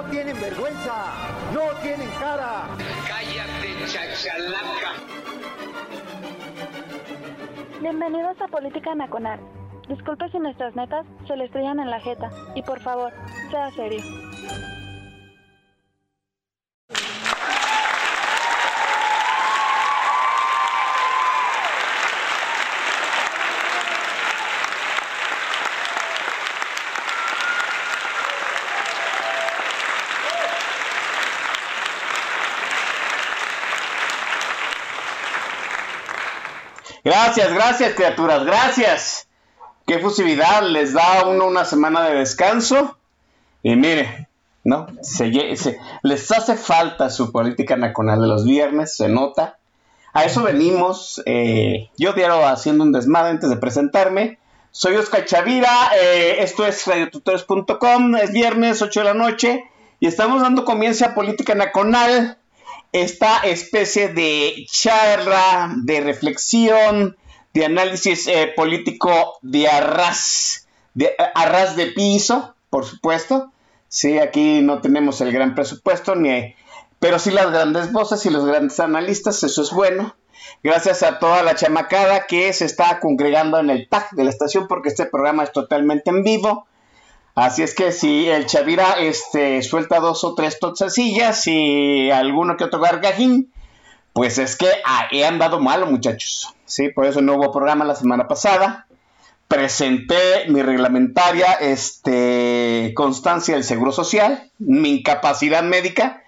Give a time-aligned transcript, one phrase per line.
[0.00, 0.94] No tienen vergüenza,
[1.52, 2.68] no tienen cara.
[3.06, 4.92] Cállate, chachalaca.
[7.82, 9.38] Bienvenidos a Política Nacional.
[9.88, 12.30] Disculpe si nuestras netas se le estrellan en la jeta.
[12.54, 13.12] Y por favor,
[13.50, 14.00] sea serio.
[37.10, 39.26] Gracias, gracias, criaturas, gracias.
[39.84, 42.98] Qué fusividad, les da a uno una semana de descanso.
[43.64, 44.28] Y mire,
[44.62, 44.86] ¿no?
[45.02, 45.28] Se,
[46.04, 49.58] les hace falta su política nacional de los viernes, se nota.
[50.12, 51.20] A eso venimos.
[51.26, 54.38] eh, yo diario haciendo un desmadre antes de presentarme.
[54.70, 59.64] Soy Oscar Chavira, eh, esto es radiotutores.com, es viernes 8 de la noche
[59.98, 62.38] y estamos dando comienzo a Política Nacional,
[62.92, 67.16] esta especie de charla, de reflexión,
[67.54, 73.52] de análisis eh, político de arras, de eh, arras de piso, por supuesto.
[73.88, 76.54] Sí, aquí no tenemos el gran presupuesto, ni,
[77.00, 80.14] pero sí las grandes voces y los grandes analistas, eso es bueno.
[80.62, 84.68] Gracias a toda la chamacada que se está congregando en el tag de la estación,
[84.68, 86.66] porque este programa es totalmente en vivo.
[87.34, 92.64] Así es que si el Chavira este, suelta dos o tres totzacillas y alguno que
[92.64, 93.52] otro gargajín,
[94.12, 96.54] pues es que ah, he andado malo, muchachos.
[96.64, 98.86] Sí, por eso no hubo programa la semana pasada.
[99.48, 106.22] Presenté mi reglamentaria este, constancia del Seguro Social, mi incapacidad médica,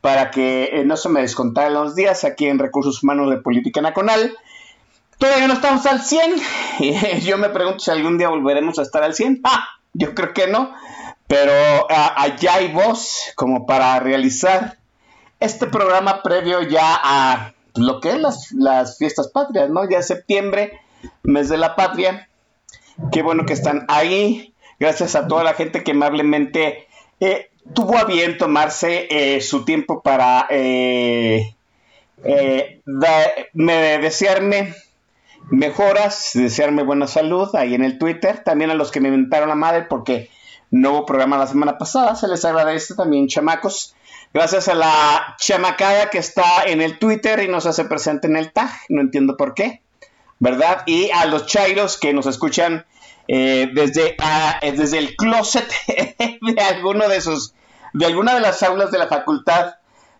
[0.00, 3.80] para que eh, no se me descontaran los días aquí en Recursos Humanos de Política
[3.80, 4.36] Nacional.
[5.18, 6.34] Todavía no estamos al 100.
[6.78, 9.40] Y yo me pregunto si algún día volveremos a estar al 100.
[9.44, 10.74] Ah, yo creo que no.
[11.26, 11.52] Pero
[11.90, 14.78] ah, allá hay voz como para realizar
[15.38, 19.88] este programa previo ya a lo que es las, las fiestas patrias, ¿no?
[19.88, 20.80] Ya septiembre,
[21.22, 22.28] mes de la patria.
[23.12, 24.54] Qué bueno que están ahí.
[24.78, 26.88] Gracias a toda la gente que amablemente
[27.20, 31.54] eh, tuvo a bien tomarse eh, su tiempo para eh,
[32.24, 32.80] eh,
[34.00, 34.74] desearme
[35.50, 38.42] mejoras, desearme buena salud ahí en el Twitter.
[38.44, 40.30] También a los que me inventaron la madre porque
[40.70, 42.14] no hubo programa la semana pasada.
[42.14, 43.94] Se les agradece también, chamacos.
[44.32, 48.52] Gracias a la chamacada que está en el Twitter y nos hace presente en el
[48.52, 48.70] tag.
[48.88, 49.82] No entiendo por qué.
[50.38, 50.84] ¿Verdad?
[50.86, 52.86] Y a los chairos que nos escuchan
[53.28, 57.52] eh, desde, ah, eh, desde el closet de alguno de sus,
[57.92, 59.74] de alguna de las aulas de la Facultad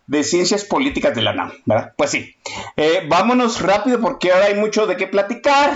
[0.07, 1.93] de Ciencias Políticas de la NAM, ¿verdad?
[1.97, 2.35] Pues sí.
[2.75, 5.71] Eh, vámonos rápido porque ahora hay mucho de qué platicar.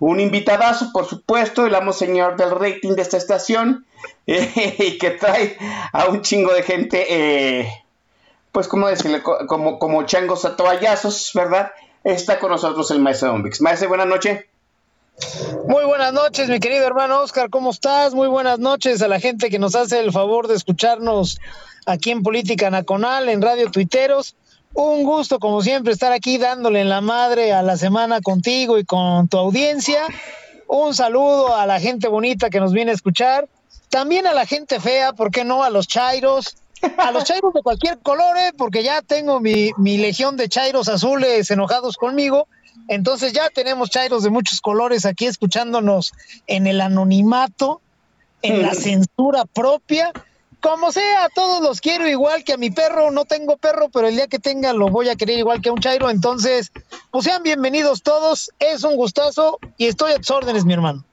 [0.00, 3.86] Un invitadazo, por supuesto, el amo señor del rating de esta estación,
[4.26, 5.56] eh, y que trae
[5.92, 7.68] a un chingo de gente, eh,
[8.52, 9.22] pues, ¿cómo decirle?
[9.22, 11.72] Co- Como, como changos a toallazos, ¿verdad?
[12.02, 13.60] Está con nosotros el maestro Don Vix.
[13.62, 14.44] Maestro, buenas noches.
[15.68, 18.14] Muy buenas noches, mi querido hermano Oscar, ¿cómo estás?
[18.14, 21.38] Muy buenas noches a la gente que nos hace el favor de escucharnos
[21.86, 24.34] aquí en Política Nacional, en Radio Tuiteros.
[24.72, 28.84] Un gusto, como siempre, estar aquí dándole en la madre a la semana contigo y
[28.84, 30.02] con tu audiencia.
[30.66, 33.48] Un saludo a la gente bonita que nos viene a escuchar.
[33.90, 35.62] También a la gente fea, ¿por qué no?
[35.62, 36.56] A los chairos.
[36.98, 38.52] A los chairos de cualquier color, ¿eh?
[38.58, 42.48] porque ya tengo mi, mi legión de chairos azules enojados conmigo.
[42.88, 46.12] Entonces ya tenemos chairos de muchos colores aquí escuchándonos
[46.46, 47.80] en el anonimato,
[48.42, 50.12] en la censura propia.
[50.60, 53.10] Como sea, a todos los quiero igual que a mi perro.
[53.10, 55.72] No tengo perro, pero el día que tenga lo voy a querer igual que a
[55.72, 56.08] un chairo.
[56.08, 56.72] Entonces,
[57.10, 58.50] pues sean bienvenidos todos.
[58.58, 61.04] Es un gustazo y estoy a tus órdenes, mi hermano.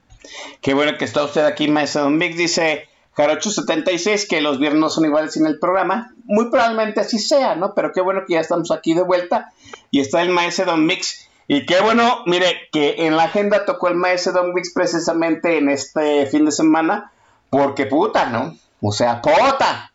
[0.61, 2.37] Qué bueno que está usted aquí, maestro Don Vix.
[2.37, 6.13] Dice Jarocho76 que los viernes no son iguales sin el programa.
[6.23, 7.73] Muy probablemente así sea, ¿no?
[7.75, 9.51] Pero qué bueno que ya estamos aquí de vuelta
[9.89, 11.29] y está el maestro Don Mix.
[11.53, 15.67] Y qué bueno, mire, que en la agenda tocó el maestro Don Mix precisamente en
[15.67, 17.11] este fin de semana,
[17.49, 18.55] porque puta, ¿no?
[18.79, 19.91] O sea, puta.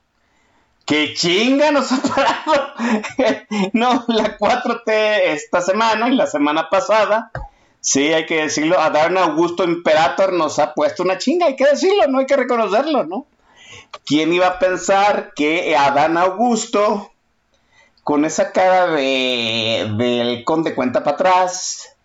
[0.84, 2.74] ¡Qué chinga nos ha parado!
[3.72, 7.30] no, la 4T esta semana y la semana pasada.
[7.80, 8.78] Sí, hay que decirlo.
[8.78, 13.04] Adán Augusto Imperator nos ha puesto una chinga, hay que decirlo, no hay que reconocerlo,
[13.04, 13.26] ¿no?
[14.04, 17.12] ¿quién iba a pensar que Adán Augusto,
[18.06, 21.96] con esa cara de del conde cuenta para atrás,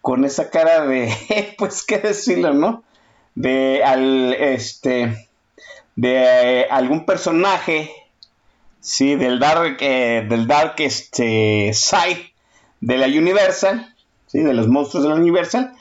[0.00, 1.14] con esa cara de,
[1.58, 2.84] pues qué decirlo, ¿no?
[3.34, 5.28] De al, este,
[5.94, 7.90] de algún personaje,
[8.80, 12.32] sí, del dark, eh, del dark, este, side
[12.80, 13.94] de la Universal,
[14.28, 15.74] sí, de los monstruos de la Universal,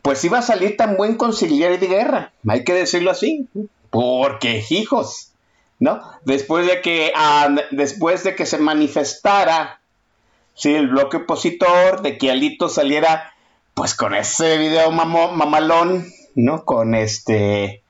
[0.00, 3.46] pues iba a salir tan buen conciliar de guerra, hay que decirlo así,
[3.90, 5.29] porque hijos,
[5.80, 6.02] ¿no?
[6.24, 7.12] Después de que,
[7.72, 9.80] después de que se manifestara,
[10.54, 13.32] sí, el bloque opositor, de que Alito saliera,
[13.74, 16.64] pues con ese video mamalón, ¿no?
[16.64, 17.82] Con este,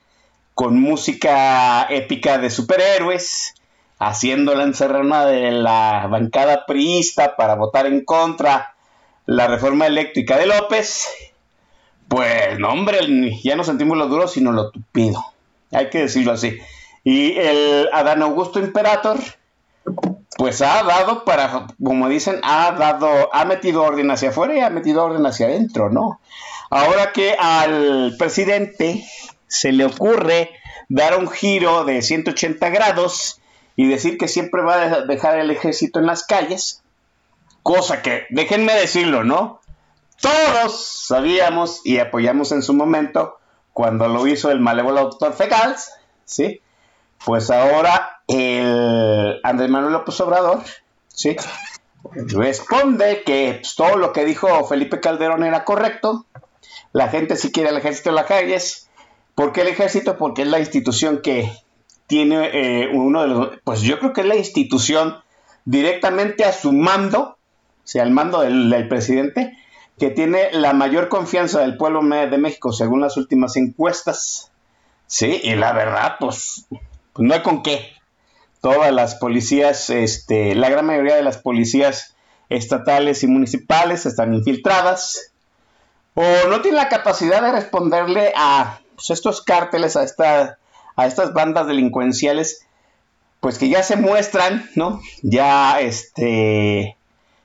[0.54, 3.54] con música épica de superhéroes,
[3.98, 8.75] haciendo la encerrona de la bancada priista para votar en contra
[9.26, 11.06] la reforma eléctrica de López,
[12.08, 12.98] pues no, hombre,
[13.42, 15.25] ya no sentimos lo duro, sino lo tupido.
[15.72, 16.58] Hay que decirlo así.
[17.05, 19.19] Y el Adán Augusto Imperator,
[20.37, 24.70] pues ha dado para, como dicen, ha dado, ha metido orden hacia afuera y ha
[24.70, 26.20] metido orden hacia adentro, ¿no?
[26.70, 29.05] Ahora que al presidente
[29.49, 30.50] se le ocurre
[30.88, 33.41] dar un giro de 180 grados
[33.76, 36.82] y decir que siempre va a dejar el ejército en las calles,
[37.62, 39.61] cosa que, déjenme decirlo, ¿no?
[40.20, 43.38] todos sabíamos y apoyamos en su momento
[43.73, 45.91] cuando lo hizo el malévolo doctor Fegals,
[46.25, 46.61] ¿sí?
[47.25, 50.61] Pues ahora el Andrés Manuel López Obrador,
[51.08, 51.37] ¿sí?
[52.12, 56.26] Responde que pues, todo lo que dijo Felipe Calderón era correcto,
[56.93, 58.88] la gente si quiere el ejército en las calles,
[59.34, 60.17] ¿por qué el ejército?
[60.17, 61.52] Porque es la institución que
[62.06, 65.16] tiene eh, uno de los, pues yo creo que es la institución
[65.64, 67.37] directamente a su mando, o
[67.84, 69.56] sea, al mando del presidente,
[69.99, 74.50] que tiene la mayor confianza del pueblo de México según las últimas encuestas.
[75.06, 76.66] Sí, y la verdad, pues,
[77.20, 77.93] no hay con qué.
[78.61, 82.14] Todas las policías, este, la gran mayoría de las policías
[82.49, 85.32] estatales y municipales están infiltradas
[86.14, 90.05] o no tienen la capacidad de responderle a pues, estos cárteles, a,
[90.96, 92.67] a estas bandas delincuenciales,
[93.40, 95.00] pues que ya se muestran, ¿no?
[95.23, 96.96] Ya, este,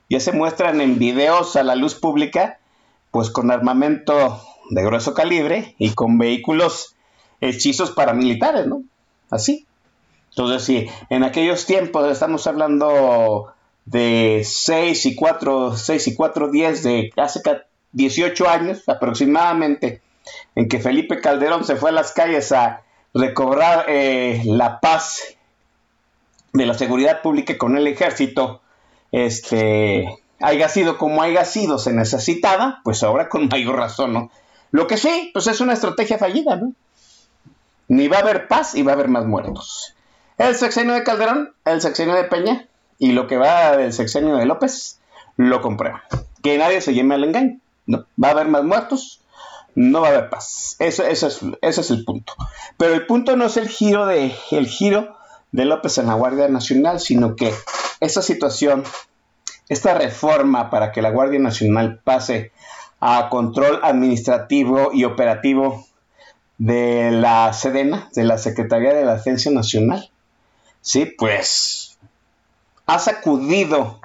[0.09, 2.59] ya se muestran en videos a la luz pública,
[3.11, 6.95] pues con armamento de grueso calibre y con vehículos
[7.39, 8.83] hechizos paramilitares, ¿no?
[9.29, 9.65] Así.
[10.29, 13.53] Entonces, sí, en aquellos tiempos estamos hablando
[13.85, 17.41] de 6 y 4, 6 y 4 días de hace
[17.93, 20.01] 18 años aproximadamente,
[20.55, 22.81] en que Felipe Calderón se fue a las calles a
[23.13, 25.37] recobrar eh, la paz
[26.51, 28.61] de la seguridad pública con el ejército
[29.11, 30.05] este,
[30.41, 34.31] haya sido como haya sido, se necesitaba, pues ahora con mayor razón, ¿no?
[34.71, 36.73] Lo que sí, pues es una estrategia fallida, ¿no?
[37.87, 39.95] Ni va a haber paz y va a haber más muertos.
[40.37, 42.67] El sexenio de Calderón, el sexenio de Peña
[42.97, 44.99] y lo que va del sexenio de López,
[45.37, 46.03] lo comprueba.
[46.41, 48.05] Que nadie se llame al engaño, ¿no?
[48.21, 49.21] Va a haber más muertos,
[49.75, 50.75] no va a haber paz.
[50.79, 52.33] Ese es el punto.
[52.77, 55.17] Pero el punto no es el giro de, el giro
[55.51, 57.53] de López en la Guardia Nacional, sino que
[57.99, 58.83] esta situación,
[59.69, 62.51] esta reforma para que la Guardia Nacional pase
[62.99, 65.85] a control administrativo y operativo
[66.57, 70.09] de la Sedena, de la Secretaría de la Defensa Nacional,
[70.81, 71.97] sí, pues
[72.85, 73.99] ha sacudido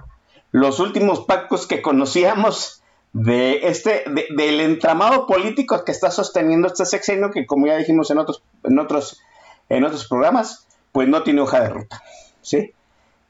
[0.52, 4.04] los últimos pactos que conocíamos de este,
[4.36, 8.78] del entramado político que está sosteniendo este sexenio, que como ya dijimos en otros, en
[8.78, 9.20] otros,
[9.68, 12.02] en otros programas, pues no tiene hoja de ruta,
[12.42, 12.72] ¿sí?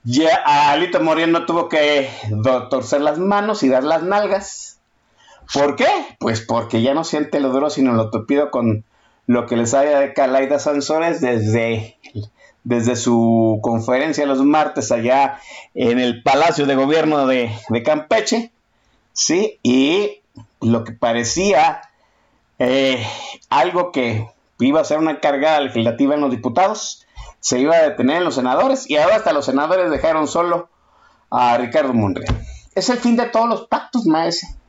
[0.03, 0.35] Ya
[0.71, 2.09] Alito Moreno tuvo que
[2.71, 4.79] torcer las manos y dar las nalgas.
[5.53, 5.89] ¿Por qué?
[6.19, 8.85] Pues porque ya no siente lo duro, sino lo tupido con
[9.31, 11.97] lo que les haya Calaida Sansores desde,
[12.65, 15.39] desde su conferencia los martes allá
[15.73, 17.49] en el Palacio de Gobierno de,
[17.85, 18.51] Campeche.
[19.13, 20.19] Sí, y
[20.61, 21.81] lo que parecía
[22.59, 23.07] eh,
[23.51, 27.07] algo que iba a ser una carga legislativa en los diputados,
[27.39, 30.71] se iba a detener en los senadores y ahora hasta los senadores dejaron solo
[31.31, 32.37] a Ricardo Monreal.
[32.75, 34.60] Es el fin de todos los pactos, maese.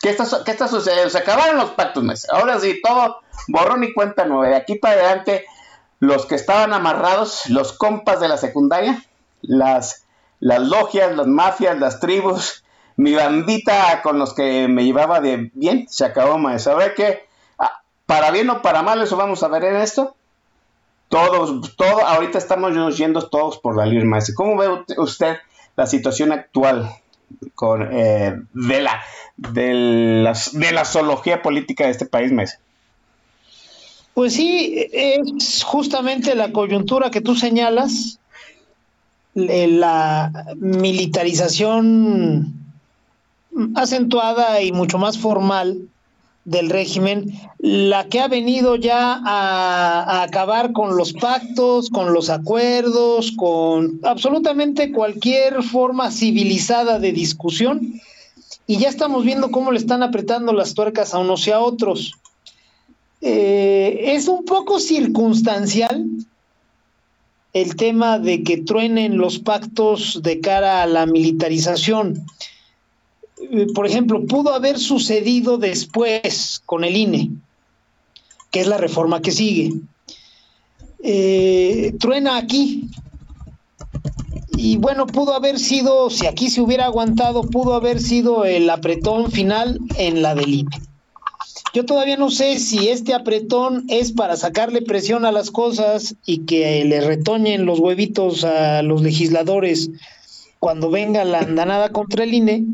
[0.00, 1.10] ¿Qué está, sucediendo?
[1.10, 2.28] Se acabaron los pactos, maese.
[2.30, 4.48] Ahora sí, todo borrón y cuenta nueva.
[4.48, 5.46] De aquí para adelante,
[5.98, 9.02] los que estaban amarrados, los compas de la secundaria,
[9.42, 10.06] las,
[10.40, 12.64] logias, las mafias, las tribus,
[12.96, 16.64] mi bandita con los que me llevaba de bien, se acabó, maese.
[16.64, 17.26] ¿Sabe qué?
[17.58, 20.14] Ah, para bien o para mal, eso vamos a ver en esto
[21.14, 24.34] todos, todo, ahorita estamos yendo todos por la libre maestra.
[24.34, 25.36] ¿Cómo ve usted
[25.76, 26.90] la situación actual
[27.54, 29.02] con, eh, de, la,
[29.36, 32.60] de, de la zoología política de este país, maestro?
[34.14, 38.20] Pues sí, es justamente la coyuntura que tú señalas,
[39.34, 42.54] la militarización
[43.74, 45.88] acentuada y mucho más formal
[46.44, 53.32] del régimen, la que ha venido ya a, acabar con los pactos, con los acuerdos,
[53.32, 58.00] con absolutamente cualquier forma civilizada de discusión.
[58.66, 62.14] Y ya estamos viendo cómo le están apretando las tuercas a unos y a otros.
[63.20, 66.06] Eh, es un poco circunstancial
[67.54, 72.26] el tema de que truenen los pactos de cara a la militarización.
[73.74, 77.30] Por ejemplo, pudo haber sucedido después con el INE,
[78.50, 79.72] que es la reforma que sigue.
[81.02, 82.88] Eh, truena aquí.
[84.56, 89.30] Y bueno, pudo haber sido, si aquí se hubiera aguantado, pudo haber sido el apretón
[89.30, 90.80] final en la del INE.
[91.74, 96.38] Yo todavía no sé si este apretón es para sacarle presión a las cosas y
[96.46, 99.90] que le retoñen los huevitos a los legisladores
[100.60, 102.64] cuando venga la andanada contra el INE,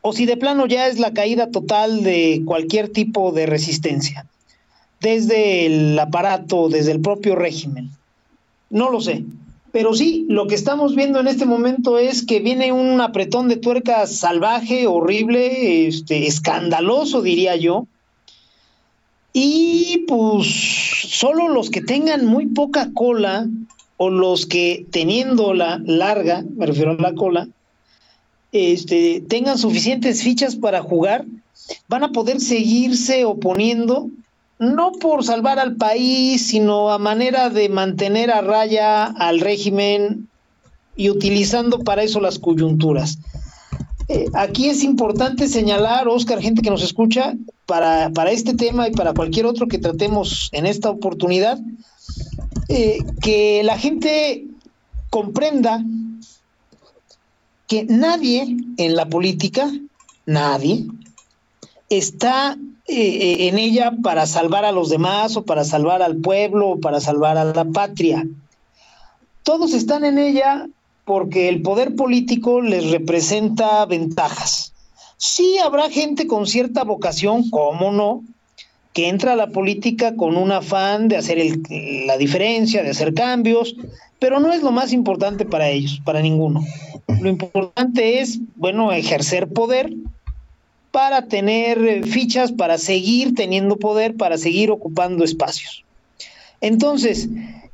[0.00, 4.26] o si de plano ya es la caída total de cualquier tipo de resistencia,
[5.00, 7.90] desde el aparato, desde el propio régimen.
[8.70, 9.24] No lo sé.
[9.70, 13.56] Pero sí, lo que estamos viendo en este momento es que viene un apretón de
[13.56, 17.86] tuerca salvaje, horrible, este, escandaloso, diría yo.
[19.32, 20.46] Y pues
[21.10, 23.46] solo los que tengan muy poca cola
[23.98, 27.48] o los que teniéndola larga, me refiero a la cola,
[28.52, 31.24] este, tengan suficientes fichas para jugar,
[31.88, 34.08] van a poder seguirse oponiendo
[34.58, 40.28] no por salvar al país, sino a manera de mantener a raya al régimen
[40.96, 43.18] y utilizando para eso las coyunturas.
[44.08, 47.34] Eh, aquí es importante señalar, Oscar, gente que nos escucha,
[47.66, 51.60] para, para, este tema y para cualquier otro que tratemos en esta oportunidad,
[52.68, 54.46] eh, que la gente
[55.10, 55.84] comprenda
[57.68, 59.70] que nadie en la política,
[60.26, 60.86] nadie,
[61.90, 62.56] está
[62.86, 67.00] eh, en ella para salvar a los demás o para salvar al pueblo o para
[67.00, 68.26] salvar a la patria.
[69.42, 70.66] Todos están en ella
[71.04, 74.72] porque el poder político les representa ventajas.
[75.18, 78.22] Sí habrá gente con cierta vocación, cómo no,
[78.92, 81.62] que entra a la política con un afán de hacer el,
[82.06, 83.74] la diferencia, de hacer cambios,
[84.18, 86.64] pero no es lo más importante para ellos, para ninguno.
[87.20, 89.92] Lo importante es, bueno, ejercer poder
[90.90, 95.84] para tener eh, fichas, para seguir teniendo poder, para seguir ocupando espacios.
[96.60, 97.28] Entonces,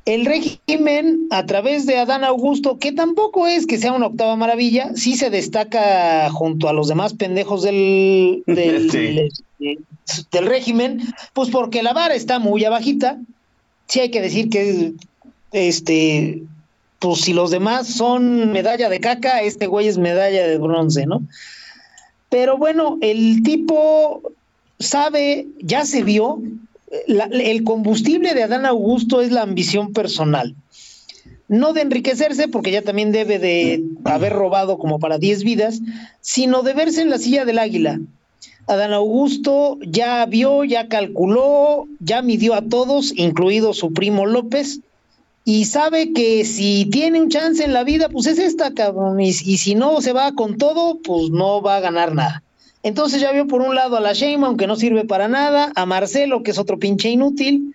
[0.04, 4.90] el régimen, a través de Adán Augusto, que tampoco es que sea una octava maravilla,
[4.94, 9.78] sí se destaca junto a los demás pendejos del, del, sí.
[10.30, 11.00] del, régimen,
[11.32, 13.18] pues porque la vara está muy abajita.
[13.86, 14.92] Sí hay que decir que,
[15.52, 16.42] este,
[17.14, 21.22] si los demás son medalla de caca, este güey es medalla de bronce, ¿no?
[22.30, 24.22] Pero bueno, el tipo
[24.78, 26.40] sabe, ya se vio,
[27.06, 30.54] el combustible de Adán Augusto es la ambición personal.
[31.48, 35.80] No de enriquecerse, porque ya también debe de haber robado como para 10 vidas,
[36.20, 38.00] sino de verse en la silla del águila.
[38.66, 44.80] Adán Augusto ya vio, ya calculó, ya midió a todos, incluido su primo López,
[45.44, 49.32] y sabe que si tiene un chance en la vida, pues es esta, cabrón, y,
[49.32, 52.42] si no se va con todo, pues no va a ganar nada.
[52.82, 55.84] Entonces ya vio por un lado a la Sheinbaum, aunque no sirve para nada, a
[55.84, 57.74] Marcelo, que es otro pinche inútil,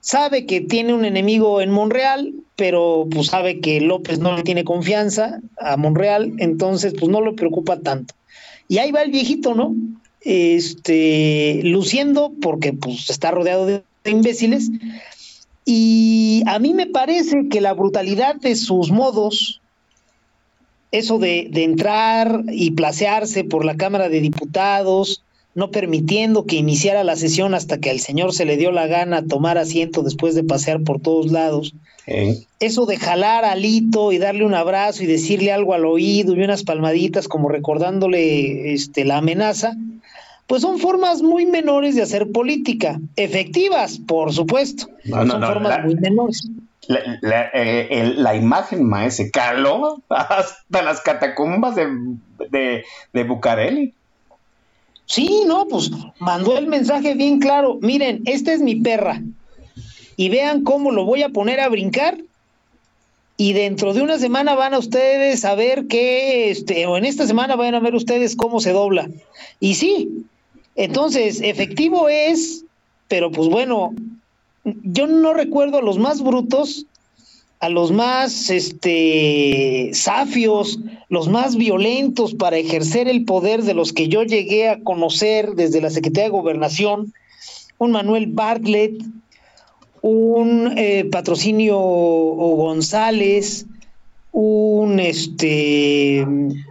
[0.00, 4.64] sabe que tiene un enemigo en Monreal, pero pues sabe que López no le tiene
[4.64, 8.14] confianza a Monreal, entonces pues no le preocupa tanto.
[8.68, 9.74] Y ahí va el viejito, ¿no?
[10.20, 14.70] Este, luciendo, porque pues está rodeado de imbéciles,
[15.66, 19.60] y a mí me parece que la brutalidad de sus modos,
[20.92, 25.24] eso de, de, entrar y placearse por la Cámara de Diputados,
[25.56, 29.26] no permitiendo que iniciara la sesión hasta que al señor se le dio la gana
[29.26, 31.74] tomar asiento después de pasear por todos lados.
[32.06, 32.44] ¿Eh?
[32.60, 36.42] Eso de jalar a Lito y darle un abrazo y decirle algo al oído y
[36.42, 39.74] unas palmaditas como recordándole este, la amenaza,
[40.46, 44.88] pues son formas muy menores de hacer política, efectivas, por supuesto.
[45.04, 46.48] No, no, son no, formas la, muy menores.
[46.86, 51.88] La, la, eh, el, la, imagen, maese, caló hasta las catacumbas de,
[52.50, 53.92] de, de Bucareli.
[55.06, 57.78] Sí, no, pues mandó el mensaje bien claro.
[57.80, 59.22] Miren, esta es mi perra.
[60.16, 62.18] Y vean cómo lo voy a poner a brincar.
[63.36, 67.26] Y dentro de una semana van a ustedes a ver qué, este, o en esta
[67.26, 69.10] semana van a ver ustedes cómo se dobla.
[69.60, 70.24] Y sí,
[70.76, 72.64] entonces, efectivo es
[73.08, 73.94] pero pues bueno,
[74.64, 76.86] yo no recuerdo a los más brutos,
[77.60, 80.78] a los más este safios,
[81.08, 85.80] los más violentos para ejercer el poder de los que yo llegué a conocer desde
[85.80, 87.12] la Secretaría de Gobernación,
[87.78, 89.02] un Manuel Bartlett,
[90.02, 93.66] un eh, patrocinio González,
[94.32, 96.26] un este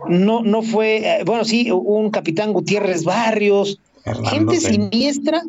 [0.08, 3.80] no no fue eh, bueno sí un capitán Gutiérrez Barrios
[4.30, 5.44] gente siniestra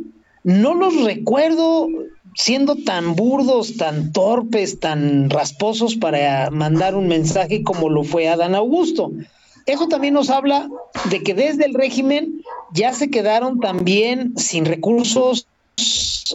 [0.44, 1.88] no los recuerdo
[2.34, 8.54] siendo tan burdos tan torpes tan rasposos para mandar un mensaje como lo fue Adán
[8.54, 9.10] Augusto.
[9.66, 10.68] Eso también nos habla
[11.10, 12.40] de que desde el régimen
[12.72, 15.48] ya se quedaron también sin recursos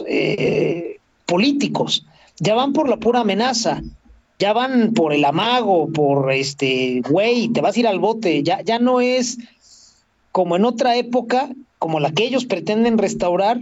[0.06, 2.04] eh, políticos.
[2.40, 3.80] Ya van por la pura amenaza
[4.42, 8.60] ya van por el amago, por este, güey, te vas a ir al bote, ya,
[8.62, 9.38] ya no es
[10.32, 11.48] como en otra época,
[11.82, 13.60] como la que ellos pretenden restaurar,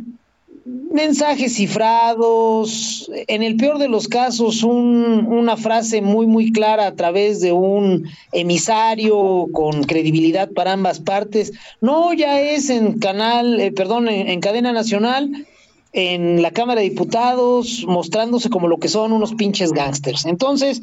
[0.93, 6.95] mensajes cifrados, en el peor de los casos, un, una frase muy, muy clara a
[6.95, 11.55] través de un emisario con credibilidad para ambas partes.
[11.81, 15.47] No, ya es en canal, eh, perdón, en cadena nacional,
[15.95, 20.27] en la Cámara de Diputados mostrándose como lo que son unos pinches gángsters.
[20.27, 20.83] Entonces,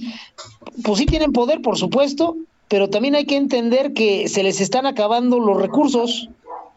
[0.84, 2.36] pues sí tienen poder, por supuesto,
[2.67, 6.29] pero también hay que entender que se les están acabando los recursos.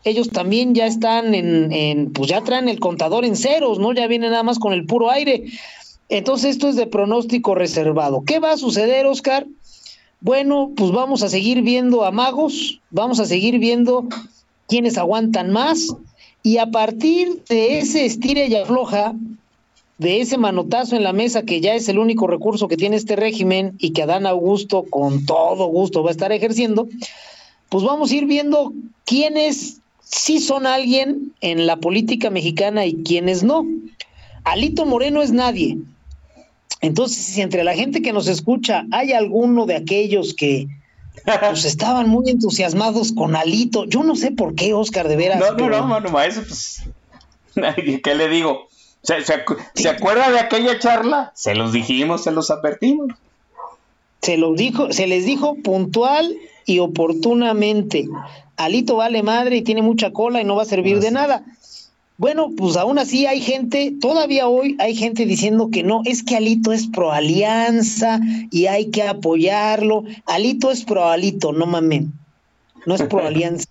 [0.05, 3.93] Ellos también ya están en, en pues ya traen el contador en ceros, ¿no?
[3.93, 5.45] Ya viene nada más con el puro aire.
[6.09, 8.25] Entonces, esto es de pronóstico reservado.
[8.25, 9.47] ¿Qué va a suceder, Oscar?
[10.21, 14.07] Bueno, pues vamos a seguir viendo a magos, vamos a seguir viendo
[14.69, 15.95] quiénes aguantan más,
[16.43, 19.15] y a partir de ese estire y afloja,
[19.99, 23.17] de ese manotazo en la mesa, que ya es el único recurso que tiene este
[23.17, 26.89] régimen y que Adán Augusto con todo gusto va a estar ejerciendo,
[27.69, 28.73] pues vamos a ir viendo
[29.05, 29.81] quiénes
[30.11, 33.67] sí son alguien en la política mexicana y quiénes no.
[34.45, 35.79] Alito Moreno es nadie.
[36.81, 40.69] Entonces, si entre la gente que nos escucha hay alguno de aquellos que
[41.25, 43.85] pues estaban muy entusiasmados con Alito.
[43.85, 45.41] Yo no sé por qué, Oscar, de veras.
[45.41, 46.83] No, no, no, mano, maestro, pues.
[48.03, 48.69] ¿Qué le digo?
[49.03, 51.33] ¿Se, se, acuerda de aquella charla?
[51.35, 53.09] Se los dijimos, se los advertimos.
[54.21, 58.09] Se los dijo, se les dijo puntual y oportunamente.
[58.65, 61.45] Alito vale madre y tiene mucha cola y no va a servir de nada.
[62.19, 66.37] Bueno, pues aún así hay gente, todavía hoy hay gente diciendo que no, es que
[66.37, 68.21] Alito es pro alianza
[68.51, 70.05] y hay que apoyarlo.
[70.27, 72.13] Alito es pro Alito, no mamen.
[72.85, 73.65] No es pro alianza.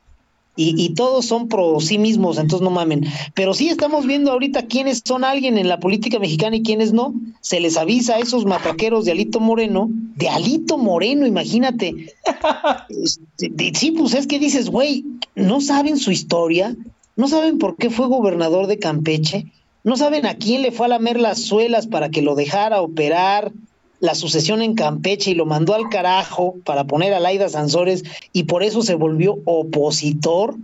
[0.55, 3.05] Y, y, todos son pro sí mismos, entonces no mamen.
[3.33, 7.13] Pero sí estamos viendo ahorita quiénes son alguien en la política mexicana y quiénes no.
[7.39, 12.13] Se les avisa a esos mataqueros de Alito Moreno, de Alito Moreno, imagínate.
[12.89, 16.75] Este, sí, pues es que dices, güey, no saben su historia,
[17.19, 19.47] ¿No saben por qué fue gobernador de Campeche?
[19.83, 23.51] ¿No saben a quién le fue a lamer las suelas para que lo dejara operar
[23.99, 28.43] la sucesión en Campeche y lo mandó al carajo para poner a Laida Sansores y
[28.43, 30.55] por eso se volvió opositor?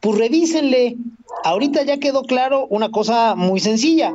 [0.00, 0.96] Pues revísenle.
[1.44, 4.14] Ahorita ya quedó claro una cosa muy sencilla.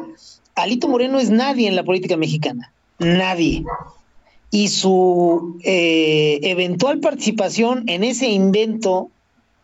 [0.55, 2.71] Alito Moreno es nadie en la política mexicana.
[2.99, 3.63] Nadie.
[4.49, 9.09] Y su eh, eventual participación en ese invento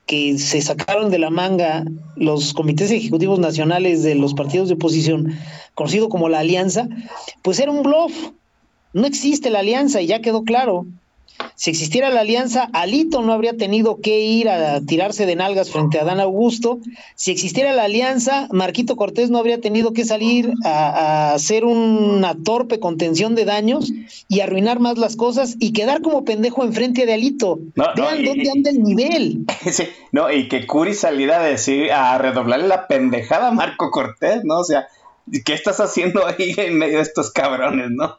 [0.06, 1.86] que se sacaron de la manga
[2.16, 5.34] los comités ejecutivos nacionales de los partidos de oposición,
[5.76, 6.88] conocido como la alianza,
[7.42, 8.12] pues era un bluff.
[8.94, 10.86] No existe la alianza y ya quedó claro.
[11.56, 16.00] Si existiera la alianza, Alito no habría tenido que ir a tirarse de nalgas frente
[16.00, 16.80] a Dan Augusto.
[17.16, 22.80] Si existiera la alianza, Marquito Cortés no habría tenido que salir a, hacer una torpe
[22.80, 23.92] contención de daños
[24.28, 27.60] y arruinar más las cosas y quedar como pendejo enfrente de Alito.
[27.76, 29.46] Vean dónde anda el nivel.
[30.12, 34.60] no, y que Curi saliera a decir, a redoblarle la pendejada a Marco Cortés, ¿no?
[34.60, 34.88] O sea,
[35.46, 38.18] ¿qué estás haciendo ahí en medio de estos cabrones, no?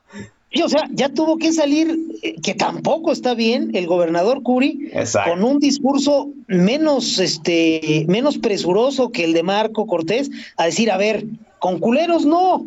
[0.62, 4.90] O sea, ya tuvo que salir, eh, que tampoco está bien, el gobernador Curi,
[5.24, 10.96] con un discurso menos, este, menos presuroso que el de Marco Cortés, a decir, a
[10.96, 11.24] ver,
[11.58, 12.64] con culeros no,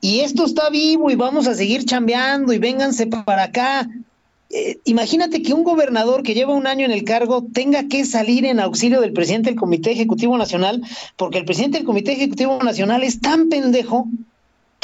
[0.00, 3.88] y esto está vivo y vamos a seguir chambeando y vénganse para acá.
[4.50, 8.44] Eh, imagínate que un gobernador que lleva un año en el cargo tenga que salir
[8.44, 10.82] en auxilio del presidente del Comité Ejecutivo Nacional,
[11.16, 14.06] porque el presidente del Comité Ejecutivo Nacional es tan pendejo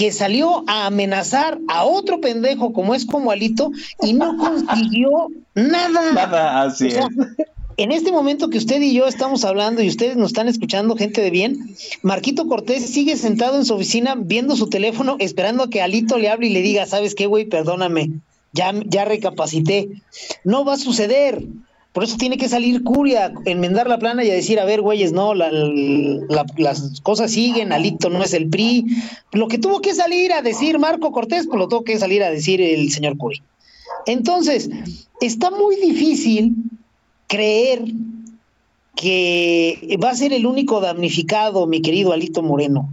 [0.00, 3.70] que salió a amenazar a otro pendejo como es como Alito
[4.02, 6.12] y no consiguió nada.
[6.12, 7.04] Nada, así es.
[7.76, 11.20] En este momento que usted y yo estamos hablando y ustedes nos están escuchando, gente
[11.20, 15.82] de bien, Marquito Cortés sigue sentado en su oficina viendo su teléfono, esperando a que
[15.82, 17.44] Alito le hable y le diga, ¿sabes qué, güey?
[17.44, 18.10] Perdóname,
[18.54, 19.90] ya, ya recapacité.
[20.44, 21.44] No va a suceder.
[21.92, 25.12] Por eso tiene que salir Curia, enmendar la plana y a decir, a ver, güeyes,
[25.12, 28.86] no, la- la- las cosas siguen, Alito no es el PRI.
[29.32, 32.30] Lo que tuvo que salir a decir Marco Cortés, pues lo tuvo que salir a
[32.30, 33.42] decir el señor Curi.
[34.06, 34.70] Entonces,
[35.20, 36.54] está muy difícil
[37.26, 37.82] creer
[38.96, 42.88] que va a ser el único damnificado, mi querido Alito Moreno.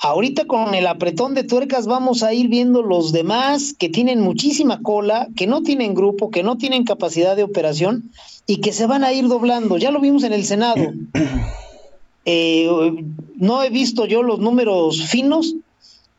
[0.00, 4.80] Ahorita con el apretón de tuercas vamos a ir viendo los demás que tienen muchísima
[4.80, 8.10] cola, que no tienen grupo, que no tienen capacidad de operación
[8.46, 9.76] y que se van a ir doblando.
[9.76, 10.82] Ya lo vimos en el Senado.
[12.30, 12.68] Eh,
[13.36, 15.54] no he visto yo los números finos,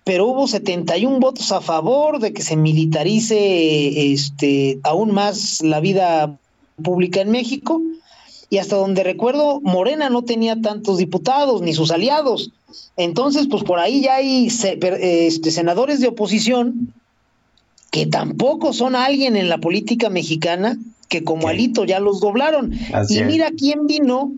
[0.04, 6.36] pero hubo 71 votos a favor de que se militarice este, aún más la vida
[6.84, 7.80] pública en México.
[8.50, 12.52] Y hasta donde recuerdo, Morena no tenía tantos diputados ni sus aliados.
[12.98, 16.94] Entonces, pues por ahí ya hay este, senadores de oposición
[17.92, 21.48] que tampoco son alguien en la política mexicana, que como.
[21.48, 22.74] Alito ya los doblaron.
[22.94, 24.32] Así y mira quién vino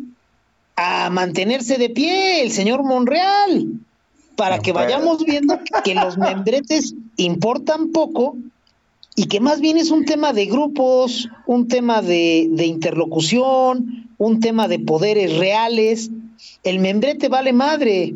[0.76, 3.67] a mantenerse de pie, el señor Monreal,
[4.36, 4.86] para No que puede.
[4.86, 8.38] vayamos viendo que los membretes importan poco
[9.15, 14.39] y que más bien es un tema de grupos, un tema de, de interlocución, un
[14.39, 16.10] tema de poderes reales.
[16.63, 18.13] El membrete vale madre.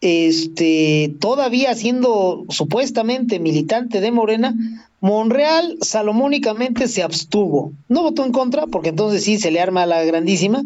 [0.00, 4.54] Este, todavía siendo supuestamente militante de Morena,
[5.00, 7.72] Monreal salomónicamente se abstuvo.
[7.88, 10.62] No votó en contra, porque entonces sí se le arma la grandísima,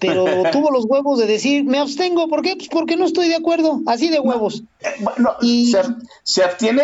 [0.00, 2.56] pero tuvo los huevos de decir, me abstengo, ¿por qué?
[2.56, 4.64] Pues porque no estoy de acuerdo, así de huevos.
[4.80, 5.80] Eh, bueno, Y- se,
[6.22, 6.82] se abstiene,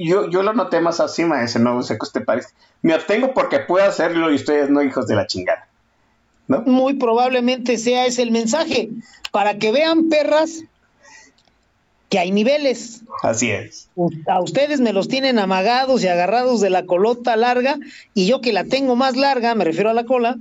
[0.00, 2.48] yo, yo lo noté más así, maestro, no sé qué usted parece.
[2.82, 5.68] Me abstengo porque puedo hacerlo y ustedes no hijos de la chingada.
[6.46, 6.62] ¿No?
[6.62, 8.88] Muy probablemente sea ese el mensaje,
[9.32, 10.62] para que vean perras
[12.08, 13.02] que hay niveles.
[13.22, 13.90] Así es.
[14.26, 17.76] A ustedes me los tienen amagados y agarrados de la colota larga,
[18.14, 20.36] y yo que la tengo más larga, me refiero a la cola,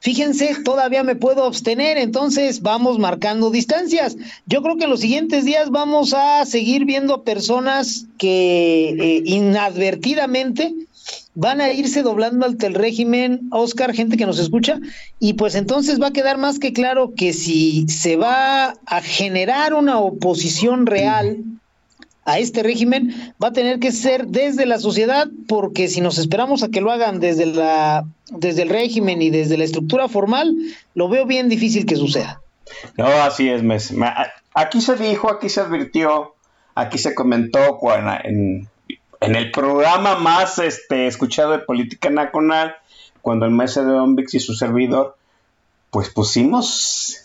[0.00, 4.16] fíjense, todavía me puedo abstener, entonces vamos marcando distancias.
[4.46, 10.74] Yo creo que en los siguientes días vamos a seguir viendo personas que eh, inadvertidamente
[11.34, 14.80] van a irse doblando ante el régimen, Oscar, gente que nos escucha,
[15.20, 19.74] y pues entonces va a quedar más que claro que si se va a generar
[19.74, 21.44] una oposición real
[22.26, 26.62] a este régimen, va a tener que ser desde la sociedad, porque si nos esperamos
[26.62, 30.54] a que lo hagan desde la desde el régimen y desde la estructura formal,
[30.94, 32.40] lo veo bien difícil que suceda.
[32.98, 33.94] No, así es, mes.
[34.52, 36.34] Aquí se dijo, aquí se advirtió,
[36.74, 37.78] aquí se comentó
[38.24, 38.68] en,
[39.20, 42.74] en el programa más este, escuchado de política nacional,
[43.22, 45.16] cuando el mes de Don Vix y su servidor,
[45.90, 47.22] pues pusimos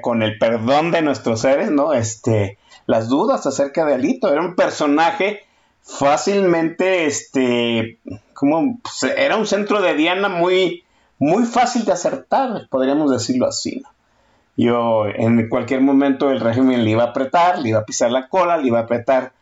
[0.00, 1.92] con el perdón de nuestros seres, ¿no?
[1.92, 4.32] Este, las dudas acerca de Alito.
[4.32, 5.42] Era un personaje
[5.82, 7.98] fácilmente, este,
[8.32, 10.84] como, pues, era un centro de Diana muy,
[11.18, 13.88] muy fácil de acertar, podríamos decirlo así, ¿no?
[14.56, 18.28] Yo en cualquier momento el régimen le iba a apretar, le iba a pisar la
[18.28, 19.32] cola, le iba a apretar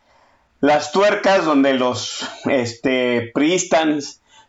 [0.59, 3.31] las tuercas donde los este,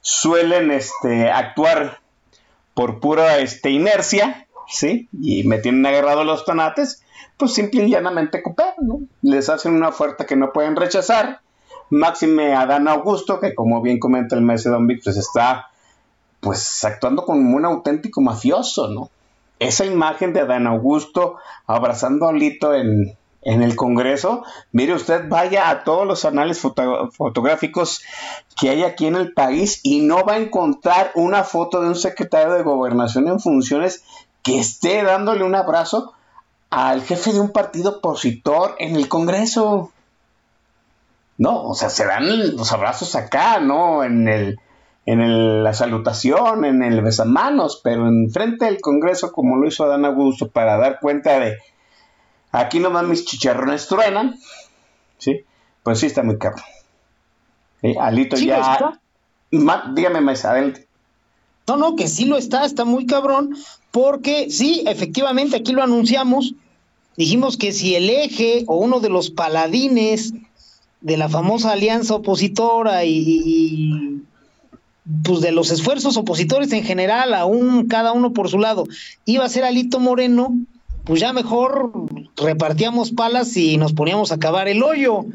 [0.00, 2.00] suelen este, actuar
[2.72, 5.08] por pura este, inercia, ¿sí?
[5.20, 7.03] Y me tienen agarrado los tanates,
[7.36, 9.00] pues simple y llanamente cooperan, ¿no?
[9.22, 11.40] Les hacen una oferta que no pueden rechazar.
[11.90, 15.68] Máxime Adán Augusto, que como bien comenta el maestro Don Vic, pues está
[16.40, 19.10] pues actuando como un auténtico mafioso, ¿no?
[19.60, 24.42] esa imagen de Adán Augusto abrazando a Lito en, en el Congreso,
[24.72, 28.02] mire usted, vaya a todos los anales foto- fotográficos
[28.60, 31.94] que hay aquí en el país y no va a encontrar una foto de un
[31.94, 34.02] secretario de gobernación en funciones
[34.42, 36.12] que esté dándole un abrazo
[36.74, 39.92] al jefe de un partido opositor en el Congreso.
[41.38, 44.04] No, o sea, se dan los abrazos acá, ¿no?
[44.04, 44.58] En el,
[45.06, 49.84] en el- la salutación, en el besamanos, pero en frente del Congreso, como lo hizo
[49.84, 51.58] Adán Augusto, para dar cuenta de
[52.52, 54.36] aquí nomás mis chicharrones truenan,
[55.18, 55.44] ¿sí?
[55.82, 56.64] Pues sí está muy cabrón.
[57.82, 58.98] Sí, Alito Sí, ya.
[59.50, 60.86] Ma- dígame más adelante.
[61.66, 63.56] No, no, que sí lo está, está muy cabrón,
[63.90, 66.54] porque sí, efectivamente, aquí lo anunciamos,
[67.16, 70.32] dijimos que si el eje o uno de los paladines
[71.00, 74.22] de la famosa alianza opositora y,
[75.22, 78.86] pues de los esfuerzos opositores en general, aún cada uno por su lado,
[79.26, 80.56] iba a ser Alito Moreno,
[81.04, 81.92] pues ya mejor
[82.36, 85.26] repartíamos palas y nos poníamos a cavar el hoyo.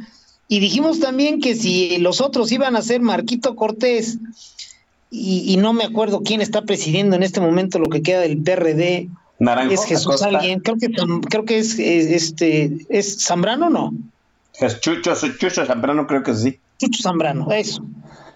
[0.47, 4.17] Y dijimos también que si los otros iban a ser Marquito Cortés
[5.11, 8.41] y, y no me acuerdo quién está presidiendo en este momento lo que queda del
[8.41, 10.89] PRD, Naranjo, es Jesús Acosta, alguien, creo que
[11.29, 13.93] creo que es, es, este es Zambrano no,
[14.59, 16.59] Jes- Chucho, Chucho Zambrano creo que sí.
[16.77, 17.83] Chucho Zambrano, eso.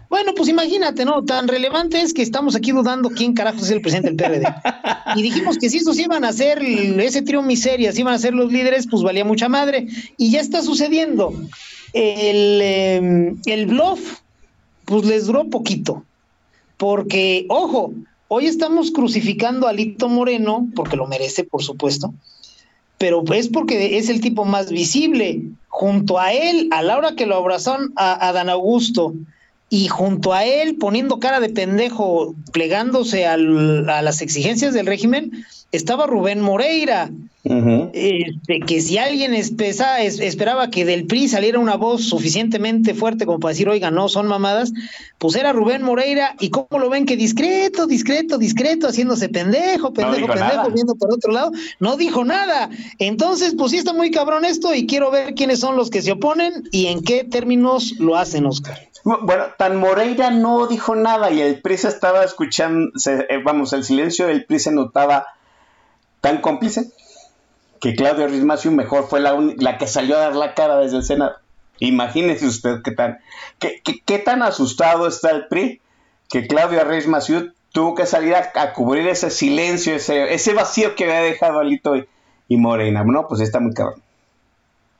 [0.09, 1.23] Bueno, pues imagínate, ¿no?
[1.25, 4.55] Tan relevante es que estamos aquí dudando quién carajo es el presidente del PRD.
[5.15, 8.51] Y dijimos que si estos iban a ser ese trío miserias, iban a ser los
[8.51, 9.87] líderes, pues valía mucha madre.
[10.17, 11.33] Y ya está sucediendo.
[11.93, 14.19] El, em, el bluff,
[14.85, 16.03] pues les duró poquito.
[16.77, 17.93] Porque, ojo,
[18.27, 22.13] hoy estamos crucificando a Lito Moreno, porque lo merece, por supuesto,
[22.97, 25.41] pero es porque es el tipo más visible.
[25.67, 29.13] Junto a él, a la hora que lo abrazaron a, Dan Augusto,
[29.69, 35.31] y junto a él, poniendo cara de pendejo, plegándose a las exigencias del régimen,
[35.71, 37.09] estaba Rubén Moreira,
[37.45, 43.25] este, que si alguien espesa, es, esperaba que del PRI saliera una voz suficientemente fuerte
[43.25, 44.71] como para decir, oiga, no, son mamadas,
[45.17, 50.27] pues era Rubén Moreira, y cómo lo ven que discreto, discreto, discreto, haciéndose pendejo, pendejo,
[50.27, 52.69] pendejo, viendo por otro lado, no dijo nada.
[52.97, 56.13] Entonces, pues sí está muy cabrón esto y quiero ver quiénes son los que se
[56.13, 58.79] oponen y en qué términos lo hacen, Oscar.
[59.03, 63.83] Bueno, tan Moreira no dijo nada y el PRI se estaba escuchando, eh, vamos, el
[63.83, 65.27] silencio del PRI se notaba
[66.21, 66.93] tan cómplice
[67.83, 71.03] que Claudia Ruiz mejor fue la, la que salió a dar la cara desde el
[71.03, 71.33] Senado.
[71.79, 73.19] Imagínese usted qué tan,
[73.59, 75.81] qué, qué, tan asustado está el PRI
[76.29, 77.05] que Claudia Ruiz
[77.73, 82.05] tuvo que salir a, cubrir ese silencio, ese, ese vacío que había dejado Alito y,
[82.47, 83.03] y Morena.
[83.03, 84.01] No, pues está muy cabrón.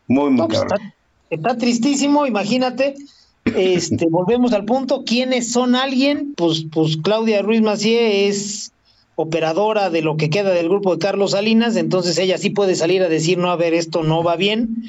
[0.10, 0.82] Muy, muy pues cabrón.
[1.30, 2.96] Está, está, tristísimo, imagínate
[3.46, 6.34] este, volvemos al punto, ¿quiénes son alguien?
[6.36, 8.73] Pues, pues Claudia Ruiz Macié es
[9.16, 13.04] operadora de lo que queda del grupo de Carlos Salinas, entonces ella sí puede salir
[13.04, 14.84] a decir, no, a ver, esto no va bien,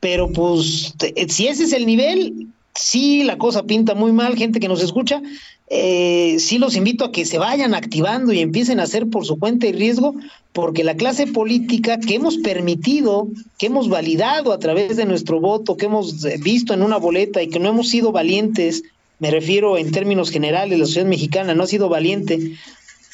[0.00, 0.94] pero pues
[1.28, 5.20] si ese es el nivel, sí la cosa pinta muy mal, gente que nos escucha,
[5.68, 9.38] eh, sí los invito a que se vayan activando y empiecen a hacer por su
[9.38, 10.14] cuenta y riesgo,
[10.52, 15.76] porque la clase política que hemos permitido, que hemos validado a través de nuestro voto,
[15.76, 18.82] que hemos eh, visto en una boleta y que no hemos sido valientes,
[19.20, 22.52] me refiero en términos generales, la sociedad mexicana no ha sido valiente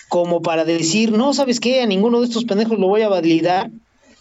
[0.09, 1.83] como para decir, no, ¿sabes qué?
[1.83, 3.71] A ninguno de estos pendejos lo voy a validar.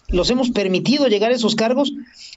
[0.08, 1.94] Los hemos permitido llegar a esos cargos,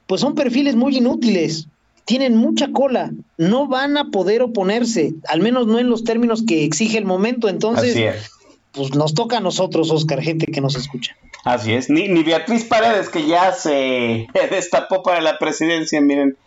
[0.07, 1.69] pues son perfiles muy inútiles
[2.09, 6.65] tienen mucha cola, no van a poder oponerse, al menos no en los términos que
[6.65, 7.51] exige el momento.
[7.51, 8.15] Entonces,
[8.73, 11.15] pues nos toca a nosotros, Oscar, gente que nos escucha.
[11.45, 16.39] Así es, ni, ni Beatriz Paredes, que ya se destapó para la presidencia, miren,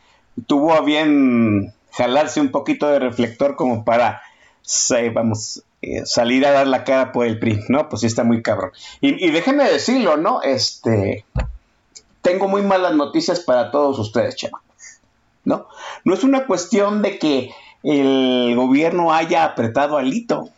[0.47, 4.23] tuvo a bien jalarse un poquito de reflector como para,
[5.13, 7.89] vamos, eh, salir a dar la cara por el PRI, ¿no?
[7.89, 8.71] Pues sí está muy cabrón.
[9.01, 10.41] Y, déjenme decirlo, ¿no?
[10.43, 11.25] Este,
[12.21, 14.61] tengo muy malas noticias para todos ustedes, chema.
[15.43, 15.67] ¿no?
[16.05, 17.51] No es una cuestión de que
[17.83, 20.49] el gobierno haya apretado al hito,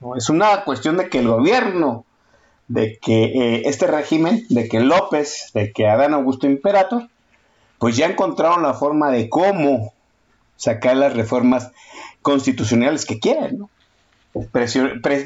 [0.00, 0.16] ¿no?
[0.16, 2.04] es una cuestión de que el gobierno,
[2.68, 7.08] de que eh, este régimen, de que López, de que Adán Augusto Imperator,
[7.78, 9.92] pues ya encontraron la forma de cómo
[10.56, 11.72] sacar las reformas
[12.22, 13.70] constitucionales que quieren, ¿no?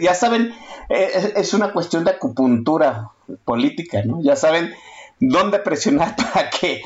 [0.01, 0.55] Ya saben,
[0.88, 3.11] eh, es una cuestión de acupuntura
[3.45, 4.23] política, ¿no?
[4.23, 4.73] Ya saben
[5.21, 6.83] dónde presionar para que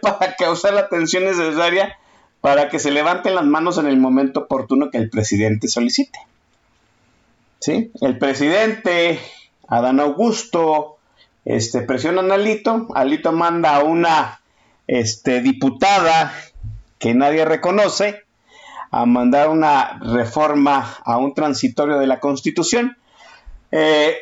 [0.00, 1.96] para causar la tensión necesaria
[2.42, 6.18] para que se levanten las manos en el momento oportuno que el presidente solicite.
[7.60, 7.92] ¿Sí?
[8.00, 9.20] El presidente,
[9.68, 10.98] Adán Augusto,
[11.44, 14.40] este, presiona a Alito, Alito manda a una
[14.88, 16.34] este, diputada
[16.98, 18.24] que nadie reconoce
[18.92, 22.96] a mandar una reforma a un transitorio de la Constitución.
[23.72, 24.16] Eh,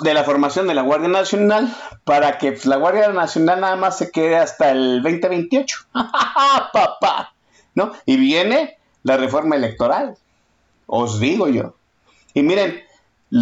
[0.00, 1.70] de la formación de la Guardia Nacional
[2.04, 5.88] para que la Guardia Nacional nada más se quede hasta el 2028.
[6.72, 7.34] Papá,
[7.74, 7.92] ¿no?
[8.06, 10.16] Y viene la reforma electoral.
[10.86, 11.74] Os digo yo.
[12.32, 12.80] Y miren,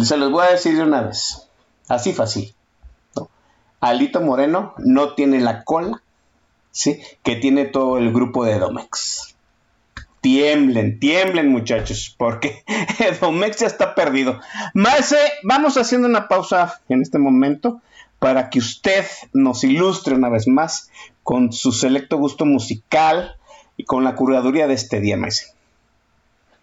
[0.03, 1.47] se los voy a decir de una vez.
[1.87, 2.53] Así fácil.
[3.79, 6.01] Alito Moreno no tiene la cola,
[6.71, 7.01] ¿sí?
[7.23, 9.36] Que tiene todo el grupo de Domex
[10.21, 12.63] tiemblen, tiemblen muchachos, porque
[13.21, 14.39] Domex ya está perdido.
[14.73, 17.81] Maese, vamos haciendo una pausa en este momento
[18.19, 20.89] para que usted nos ilustre una vez más
[21.23, 23.35] con su selecto gusto musical
[23.75, 25.53] y con la curaduría de este día, Maese.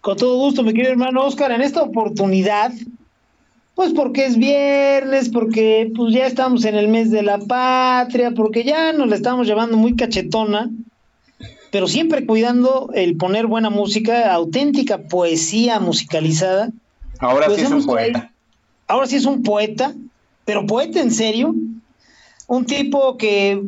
[0.01, 2.71] Con todo gusto, mi querido hermano Oscar, en esta oportunidad,
[3.73, 8.63] pues porque es viernes, porque pues ya estamos en el mes de la patria, porque
[8.63, 10.69] ya nos la estamos llevando muy cachetona,
[11.75, 16.69] pero siempre cuidando el poner buena música, auténtica poesía musicalizada.
[17.19, 18.31] Ahora sí es un poeta.
[18.87, 19.93] ahora sí es un poeta,
[20.45, 21.53] pero poeta en serio.
[22.47, 23.61] Un tipo que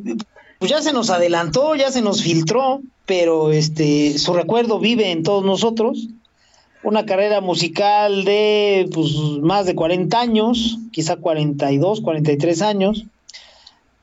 [0.58, 5.24] pues ya se nos adelantó, ya se nos filtró, pero este su recuerdo vive en
[5.24, 6.08] todos nosotros.
[6.84, 13.06] Una carrera musical de pues, más de 40 años, quizá 42, 43 años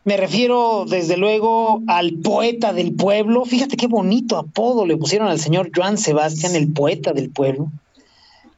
[0.04, 3.46] Me refiero, desde luego, al poeta del pueblo.
[3.46, 7.70] Fíjate qué bonito apodo le pusieron al señor Joan Sebastián, el poeta del pueblo.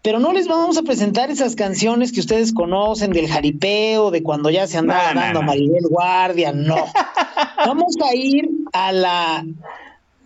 [0.02, 4.50] Pero no les vamos a presentar esas canciones que ustedes conocen del jaripeo, de cuando
[4.50, 5.46] ya se andaba No, no, dando a no.
[5.46, 6.76] Maribel Guardia, no.
[7.66, 9.44] Vamos a ir a la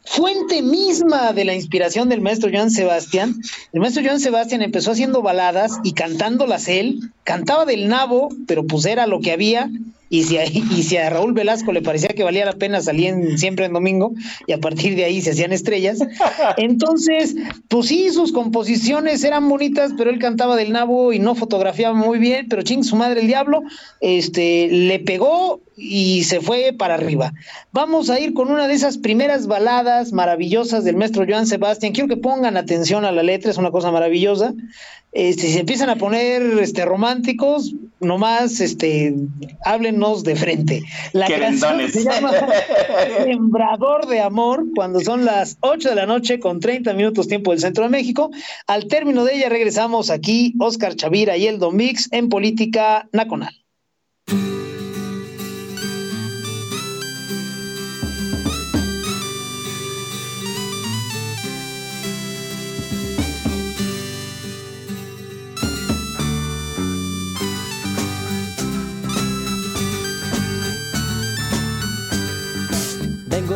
[0.05, 3.37] fuente misma de la inspiración del maestro Joan Sebastián.
[3.73, 8.87] El maestro Joan Sebastián empezó haciendo baladas y cantándolas él, cantaba del nabo, pero pues
[8.87, 9.71] era lo que había.
[10.11, 13.39] Y si, a, y si a Raúl Velasco le parecía que valía la pena, salían
[13.39, 14.13] siempre en domingo
[14.47, 16.01] y a partir de ahí se hacían estrellas.
[16.59, 17.37] Entonces,
[17.69, 22.19] pues sí, sus composiciones eran bonitas, pero él cantaba del nabo y no fotografiaba muy
[22.19, 23.63] bien, pero ching, su madre el diablo,
[24.01, 27.33] este, le pegó y se fue para arriba.
[27.73, 31.93] Vamos a ir con una de esas primeras baladas maravillosas del maestro Joan Sebastián.
[31.93, 34.53] Quiero que pongan atención a la letra, es una cosa maravillosa.
[35.13, 39.15] Este, si se empiezan a poner este, románticos, nomás este,
[39.65, 40.83] háblenos de frente.
[41.13, 41.93] La canción Querendones.
[41.93, 42.31] se llama
[43.25, 47.61] Sembrador de Amor, cuando son las 8 de la noche con 30 minutos tiempo del
[47.61, 48.31] Centro de México.
[48.69, 53.60] Al término de ella regresamos aquí, Oscar Chavira y el Don Mix en Política Nacional.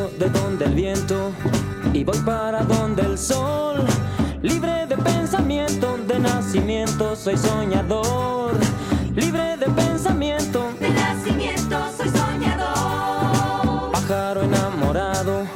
[0.04, 1.32] Vengo de donde el viento
[1.92, 3.84] y voy para donde el sol.
[4.42, 8.52] Libre de pensamiento, de nacimiento soy soñador.
[9.14, 13.92] Libre de pensamiento, De nacimiento soy soñador.
[13.92, 15.46] pájaro enamorado.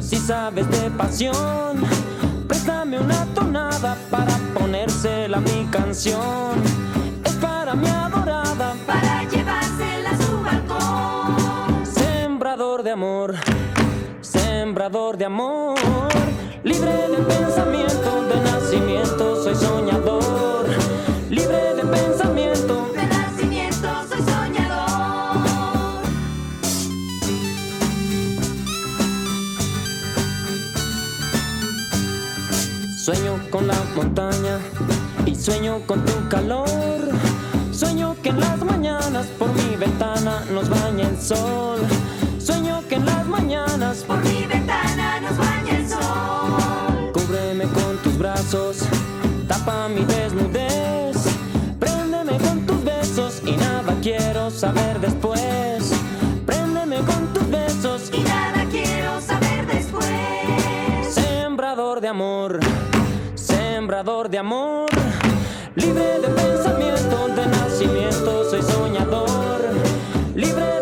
[0.00, 1.84] Si sabes de pasión,
[2.48, 6.62] préstame una tonada para ponérsela a mi canción.
[7.24, 11.86] Es para mi adorada, Para llevársela a su balcón.
[11.86, 13.34] Sembrador de amor,
[14.88, 15.74] de amor,
[16.62, 20.64] libre de pensamiento, de nacimiento soy soñador,
[21.28, 25.40] libre de pensamiento, De nacimiento soy soñador.
[32.96, 34.60] sueño con la montaña
[35.24, 36.64] y sueño con tu calor,
[37.72, 41.80] sueño que en las mañanas por mi ventana nos baña el sol,
[42.38, 43.66] sueño que en las mañanas
[44.06, 44.35] Por mi
[61.76, 62.60] sembrador de amor,
[63.34, 64.88] sembrador de amor.
[65.74, 69.60] Libre de pensamiento, de nacimiento soy soñador.
[70.34, 70.75] Libre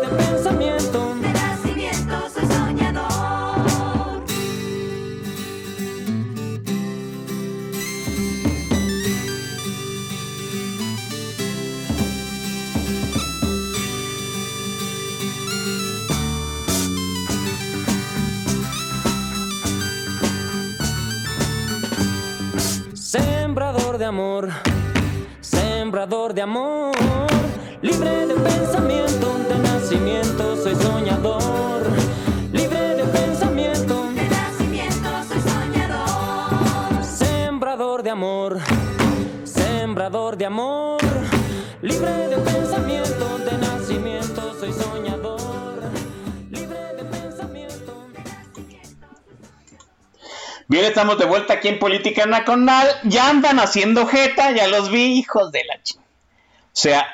[24.05, 24.49] de amor,
[25.41, 26.93] sembrador de amor,
[27.81, 31.81] libre de pensamiento, de nacimiento soy soñador,
[32.53, 37.03] libre de pensamiento, De nacimiento soy soñador.
[37.03, 38.59] sembrador de amor,
[39.43, 41.01] sembrador de amor,
[41.81, 42.34] libre de
[50.75, 52.85] Bien, estamos de vuelta aquí en Política Nacional.
[53.05, 55.95] Ya andan haciendo jeta, ya los vi, hijos de la ch...
[55.95, 55.99] O
[56.73, 57.07] sea,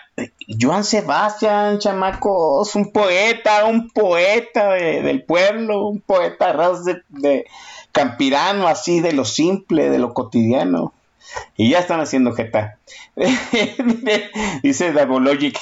[0.59, 7.45] Joan Sebastián, chamacos, un poeta, un poeta de- del pueblo, un poeta ras de,
[7.91, 10.91] campirano, así de lo simple, de lo cotidiano.
[11.55, 12.79] Y ya están haciendo jeta.
[14.63, 15.59] Dice Davologic,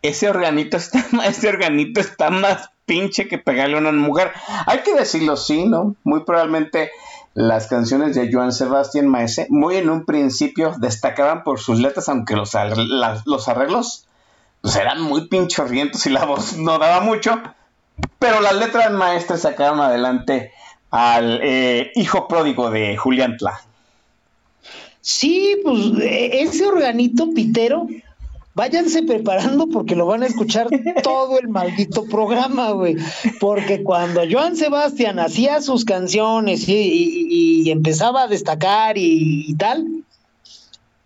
[0.00, 4.32] ese organito está, ese organito está más pinche que pegarle a una mujer.
[4.66, 5.94] Hay que decirlo sí, ¿no?
[6.02, 6.90] Muy probablemente
[7.34, 12.36] las canciones de Joan Sebastián Maese, muy en un principio destacaban por sus letras, aunque
[12.36, 12.54] los,
[13.24, 14.06] los arreglos
[14.60, 17.40] pues, eran muy pinchorrientos y la voz no daba mucho.
[18.18, 20.52] Pero las letras maestras sacaron adelante
[20.90, 23.60] al eh, hijo pródigo de Julián Tla.
[25.00, 27.88] Sí, pues e- ese organito pitero,
[28.54, 30.68] váyanse preparando porque lo van a escuchar
[31.02, 32.96] todo el maldito programa, güey.
[33.40, 39.54] Porque cuando Joan Sebastián hacía sus canciones y, y- y empezaba a destacar y, y
[39.54, 39.86] tal,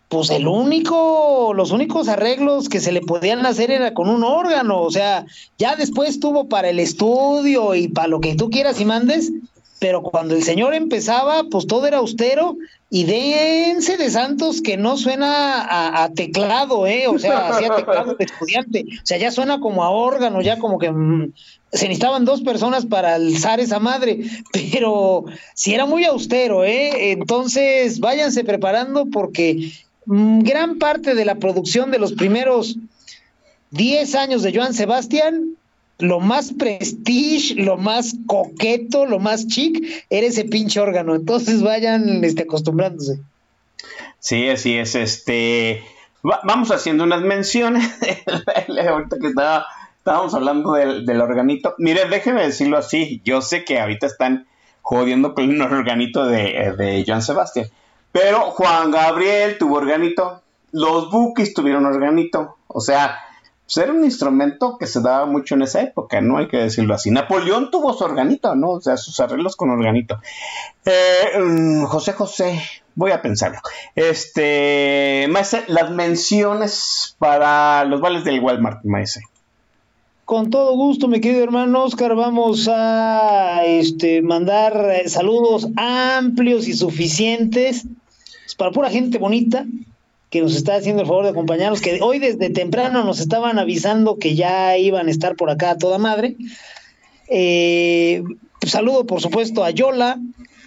[0.08, 4.80] pues el único, los únicos arreglos que se le podían hacer era con un órgano,
[4.80, 5.26] o sea,
[5.58, 9.32] ya después tuvo para el estudio y para lo que tú quieras y mandes,
[9.78, 12.56] pero cuando el señor empezaba, pues todo era austero
[12.88, 17.08] y dense de Santos que no suena a, a teclado, ¿eh?
[17.08, 20.78] O sea, hacía teclado de estudiante, o sea, ya suena como a órgano, ya como
[20.78, 21.32] que mm,
[21.72, 24.20] se necesitaban dos personas para alzar esa madre,
[24.52, 25.24] pero
[25.54, 27.12] sí era muy austero, ¿eh?
[27.12, 29.72] Entonces, váyanse preparando porque
[30.06, 32.76] mm, gran parte de la producción de los primeros
[33.72, 35.56] 10 años de Joan Sebastián,
[35.98, 41.14] lo más prestige, lo más coqueto, lo más chic, era ese pinche órgano.
[41.14, 43.20] Entonces vayan este, acostumbrándose.
[44.18, 44.94] Sí, así es.
[44.94, 45.82] Este,
[46.28, 47.88] va- vamos haciendo unas menciones.
[48.90, 49.66] ahorita que estaba,
[49.98, 51.74] estábamos hablando del, del organito.
[51.78, 53.20] Mire, déjeme decirlo así.
[53.24, 54.46] Yo sé que ahorita están
[54.82, 57.68] jodiendo con un organito de, de Joan Sebastián.
[58.12, 60.42] Pero Juan Gabriel tuvo organito.
[60.72, 62.56] Los Bookies tuvieron organito.
[62.68, 63.18] O sea,
[63.66, 66.38] pues era un instrumento que se daba mucho en esa época, ¿no?
[66.38, 67.10] Hay que decirlo así.
[67.10, 68.70] Napoleón tuvo su organito, ¿no?
[68.70, 70.20] O sea, sus arreglos con organito.
[70.84, 72.60] Eh, mm, José José,
[72.94, 73.58] voy a pensarlo.
[73.96, 79.22] Este, maese, las menciones para los vales del Walmart, maese.
[80.24, 86.74] Con todo gusto, mi querido hermano Oscar, vamos a este, mandar eh, saludos amplios y
[86.74, 87.84] suficientes
[88.56, 89.66] para pura gente bonita
[90.36, 94.18] que nos está haciendo el favor de acompañarnos, que hoy desde temprano nos estaban avisando
[94.18, 96.36] que ya iban a estar por acá a toda madre.
[97.28, 98.22] Eh,
[98.66, 100.20] saludo, por supuesto, a Yola,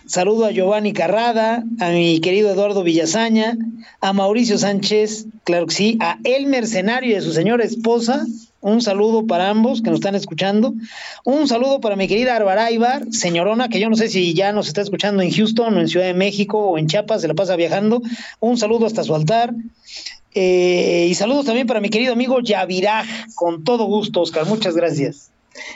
[0.07, 3.59] saludo a Giovanni Carrada, a mi querido Eduardo Villazaña,
[4.01, 8.25] a Mauricio Sánchez, claro que sí, a El Mercenario y a su señora esposa.
[8.61, 10.73] Un saludo para ambos que nos están escuchando.
[11.23, 14.67] Un saludo para mi querida Arbara Ibar, señorona, que yo no sé si ya nos
[14.67, 17.55] está escuchando en Houston o en Ciudad de México o en Chiapas, se la pasa
[17.55, 18.01] viajando.
[18.39, 19.53] Un saludo hasta su altar.
[20.35, 24.45] Eh, y saludos también para mi querido amigo Yaviraj, con todo gusto, Oscar.
[24.45, 25.31] Muchas gracias.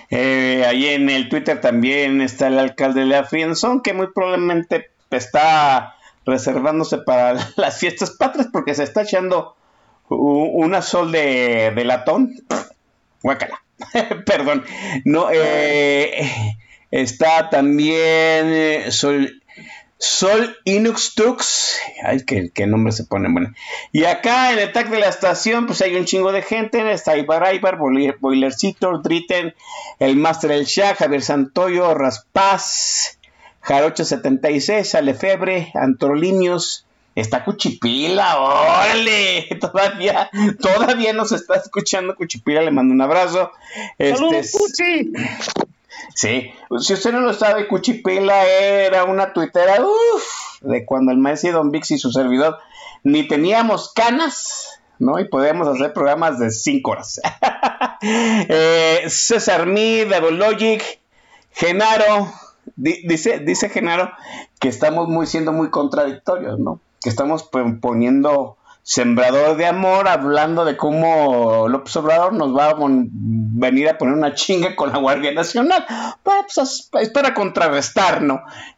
[0.09, 4.89] Eh, ahí en el Twitter también está el alcalde de la Frienzón, que muy probablemente
[5.09, 9.55] está reservándose para las fiestas patrias porque se está echando
[10.09, 12.33] una sol de, latón.
[13.21, 13.63] Guácala.
[14.25, 14.63] Perdón.
[15.05, 16.29] No, eh,
[16.91, 18.91] está también eh,
[20.05, 21.79] Sol, Inux Tux.
[22.03, 23.29] Ay, qué, nombre se pone.
[23.31, 23.53] Bueno.
[23.93, 26.91] Y acá en el tag de la estación, pues hay un chingo de gente.
[26.91, 29.55] Está Ibar Ibar, Boiler- Boilercito, Dritten,
[29.99, 33.17] el Master El Shah, Javier Santoyo, Raspaz,
[33.61, 36.82] Jarocho 76, Alefebre, Antrolinios.
[37.15, 43.51] Está Cuchipila, órale, todavía, todavía nos está escuchando Cuchipila, le mando un abrazo.
[43.97, 45.11] Este, ¡Saludos, Cuchi!
[46.15, 50.23] Sí, si usted no lo sabe, Cuchipila era una tuitera uf,
[50.61, 52.57] de cuando el maestro Don Vix y su servidor
[53.03, 55.19] ni teníamos canas, ¿no?
[55.19, 57.21] Y podíamos hacer programas de 5 horas.
[58.05, 60.83] Eh, César Mid, Logic,
[61.53, 62.33] Genaro,
[62.75, 64.11] di- dice, dice Genaro
[64.59, 66.81] que estamos muy siendo muy contradictorios, ¿no?
[67.03, 72.75] Que estamos pon- poniendo sembrador de amor, hablando de cómo López Obrador nos va a
[72.77, 75.85] venir a poner una chinga con la Guardia Nacional.
[76.23, 78.21] Pues es, es para contrarrestar.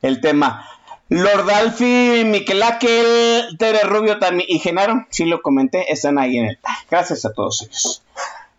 [0.02, 0.68] El tema.
[1.10, 6.46] Lord Alfie, Miquel Aquel, Tere Rubio también y Genaro, sí lo comenté, están ahí en
[6.46, 6.60] el.
[6.90, 8.02] Gracias a todos ellos.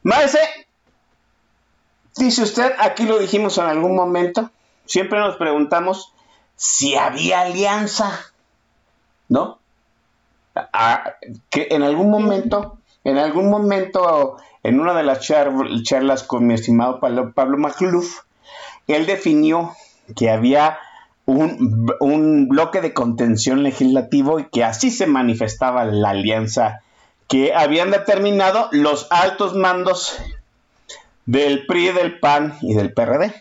[0.05, 0.39] Maese,
[2.17, 4.51] dice usted, aquí lo dijimos en algún momento,
[4.87, 6.13] siempre nos preguntamos
[6.55, 8.33] si había alianza,
[9.29, 9.59] ¿no?
[11.51, 15.53] Que en algún momento, en algún momento, en una de las char-
[15.83, 18.21] charlas con mi estimado Pablo, Pablo Macluf,
[18.87, 19.75] él definió
[20.17, 20.79] que había
[21.27, 26.81] un, un bloque de contención legislativo y que así se manifestaba la alianza
[27.29, 30.17] que habían determinado los altos mandos
[31.27, 33.35] del PRI, del PAN y del PRD.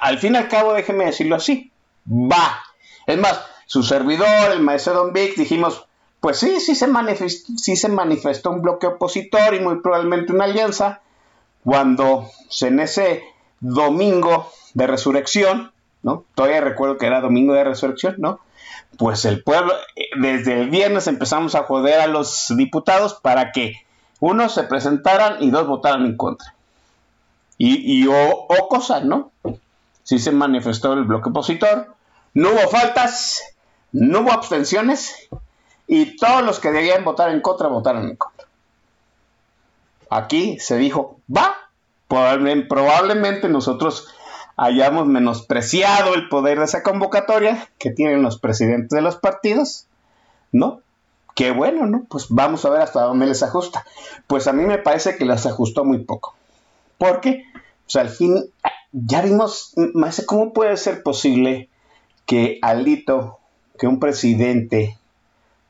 [0.00, 1.70] Al fin y al cabo, déjeme decirlo así,
[2.10, 2.62] va.
[3.06, 5.86] Es más, su servidor, el maestro Don Vic, dijimos,
[6.20, 10.44] pues sí, sí se, manifestó, sí se manifestó un bloque opositor y muy probablemente una
[10.44, 11.00] alianza,
[11.64, 13.22] cuando en ese
[13.60, 16.24] domingo de resurrección, ¿no?
[16.34, 18.40] Todavía recuerdo que era domingo de resurrección, ¿no?
[18.98, 23.74] Pues el pueblo, eh, desde el viernes empezamos a joder a los diputados para que
[24.20, 26.54] uno se presentaran y dos votaran en contra.
[27.58, 29.32] Y, y o, o cosas, ¿no?
[30.04, 31.94] Sí se manifestó el bloque opositor,
[32.32, 33.55] no hubo faltas,
[33.92, 35.28] no hubo abstenciones
[35.86, 38.46] y todos los que debían votar en contra votaron en contra.
[40.10, 41.54] Aquí se dijo, va,
[42.08, 44.06] Probable- probablemente nosotros
[44.56, 49.86] hayamos menospreciado el poder de esa convocatoria que tienen los presidentes de los partidos,
[50.52, 50.80] ¿no?
[51.34, 52.04] qué bueno, ¿no?
[52.08, 53.84] Pues vamos a ver hasta dónde les ajusta.
[54.26, 56.34] Pues a mí me parece que les ajustó muy poco.
[56.96, 57.44] Porque,
[57.84, 58.42] pues al fin,
[58.92, 59.74] ya vimos,
[60.26, 61.68] ¿cómo puede ser posible
[62.24, 63.38] que Alito,
[63.76, 64.98] que un presidente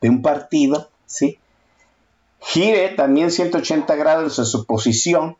[0.01, 1.39] de un partido, ¿sí?
[2.41, 5.37] Gire también 180 grados en su posición,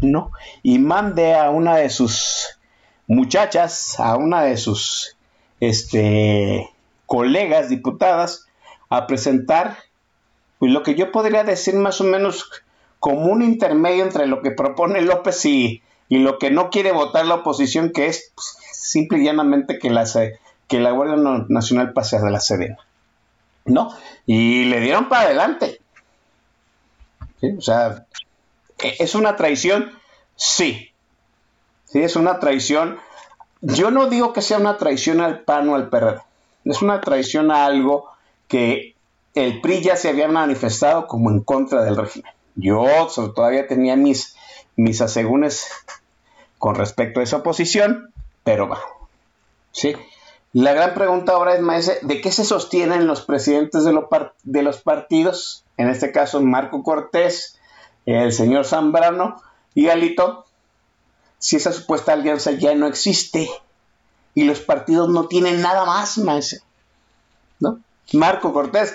[0.00, 0.32] ¿no?
[0.62, 2.58] Y mande a una de sus
[3.06, 5.16] muchachas, a una de sus
[5.60, 6.70] este,
[7.06, 8.46] colegas diputadas,
[8.88, 9.78] a presentar
[10.58, 12.50] pues, lo que yo podría decir más o menos
[13.00, 17.26] como un intermedio entre lo que propone López y, y lo que no quiere votar
[17.26, 20.06] la oposición, que es pues, simple y llanamente que la,
[20.68, 21.16] que la Guardia
[21.48, 22.78] Nacional pase de la Sedena.
[23.64, 23.94] ¿No?
[24.26, 25.80] Y le dieron para adelante.
[27.56, 28.06] O sea,
[28.78, 29.92] ¿e-, ¿es una traición?
[30.36, 30.90] Sí.
[31.84, 32.98] Sí, es una traición.
[33.60, 36.20] Yo no digo que sea una traición al PAN o al PRD.
[36.64, 38.10] Es una traición a algo
[38.46, 38.94] que
[39.34, 42.32] el PRI ya se había manifestado como en contra del régimen.
[42.56, 44.36] Yo todavía tenía mis,
[44.76, 45.68] mis asegúnes
[46.58, 48.12] con respecto a esa oposición,
[48.44, 48.80] pero va.
[49.72, 49.94] ¿sí?
[50.52, 53.98] La gran pregunta ahora es, maese, ¿de qué se sostienen los presidentes de,
[54.44, 55.64] de los partidos?
[55.76, 57.58] En este caso, Marco Cortés,
[58.06, 59.42] el señor Zambrano
[59.74, 60.46] y Alito,
[61.38, 63.48] si esa supuesta alianza ya no existe
[64.34, 66.62] y los partidos no tienen nada más, maese.
[67.60, 67.80] ¿No?
[68.12, 68.94] Marco Cortés.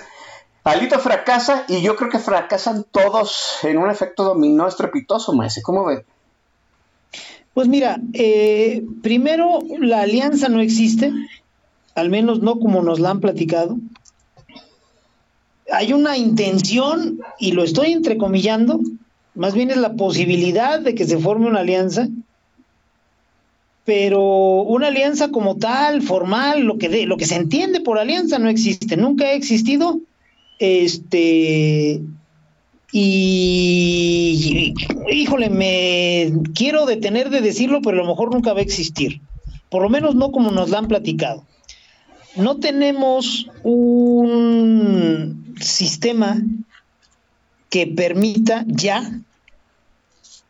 [0.64, 5.62] Alito fracasa y yo creo que fracasan todos en un efecto dominó estrepitoso, maese.
[5.62, 6.04] ¿Cómo ve?
[7.52, 11.12] Pues mira, eh, primero la alianza no existe,
[11.94, 13.78] al menos no como nos la han platicado.
[15.72, 18.80] Hay una intención, y lo estoy entrecomillando,
[19.34, 22.08] más bien es la posibilidad de que se forme una alianza,
[23.84, 29.26] pero una alianza como tal, formal, lo que, se entiende por alianza no existe, nunca
[29.26, 30.00] ha existido.
[30.58, 32.00] Este,
[32.92, 34.72] y,
[35.10, 39.20] híjole, me quiero detener de decirlo, pero a lo mejor nunca va a existir.
[39.68, 41.44] Por lo menos no como nos la han platicado.
[42.36, 46.42] No tenemos un sistema
[47.70, 49.20] que permita ya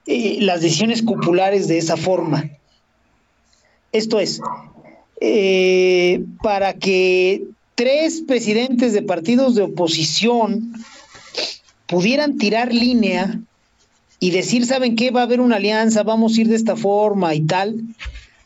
[0.06, 2.50] eh, las decisiones populares de esa forma.
[3.92, 4.40] Esto es,
[5.20, 10.72] eh, para que tres presidentes de partidos de oposición
[11.86, 13.40] pudieran tirar línea
[14.20, 15.10] y decir, ¿saben qué?
[15.10, 17.76] Va a haber una alianza, vamos a ir de esta forma y tal,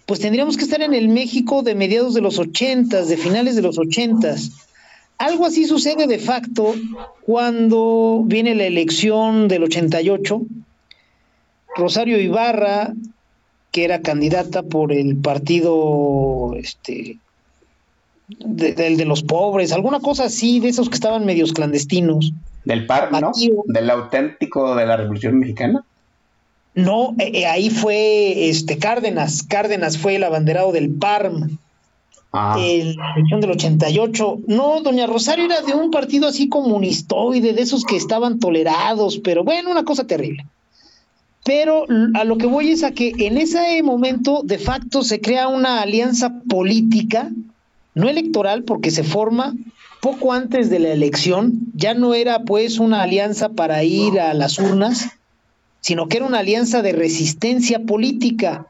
[0.08, 3.60] pues tendríamos que estar en el México de mediados de los ochentas, de finales de
[3.60, 4.50] los ochentas.
[5.18, 6.74] Algo así sucede de facto
[7.26, 10.40] cuando viene la elección del 88.
[11.76, 12.94] Rosario Ibarra,
[13.70, 17.18] que era candidata por el partido este,
[18.28, 22.32] del de, de, los pobres, alguna cosa así, de esos que estaban medios clandestinos.
[22.64, 23.32] Del PAR, ¿no?
[23.66, 25.84] Del auténtico de la Revolución Mexicana.
[26.78, 29.42] No, eh, ahí fue este Cárdenas.
[29.42, 31.58] Cárdenas fue el abanderado del PARM.
[32.32, 32.56] Ah.
[32.56, 34.38] En la elección del 88.
[34.46, 39.42] No, doña Rosario era de un partido así comunistoide, de esos que estaban tolerados, pero
[39.42, 40.46] bueno, una cosa terrible.
[41.44, 45.48] Pero a lo que voy es a que en ese momento, de facto, se crea
[45.48, 47.28] una alianza política,
[47.94, 49.56] no electoral, porque se forma
[50.00, 51.58] poco antes de la elección.
[51.74, 55.08] Ya no era pues una alianza para ir a las urnas,
[55.80, 58.66] sino que era una alianza de resistencia política.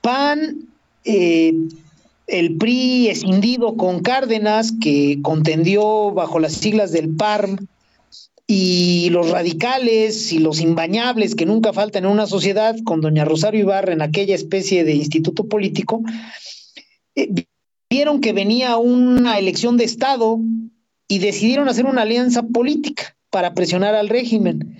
[0.00, 0.68] PAN,
[1.04, 1.54] eh,
[2.26, 7.58] el PRI escindido con Cárdenas, que contendió bajo las siglas del PARM,
[8.46, 13.60] y los radicales y los imbañables que nunca faltan en una sociedad, con doña Rosario
[13.60, 16.02] Ibarra en aquella especie de instituto político,
[17.16, 17.28] eh,
[17.90, 20.38] vieron que venía una elección de Estado
[21.08, 24.78] y decidieron hacer una alianza política para presionar al régimen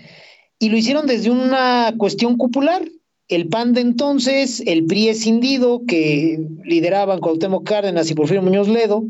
[0.59, 2.82] y lo hicieron desde una cuestión cupular.
[3.28, 9.04] El PAN de entonces, el PRI escindido, que lideraban Cuauhtémoc Cárdenas y Porfirio Muñoz Ledo,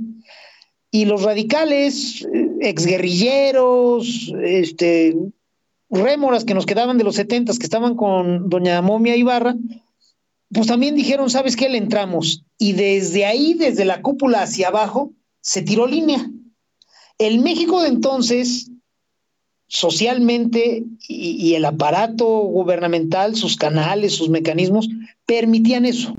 [0.90, 2.26] y los radicales,
[2.60, 5.14] exguerrilleros, este,
[5.90, 9.54] rémoras que nos quedaban de los setentas, que estaban con doña Momia Ibarra,
[10.52, 11.68] pues también dijeron, ¿sabes qué?
[11.68, 12.44] Le entramos.
[12.58, 16.30] Y desde ahí, desde la cúpula hacia abajo, se tiró línea.
[17.18, 18.70] El México de entonces
[19.68, 24.88] socialmente y, el aparato gubernamental, sus canales, sus mecanismos,
[25.26, 26.14] permitían eso.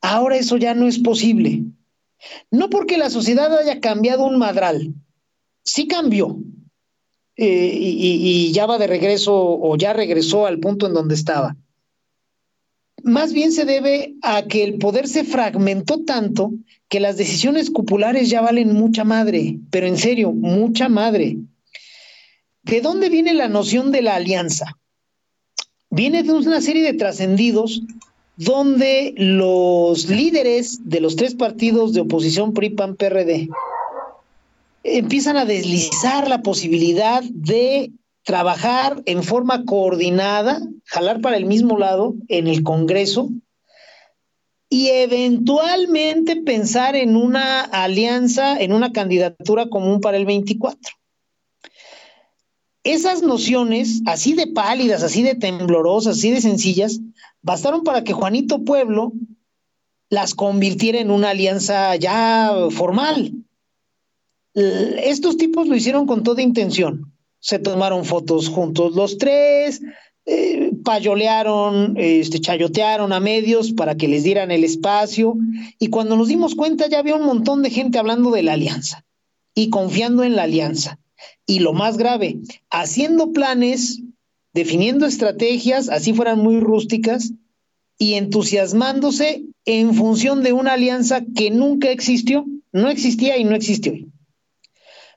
[0.00, 1.62] Ahora eso ya no es posible.
[2.50, 4.94] No porque la sociedad haya cambiado un madral,
[5.64, 6.38] sí cambió.
[7.36, 11.56] Eh, y, y, ya va de regreso o ya regresó al punto en donde estaba.
[13.02, 16.52] más bien se debe a que el poder se fragmentó tanto
[16.88, 21.38] que las decisiones cupulares ya valen mucha madre, pero en serio, mucha madre.
[22.62, 24.78] ¿De dónde viene la noción de la alianza?
[25.90, 27.82] Viene de una serie de trascendidos
[28.36, 33.48] donde los líderes de los tres partidos de oposición PRI, PAN, PRD
[34.84, 37.92] empiezan a deslizar la posibilidad de
[38.24, 43.28] trabajar en forma coordinada, jalar para el mismo lado en el Congreso
[44.68, 50.94] y eventualmente pensar en una alianza, en una candidatura común para el 24.
[52.84, 57.00] Esas nociones, así de pálidas, así de temblorosas, así de sencillas,
[57.40, 59.12] bastaron para que Juanito Pueblo
[60.08, 63.32] las convirtiera en una alianza ya formal.
[64.54, 67.12] Estos tipos lo hicieron con toda intención.
[67.38, 69.80] Se tomaron fotos juntos los tres,
[70.26, 75.36] eh, payolearon, este, chayotearon a medios para que les dieran el espacio.
[75.78, 79.04] Y cuando nos dimos cuenta, ya había un montón de gente hablando de la alianza
[79.54, 80.98] y confiando en la alianza.
[81.46, 82.38] Y lo más grave,
[82.70, 84.00] haciendo planes,
[84.52, 87.32] definiendo estrategias, así fueran muy rústicas,
[87.98, 93.90] y entusiasmándose en función de una alianza que nunca existió, no existía y no existe
[93.90, 94.08] hoy.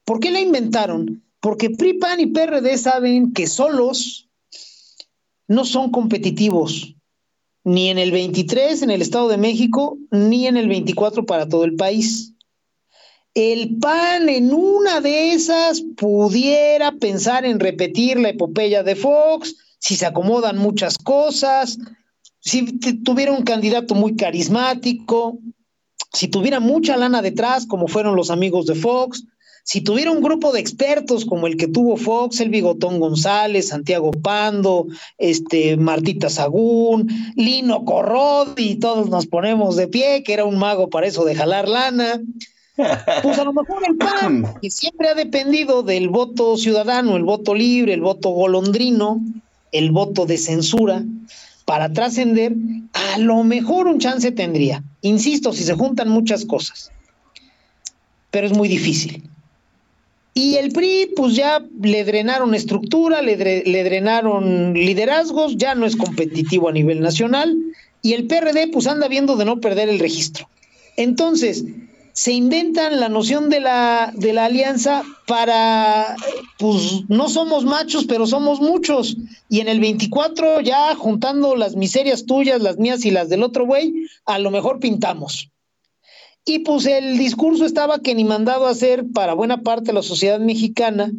[0.03, 1.23] ¿Por qué la inventaron?
[1.39, 4.29] Porque PRI, PAN y PRD saben que solos
[5.47, 6.95] no son competitivos,
[7.63, 11.65] ni en el 23 en el Estado de México, ni en el 24 para todo
[11.65, 12.34] el país.
[13.35, 19.97] El PAN en una de esas pudiera pensar en repetir la epopeya de Fox, si
[19.97, 21.77] se acomodan muchas cosas,
[22.39, 22.63] si
[23.03, 25.37] tuviera un candidato muy carismático,
[26.13, 29.25] si tuviera mucha lana detrás, como fueron los amigos de Fox,
[29.65, 34.11] si tuviera un grupo de expertos como el que tuvo Fox, el Bigotón González, Santiago
[34.11, 40.89] Pando, este Martita Sagún, Lino Corrodi, todos nos ponemos de pie, que era un mago
[40.89, 42.21] para eso de jalar lana.
[42.75, 47.55] Pues a lo mejor el PAN, que siempre ha dependido del voto ciudadano, el voto
[47.55, 49.21] libre, el voto golondrino,
[49.71, 51.03] el voto de censura,
[51.65, 52.53] para trascender,
[52.93, 54.83] a lo mejor un chance tendría.
[55.01, 56.91] Insisto, si se juntan muchas cosas.
[58.29, 59.23] Pero es muy difícil.
[60.33, 65.95] Y el PRI, pues ya le drenaron estructura, le, le, drenaron liderazgos, ya no es
[65.95, 67.57] competitivo a nivel nacional.
[68.01, 70.49] Y el PRD, pues anda viendo de no perder el registro.
[70.97, 71.63] Entonces,
[72.15, 76.15] se inventan la noción de la, de la alianza para,
[76.57, 79.17] pues no somos machos, pero somos muchos.
[79.49, 83.65] Y en el 24 ya juntando las miserias tuyas, las mías y las del otro
[83.65, 85.51] güey, a lo mejor pintamos.
[86.45, 90.01] Y pues el discurso estaba que ni mandado a hacer para buena parte de la
[90.01, 91.11] sociedad mexicana,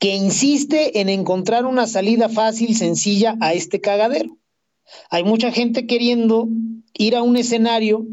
[0.00, 4.36] que insiste en encontrar una salida fácil, sencilla a este cagadero.
[5.08, 6.48] Hay mucha gente queriendo
[6.94, 8.08] ir a un escenario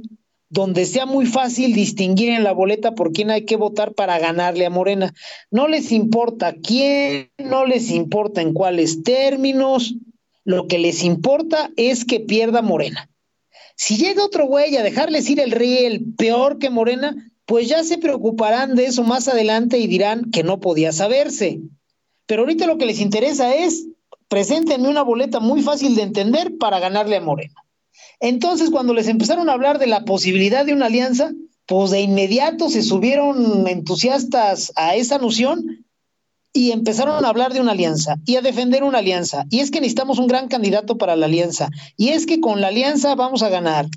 [0.49, 4.65] donde sea muy fácil distinguir en la boleta por quién hay que votar para ganarle
[4.65, 5.13] a Morena.
[5.51, 9.95] No les importa quién, no les importa en cuáles términos,
[10.43, 13.09] lo que les importa es que pierda Morena.
[13.75, 17.97] Si llega otro güey a dejarles ir el riel peor que Morena, pues ya se
[17.97, 21.59] preocuparán de eso más adelante y dirán que no podía saberse.
[22.25, 23.87] Pero ahorita lo que les interesa es,
[24.27, 27.63] preséntenme una boleta muy fácil de entender para ganarle a Morena.
[28.19, 31.31] Entonces, cuando les empezaron a hablar de la posibilidad de una alianza,
[31.65, 35.85] pues de inmediato se subieron entusiastas a esa noción
[36.51, 39.45] y empezaron a hablar de una alianza y a defender una alianza.
[39.49, 41.69] Y es que necesitamos un gran candidato para la alianza.
[41.95, 43.87] Y es que con la alianza vamos a ganar.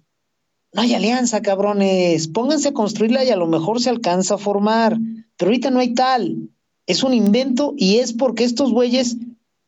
[0.74, 2.28] No hay alianza, cabrones.
[2.28, 4.98] Pónganse a construirla y a lo mejor se alcanza a formar.
[5.36, 6.50] Pero ahorita no hay tal.
[6.86, 9.16] Es un invento y es porque estos güeyes,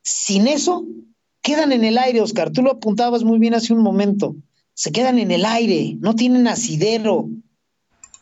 [0.03, 0.85] sin eso,
[1.45, 2.51] quedan en el aire, Oscar.
[2.51, 4.35] Tú lo apuntabas muy bien hace un momento.
[4.75, 7.29] Se quedan en el aire, no tienen asidero.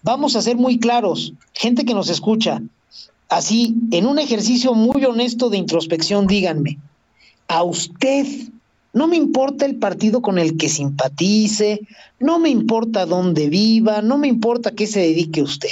[0.02, 2.60] Vamos a ser muy claros, gente que nos escucha
[3.32, 6.78] así, en un ejercicio muy honesto de introspección, díganme,
[7.48, 8.26] a usted
[8.92, 11.80] no me importa el partido con el que simpatice,
[12.20, 15.70] no me importa dónde viva, no me importa qué se dedique usted.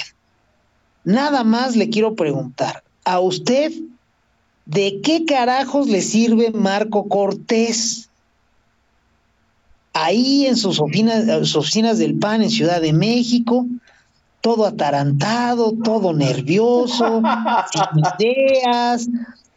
[1.04, 3.72] Nada más le quiero preguntar, ¿a usted
[4.66, 8.08] de qué carajos le sirve Marco Cortés?
[9.92, 13.66] Ahí en sus oficinas, sus oficinas del PAN en Ciudad de México,
[14.40, 17.22] todo atarantado, todo nervioso,
[17.72, 19.08] sin ideas,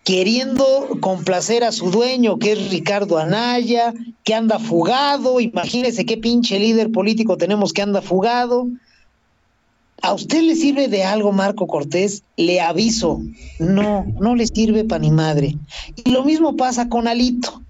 [0.03, 0.65] queriendo
[0.99, 3.93] complacer a su dueño, que es Ricardo Anaya,
[4.23, 8.67] que anda fugado, imagínese qué pinche líder político tenemos que anda fugado.
[10.03, 12.23] ¿A usted le sirve de algo Marco Cortés?
[12.35, 13.21] Le aviso,
[13.59, 15.55] no, no le sirve para ni madre.
[16.03, 17.61] Y lo mismo pasa con Alito.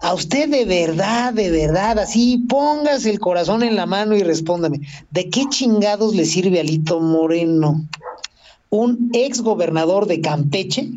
[0.00, 4.80] A usted de verdad, de verdad, así póngase el corazón en la mano y respóndame.
[5.10, 7.86] ¿De qué chingados le sirve Alito Moreno?
[8.70, 10.88] Un ex gobernador de Campeche,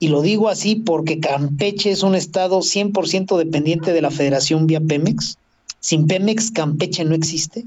[0.00, 4.80] y lo digo así porque Campeche es un estado 100% dependiente de la federación vía
[4.80, 5.38] Pemex.
[5.78, 7.64] Sin Pemex, Campeche no existe.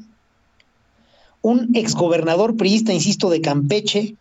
[1.41, 4.15] Un exgobernador priista, insisto, de Campeche,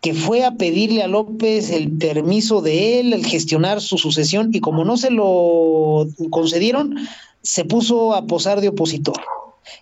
[0.00, 4.60] que fue a pedirle a López el permiso de él, el gestionar su sucesión, y
[4.60, 6.96] como no se lo concedieron,
[7.42, 9.20] se puso a posar de opositor.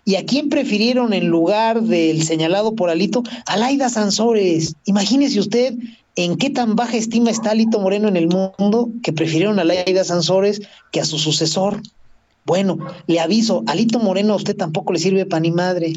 [0.05, 3.23] ¿Y a quién prefirieron en lugar del señalado por Alito?
[3.45, 4.75] A Laida Sansores.
[4.85, 5.75] Imagínese usted
[6.15, 10.03] en qué tan baja estima está Alito Moreno en el mundo que prefirieron a Laida
[10.03, 10.61] Sansores
[10.91, 11.81] que a su sucesor.
[12.47, 12.77] Bueno,
[13.07, 15.93] le aviso, Alito Moreno a usted tampoco le sirve para ni madre.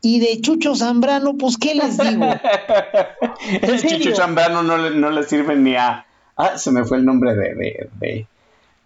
[0.00, 2.24] Y de Chucho Zambrano, pues, ¿qué les digo?
[3.62, 3.98] El serio?
[3.98, 6.06] Chucho Zambrano no le, no le sirve ni a.
[6.36, 8.26] Ah, se me fue el nombre de, de- de-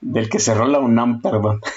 [0.00, 1.60] del que cerró la UNAM, perdón.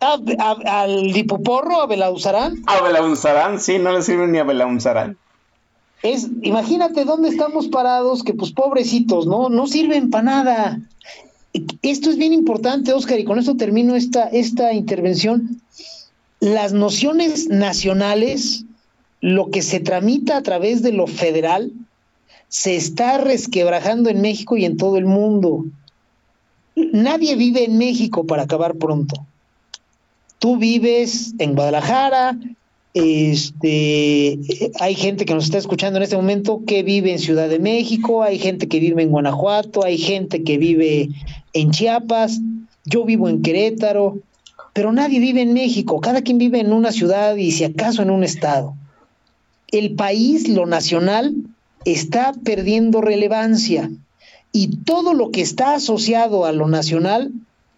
[0.00, 5.16] A- a- al Dipoporro, a Belauzarán, A Belaunzarán, sí, no le sirve ni a Belaunzarán.
[6.02, 9.48] es, imagínate dónde estamos parados, que pues pobrecitos, ¿no?
[9.50, 10.80] No sirven para nada.
[11.82, 15.60] Esto es bien importante, Oscar, y con esto termino esta, esta intervención.
[16.38, 18.64] Las nociones nacionales,
[19.20, 21.72] lo que se tramita a través de lo federal,
[22.48, 25.64] se está resquebrajando en México y en todo el mundo.
[26.76, 29.26] Nadie vive en México para acabar pronto.
[30.38, 32.38] Tú vives en Guadalajara,
[32.92, 37.48] este, eh, hay gente que nos está escuchando en este momento que vive en Ciudad
[37.48, 41.08] de México, hay gente que vive en Guanajuato, hay gente que vive
[41.52, 42.40] en Chiapas,
[42.84, 44.18] yo vivo en Querétaro,
[44.72, 48.10] pero nadie vive en México, cada quien vive en una ciudad y si acaso en
[48.10, 48.74] un estado.
[49.68, 51.34] El país, lo nacional,
[51.84, 53.90] está perdiendo relevancia
[54.52, 57.30] y todo lo que está asociado a lo nacional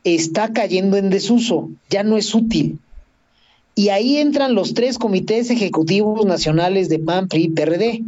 [0.04, 2.78] está cayendo en desuso, ya no es útil.
[3.74, 8.04] Y ahí entran los tres comités ejecutivos nacionales de PAN, PRI y PRD.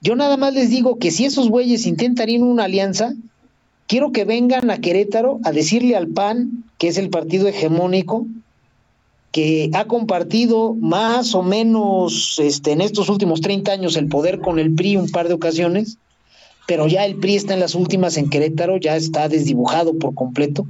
[0.00, 3.12] Yo nada más les digo que si esos güeyes intentarían una alianza,
[3.86, 8.26] quiero que vengan a Querétaro a decirle al PAN, que es el partido hegemónico,
[9.32, 14.58] que ha compartido más o menos este, en estos últimos 30 años el poder con
[14.58, 15.98] el PRI un par de ocasiones,
[16.66, 20.66] pero ya el PRI está en las últimas en Querétaro, ya está desdibujado por completo.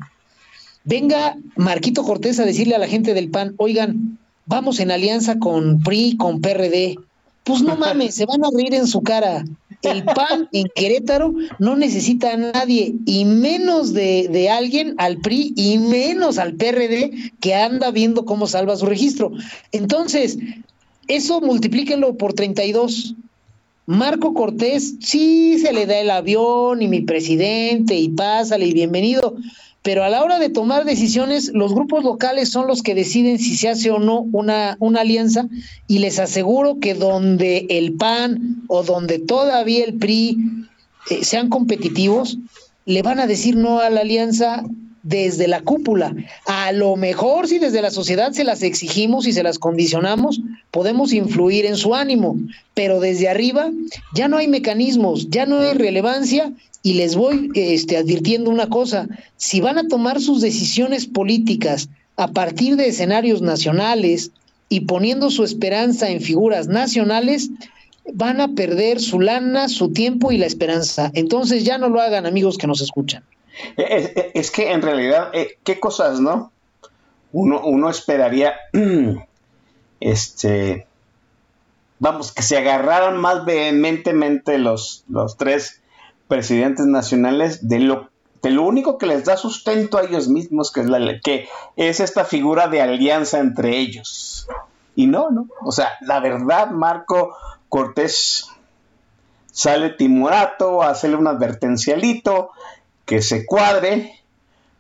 [0.85, 5.83] Venga Marquito Cortés a decirle a la gente del PAN, oigan, vamos en alianza con
[5.83, 6.97] PRI, con PRD.
[7.45, 9.45] Pues no mames, se van a reír en su cara.
[9.83, 15.55] El PAN en Querétaro no necesita a nadie, y menos de, de alguien al PRI,
[15.57, 19.33] y menos al PRD que anda viendo cómo salva su registro.
[19.73, 20.39] Entonces,
[21.09, 23.15] eso multiplíquenlo por 32.
[23.87, 29.35] Marco Cortés, sí se le da el avión y mi presidente y pásale y bienvenido,
[29.83, 33.57] pero a la hora de tomar decisiones, los grupos locales son los que deciden si
[33.57, 35.47] se hace o no una, una alianza
[35.87, 40.37] y les aseguro que donde el PAN o donde todavía el PRI
[41.11, 42.37] eh, sean competitivos,
[42.85, 44.65] le van a decir no a la alianza
[45.03, 46.15] desde la cúpula.
[46.47, 50.41] A lo mejor si desde la sociedad se las exigimos y se las condicionamos,
[50.71, 52.37] podemos influir en su ánimo,
[52.75, 53.71] pero desde arriba
[54.15, 59.07] ya no hay mecanismos, ya no hay relevancia y les voy este, advirtiendo una cosa,
[59.37, 64.31] si van a tomar sus decisiones políticas a partir de escenarios nacionales
[64.69, 67.51] y poniendo su esperanza en figuras nacionales,
[68.15, 71.11] van a perder su lana, su tiempo y la esperanza.
[71.15, 73.23] Entonces ya no lo hagan amigos que nos escuchan.
[73.77, 76.53] Es, que en realidad, eh, ¿qué cosas, no?
[77.33, 78.55] Uno, uno esperaría,
[80.01, 80.87] este,
[81.99, 85.81] vamos, que se agarraran más vehementemente los, los tres
[86.27, 88.11] presidentes nacionales de lo,
[88.43, 92.01] de lo único que les da sustento a ellos mismos, que es, la, que es
[92.01, 94.49] esta figura de alianza entre ellos.
[94.97, 95.47] Y no, no.
[95.63, 97.37] O sea, la verdad, Marco
[97.69, 98.49] Cortés
[99.53, 102.51] sale timorato a hacerle un advertencialito,
[103.11, 104.15] que se cuadre,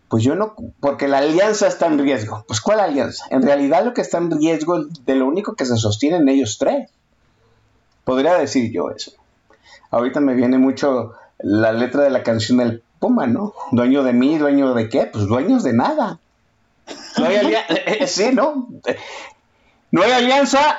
[0.06, 2.44] pues yo no, porque la alianza está en riesgo.
[2.46, 3.24] Pues ¿cuál alianza?
[3.30, 6.56] En realidad lo que está en riesgo es de lo único que se sostienen ellos
[6.56, 6.88] tres.
[8.04, 9.10] Podría decir yo eso.
[9.90, 13.52] Ahorita me viene mucho la letra de la canción del Puma, ¿no?
[13.72, 15.06] Dueño de mí, dueño de qué?
[15.06, 16.20] Pues dueños de nada.
[17.18, 17.74] No hay alianza,
[18.06, 18.68] sí, ¿no?
[19.90, 20.76] No hay alianza,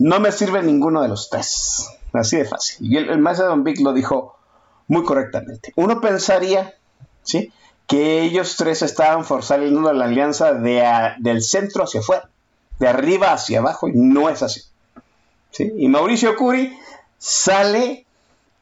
[0.00, 1.88] no me sirve ninguno de los tres.
[2.12, 2.84] Así de fácil.
[2.84, 4.40] Y el, el maestro Don Vic lo dijo
[4.90, 5.72] muy correctamente.
[5.76, 6.74] Uno pensaría,
[7.86, 12.28] Que ellos tres estaban forzando la alianza de a- del centro hacia afuera,
[12.78, 14.62] de arriba hacia abajo, y no es así.
[15.50, 15.72] ¿sí?
[15.76, 16.76] Y Mauricio Curi
[17.18, 18.06] sale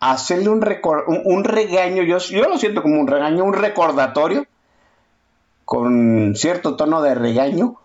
[0.01, 0.63] hacerle un,
[1.45, 4.47] regaño, yo, yo lo siento como un regaño, un recordatorio,
[5.65, 7.77] con cierto tono de regaño,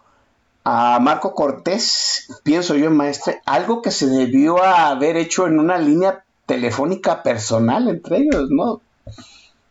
[0.63, 6.23] a Marco Cortés, pienso yo, maestre, algo que se debió haber hecho en una línea
[6.45, 8.79] telefónica personal entre ellos, ¿no?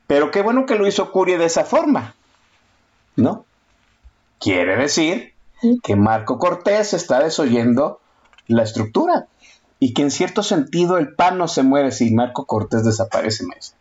[0.06, 2.14] Pero qué bueno que lo hizo Curie de esa forma,
[3.16, 3.44] ¿no?
[4.38, 5.32] Quiere decir
[5.82, 8.00] que Marco Cortés está desoyendo
[8.48, 9.26] la estructura
[9.78, 13.78] y que en cierto sentido el PAN no se mueve si Marco Cortés desaparece, maestro.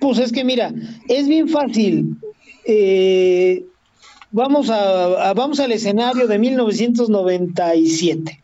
[0.00, 0.72] Pues es que mira,
[1.08, 2.16] es bien fácil.
[2.66, 3.64] Eh,
[4.30, 8.42] vamos, a, a- vamos al escenario de 1997.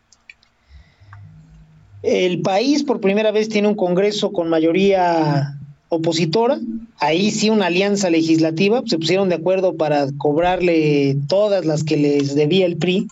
[2.03, 5.55] El país por primera vez tiene un Congreso con mayoría
[5.91, 6.57] opositora.
[6.99, 8.81] Ahí sí una alianza legislativa.
[8.85, 13.07] Se pusieron de acuerdo para cobrarle todas las que les debía el PRI.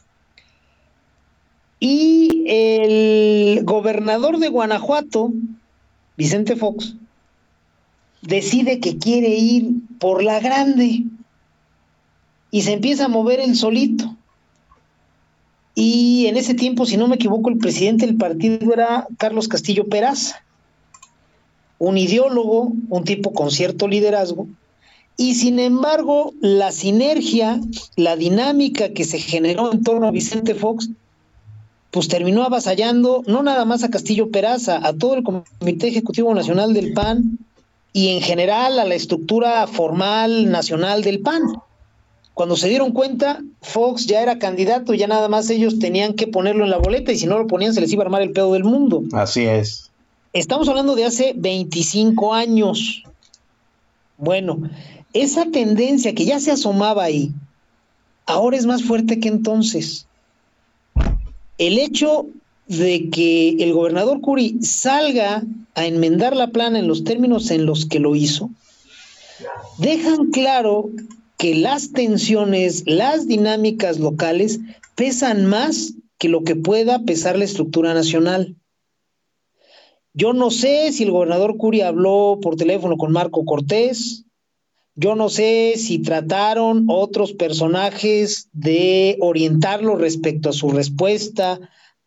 [1.81, 5.31] Y el gobernador de Guanajuato,
[6.17, 6.95] Vicente Fox,
[8.21, 11.03] decide que quiere ir por la grande
[12.51, 14.15] y se empieza a mover el solito.
[15.75, 19.87] Y en ese tiempo, si no me equivoco, el presidente del partido era Carlos Castillo
[19.87, 20.43] Peraza,
[21.79, 24.47] un ideólogo, un tipo con cierto liderazgo.
[25.17, 27.59] Y sin embargo, la sinergia,
[27.95, 30.89] la dinámica que se generó en torno a Vicente Fox,
[31.91, 36.73] pues terminó avasallando no nada más a Castillo Peraza, a todo el Comité Ejecutivo Nacional
[36.73, 37.39] del PAN,
[37.91, 41.41] y en general a la estructura formal nacional del PAN.
[42.33, 46.63] Cuando se dieron cuenta, Fox ya era candidato, ya nada más ellos tenían que ponerlo
[46.63, 48.53] en la boleta y si no lo ponían se les iba a armar el pedo
[48.53, 49.03] del mundo.
[49.11, 49.88] Así es.
[50.33, 53.03] Estamos hablando de hace 25 años.
[54.17, 54.61] Bueno,
[55.13, 57.31] esa tendencia que ya se asomaba ahí,
[58.27, 60.05] ahora es más fuerte que entonces.
[61.57, 62.27] El hecho
[62.67, 67.87] de que el gobernador Curi salga a enmendar la plana en los términos en los
[67.87, 68.51] que lo hizo,
[69.79, 70.91] dejan claro
[71.37, 74.59] que las tensiones, las dinámicas locales
[74.93, 78.55] pesan más que lo que pueda pesar la estructura nacional.
[80.13, 84.25] Yo no sé si el gobernador Curi habló por teléfono con Marco Cortés,
[84.95, 91.57] yo no sé si trataron otros personajes de orientarlo respecto a su respuesta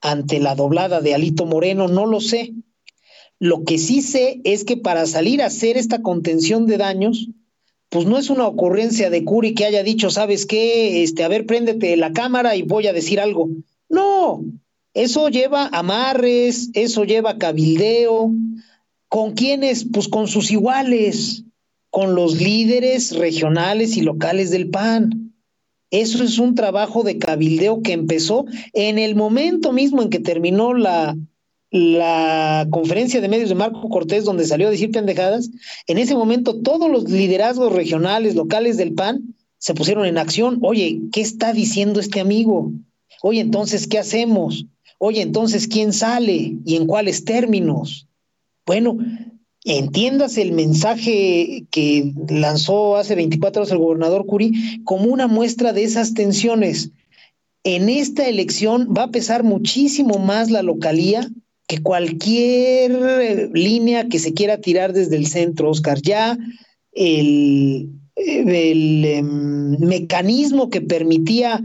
[0.03, 2.53] ante la doblada de Alito Moreno, no lo sé.
[3.39, 7.29] Lo que sí sé es que para salir a hacer esta contención de daños,
[7.89, 11.03] pues no es una ocurrencia de Curi que haya dicho, ¿sabes qué?
[11.03, 13.49] Este, a ver, préndete la cámara y voy a decir algo.
[13.89, 14.45] No,
[14.95, 18.33] eso lleva amarres, eso lleva cabildeo.
[19.09, 19.87] ¿Con quiénes?
[19.91, 21.45] Pues con sus iguales,
[21.91, 25.35] con los líderes regionales y locales del PAN.
[25.91, 30.73] Eso es un trabajo de cabildeo que empezó en el momento mismo en que terminó
[30.73, 31.17] la,
[31.71, 35.51] la conferencia de medios de Marco Cortés, donde salió a decir pendejadas.
[35.87, 40.59] En ese momento todos los liderazgos regionales, locales del PAN se pusieron en acción.
[40.63, 42.73] Oye, ¿qué está diciendo este amigo?
[43.23, 44.67] Oye, entonces, ¿qué hacemos?
[45.05, 48.07] Oye, entonces, ¿quién sale y en cuáles términos?
[48.65, 48.99] Bueno,
[49.65, 55.83] entiéndase el mensaje que lanzó hace 24 horas el gobernador Curi como una muestra de
[55.83, 56.93] esas tensiones.
[57.65, 61.29] En esta elección va a pesar muchísimo más la localía
[61.67, 66.01] que cualquier eh, línea que se quiera tirar desde el centro, Oscar.
[66.01, 66.39] Ya
[66.93, 71.61] el, el em, mecanismo que permitía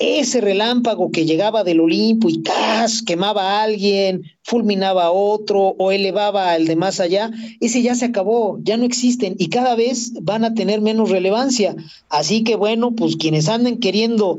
[0.00, 3.02] ese relámpago que llegaba del Olimpo y ¡cas!
[3.02, 7.30] quemaba a alguien, fulminaba a otro o elevaba al de más allá,
[7.60, 11.76] ese ya se acabó, ya no existen y cada vez van a tener menos relevancia.
[12.08, 14.38] Así que bueno, pues quienes anden queriendo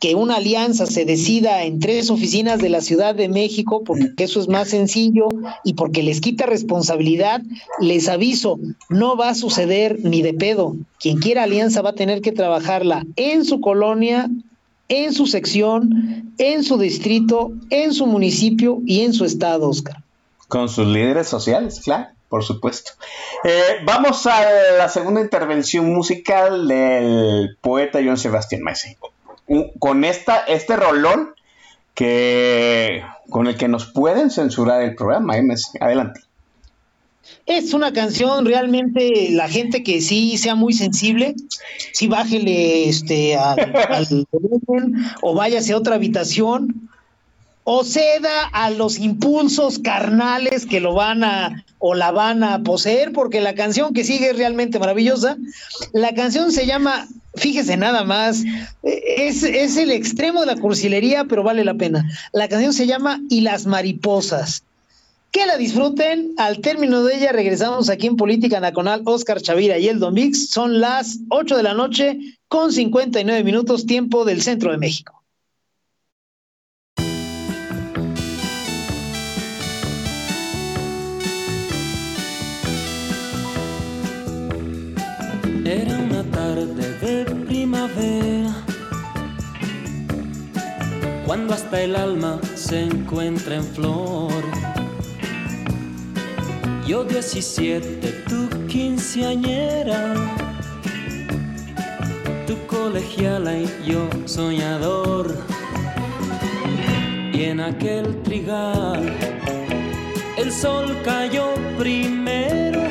[0.00, 4.40] que una alianza se decida en tres oficinas de la Ciudad de México, porque eso
[4.40, 5.28] es más sencillo
[5.62, 7.40] y porque les quita responsabilidad,
[7.80, 8.58] les aviso,
[8.88, 10.74] no va a suceder ni de pedo.
[10.98, 14.28] Quien quiera alianza va a tener que trabajarla en su colonia,
[14.92, 20.02] en su sección, en su distrito, en su municipio y en su estado, Oscar.
[20.48, 22.92] Con sus líderes sociales, claro, por supuesto.
[23.42, 24.44] Eh, vamos a
[24.76, 28.98] la segunda intervención musical del poeta John Sebastián Maese.
[29.78, 31.34] Con esta, este rolón
[31.94, 35.78] que con el que nos pueden censurar el programa, ¿eh, Maese?
[35.80, 36.20] Adelante.
[37.46, 41.34] Es una canción realmente, la gente que sí sea muy sensible,
[41.92, 43.58] sí bájele este, al,
[43.90, 46.90] al volumen o váyase a otra habitación
[47.64, 53.12] o ceda a los impulsos carnales que lo van a o la van a poseer,
[53.12, 55.36] porque la canción que sigue es realmente maravillosa.
[55.92, 58.44] La canción se llama, fíjese nada más,
[58.84, 62.08] es, es el extremo de la cursilería, pero vale la pena.
[62.32, 64.62] La canción se llama Y las mariposas.
[65.32, 66.34] Que la disfruten.
[66.36, 69.00] Al término de ella regresamos aquí en Política Nacional.
[69.06, 70.50] Oscar Chavira y el Don Vix.
[70.50, 72.18] Son las 8 de la noche
[72.48, 75.24] con 59 minutos tiempo del centro de México.
[85.64, 88.54] Era una tarde de primavera,
[91.24, 94.71] cuando hasta el alma se encuentra en flor.
[96.92, 100.12] Yo 17, tú quinceañera,
[102.46, 105.34] tu colegiala y yo soñador.
[107.32, 109.10] Y en aquel trigal
[110.36, 112.82] el sol cayó primero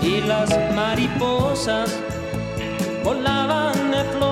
[0.00, 1.98] Y las mariposas
[3.02, 4.31] volaban de flor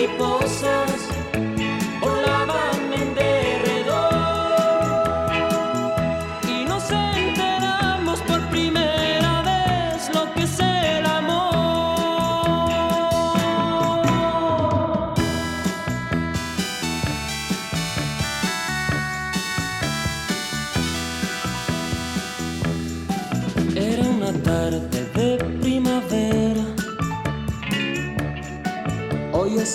[0.00, 1.09] mariposas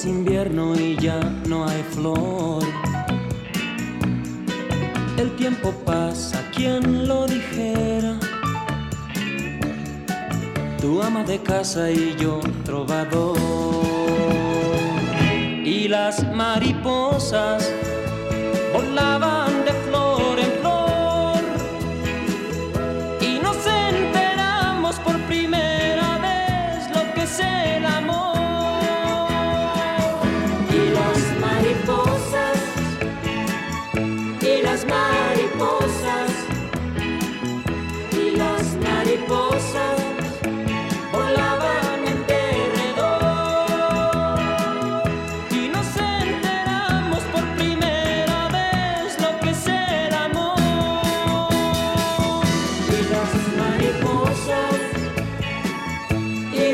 [0.08, 2.64] invierno y ya no hay flor.
[5.18, 8.20] El tiempo pasa, quien lo dijera.
[10.80, 13.38] Tu ama de casa y yo trovador.
[15.64, 17.72] Y las mariposas
[18.74, 20.15] volaban de flor.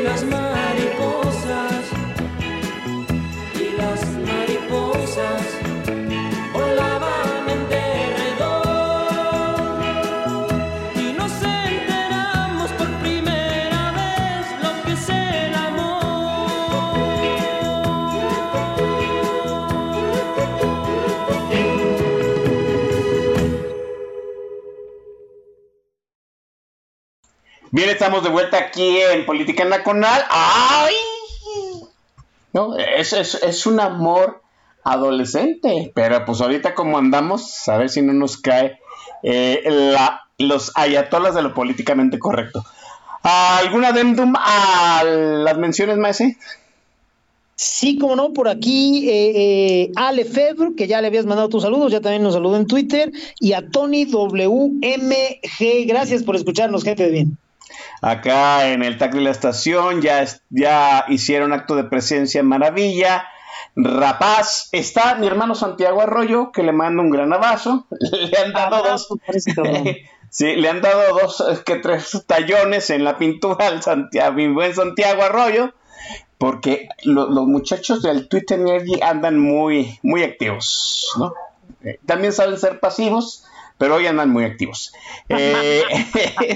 [0.02, 0.61] Las mariposas,
[27.74, 30.22] Bien, estamos de vuelta aquí en Política Nacional.
[30.28, 30.92] ¡Ay!
[32.52, 34.42] No, es, es, es un amor
[34.84, 38.78] adolescente, pero pues ahorita como andamos, a ver si no nos cae
[39.22, 39.64] eh,
[40.36, 42.62] los ayatolas de lo políticamente correcto.
[43.22, 46.36] ¿Algún adendum a las menciones, Maese?
[47.56, 49.32] Sí, como no, por aquí eh,
[49.84, 50.26] eh, Ale
[50.76, 53.10] que ya le habías mandado tus saludos, ya también nos saludó en Twitter,
[53.40, 57.38] y a Tony WMG, gracias por escucharnos, gente de bien.
[58.02, 60.26] Acá en el TAC de la estación ya,
[61.08, 63.24] hicieron acto de presencia en Maravilla.
[63.76, 67.86] Rapaz, está mi hermano Santiago Arroyo, que le mando un gran abrazo.
[68.00, 69.08] Le han dado dos.
[70.34, 74.74] Sí, le han dado dos, que tres tallones en la pintura al Santiago, mi buen
[74.74, 75.74] Santiago Arroyo,
[76.38, 81.34] porque lo- los muchachos del Twitter Nerdy andan muy, muy activos, ¿no?
[81.84, 83.44] Eh, También saben ser pasivos,
[83.82, 84.94] pero hoy andan muy activos.
[85.28, 85.82] Eh,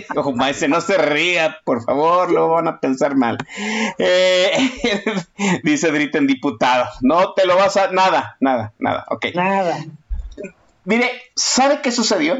[0.16, 3.36] oh, maese, no se ría, por favor, lo van a pensar mal.
[3.98, 4.52] Eh,
[5.64, 7.90] dice Dritten diputado, no te lo vas a...
[7.90, 9.26] Nada, nada, nada, ok.
[9.34, 9.76] Nada.
[10.84, 12.36] Mire, ¿sabe qué sucedió?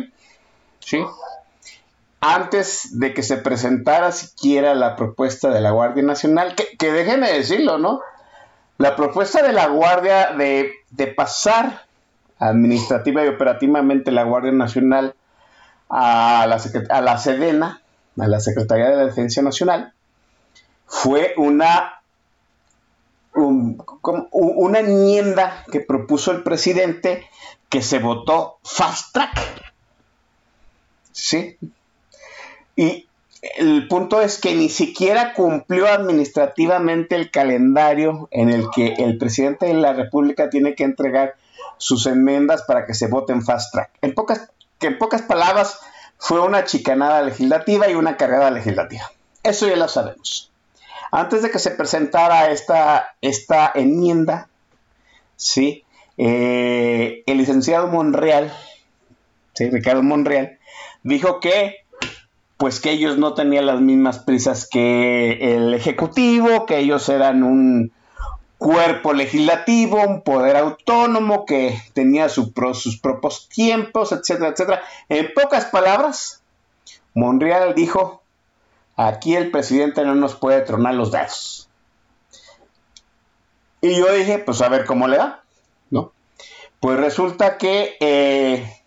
[0.78, 1.04] Sí.
[2.20, 7.32] Antes de que se presentara siquiera la propuesta de la Guardia Nacional, que, que déjeme
[7.32, 8.02] decirlo, ¿no?
[8.78, 11.85] La propuesta de la Guardia de, de pasar
[12.38, 15.14] administrativa y operativamente la Guardia Nacional
[15.88, 16.60] a la,
[16.90, 17.82] a la Sedena,
[18.18, 19.92] a la Secretaría de la Defensa Nacional,
[20.86, 22.00] fue una,
[23.34, 27.28] una enmienda que propuso el presidente
[27.68, 29.64] que se votó fast track.
[31.12, 31.56] ¿Sí?
[32.76, 33.06] Y
[33.58, 39.66] el punto es que ni siquiera cumplió administrativamente el calendario en el que el presidente
[39.66, 41.34] de la República tiene que entregar
[41.78, 43.90] sus enmiendas para que se vote en fast track.
[44.02, 45.78] En pocas, que en pocas palabras
[46.18, 49.10] fue una chicanada legislativa y una cargada legislativa.
[49.42, 50.50] Eso ya lo sabemos.
[51.12, 54.48] Antes de que se presentara esta, esta enmienda,
[55.36, 55.84] ¿sí?
[56.18, 58.52] Eh, el licenciado Monreal,
[59.54, 59.70] ¿sí?
[59.70, 60.58] Ricardo Monreal,
[61.02, 61.76] dijo que
[62.56, 67.92] pues que ellos no tenían las mismas prisas que el Ejecutivo, que ellos eran un
[68.58, 74.82] cuerpo legislativo, un poder autónomo que tenía sus propios tiempos, etcétera, etcétera.
[75.08, 76.42] En pocas palabras,
[77.14, 78.22] Monreal dijo,
[78.96, 81.68] aquí el presidente no nos puede tronar los dedos.
[83.80, 85.42] Y yo dije, pues a ver cómo le da,
[85.90, 86.12] ¿no?
[86.80, 88.82] Pues resulta que eh,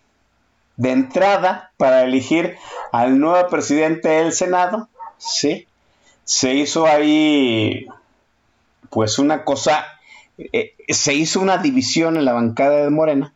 [0.76, 2.56] de entrada, para elegir
[2.92, 5.66] al nuevo presidente del Senado, ¿sí?
[6.24, 7.86] Se hizo ahí,
[8.90, 9.86] pues una cosa,
[10.36, 13.32] eh, se hizo una división en la bancada de Morena,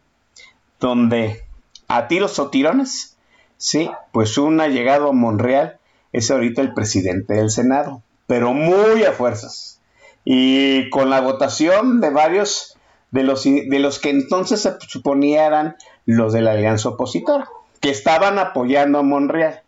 [0.81, 1.45] donde
[1.89, 3.17] a tiros o tirones,
[3.57, 3.91] ¿sí?
[4.13, 5.79] Pues un ha llegado a Monreal,
[6.13, 9.81] es ahorita el presidente del Senado, pero muy a fuerzas.
[10.25, 12.77] Y con la votación de varios
[13.11, 15.77] de los, de los que entonces se suponía eran
[16.07, 17.49] los de la alianza opositora,
[17.81, 19.63] que estaban apoyando a Monreal.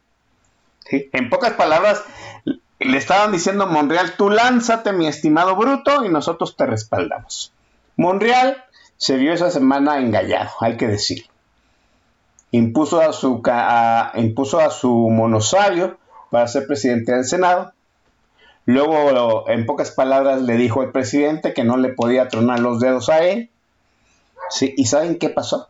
[0.91, 2.03] En pocas palabras,
[2.79, 7.53] le estaban diciendo a Monreal, tú lánzate, mi estimado bruto, y nosotros te respaldamos.
[7.97, 8.63] Monreal
[8.97, 11.27] se vio esa semana engallado, hay que decirlo.
[12.51, 14.13] Impuso a su, a-
[16.31, 17.73] para ser presidente del Senado.
[18.67, 23.09] Luego, en pocas palabras, le dijo al presidente que no le podía tronar los dedos
[23.09, 23.51] a él.
[24.61, 25.69] ¿Y saben qué pasó?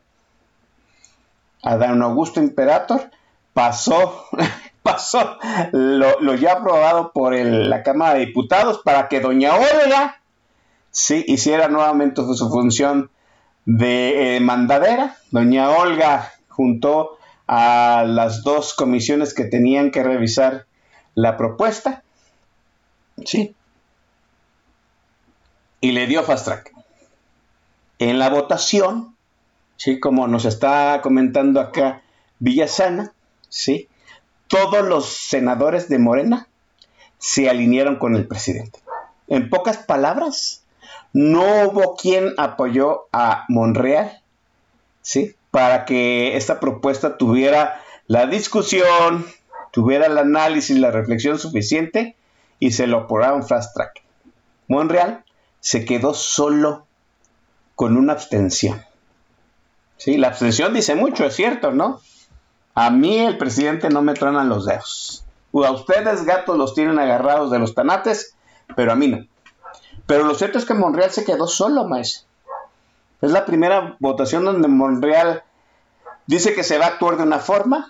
[1.63, 3.11] Adán Augusto Imperator
[3.53, 4.25] pasó,
[4.87, 5.39] pasó
[5.73, 10.21] lo, ya aprobado por la Cámara de Diputados para que doña Olga
[11.09, 13.11] hiciera nuevamente su, su función
[13.65, 15.17] de eh, mandadera.
[15.33, 17.19] Doña Olga juntó
[17.49, 20.67] a las dos comisiones que tenían que revisar
[21.15, 22.03] la propuesta.
[23.25, 23.55] Sí.
[25.81, 26.73] Y le dio fast track.
[27.99, 29.17] En la votación,
[29.77, 32.03] sí, como nos está comentando acá
[32.39, 33.13] Villasana,
[33.49, 33.89] sí,
[34.49, 36.49] todos los senadores de Morena
[37.19, 38.81] se alinearon con el presidente.
[39.29, 40.63] En pocas palabras,
[41.13, 44.21] no hubo quien apoyó a Monreal,
[45.03, 45.35] ¿sí?
[45.51, 49.27] Para que esta propuesta tuviera la discusión,
[49.73, 52.17] tuviera el análisis, la reflexión suficiente
[52.59, 54.03] y se lo aprobaron fast track.
[54.69, 55.25] Monreal
[55.61, 56.87] se quedó solo
[57.75, 58.83] con una abstención.
[59.97, 62.01] Sí, la abstención dice mucho, es cierto, ¿no?
[62.77, 65.25] A mí el presidente no me tronan los dedos.
[65.55, 68.37] A ustedes, gatos, los tienen agarrados de los tanates,
[68.77, 69.25] pero a mí no.
[70.07, 72.29] Pero lo cierto es que Monreal se quedó solo, maestro.
[73.23, 75.43] Es la primera votación donde Monreal
[76.27, 77.89] dice que se va a actuar de una forma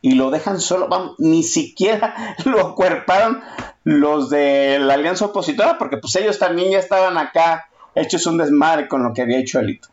[0.00, 0.88] y lo dejan solo.
[0.88, 3.42] Vamos, ni siquiera lo acuerparon
[3.84, 8.88] los de la alianza opositora, porque pues ellos también ya estaban acá hechos un desmadre
[8.88, 9.88] con lo que había hecho Alito.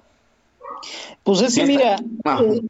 [1.22, 2.62] Pues es que mira, eh, eh,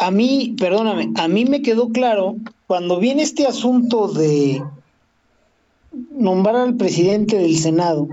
[0.00, 4.62] a mí, perdóname, a mí me quedó claro cuando viene este asunto de
[6.10, 8.08] nombrar al presidente del Senado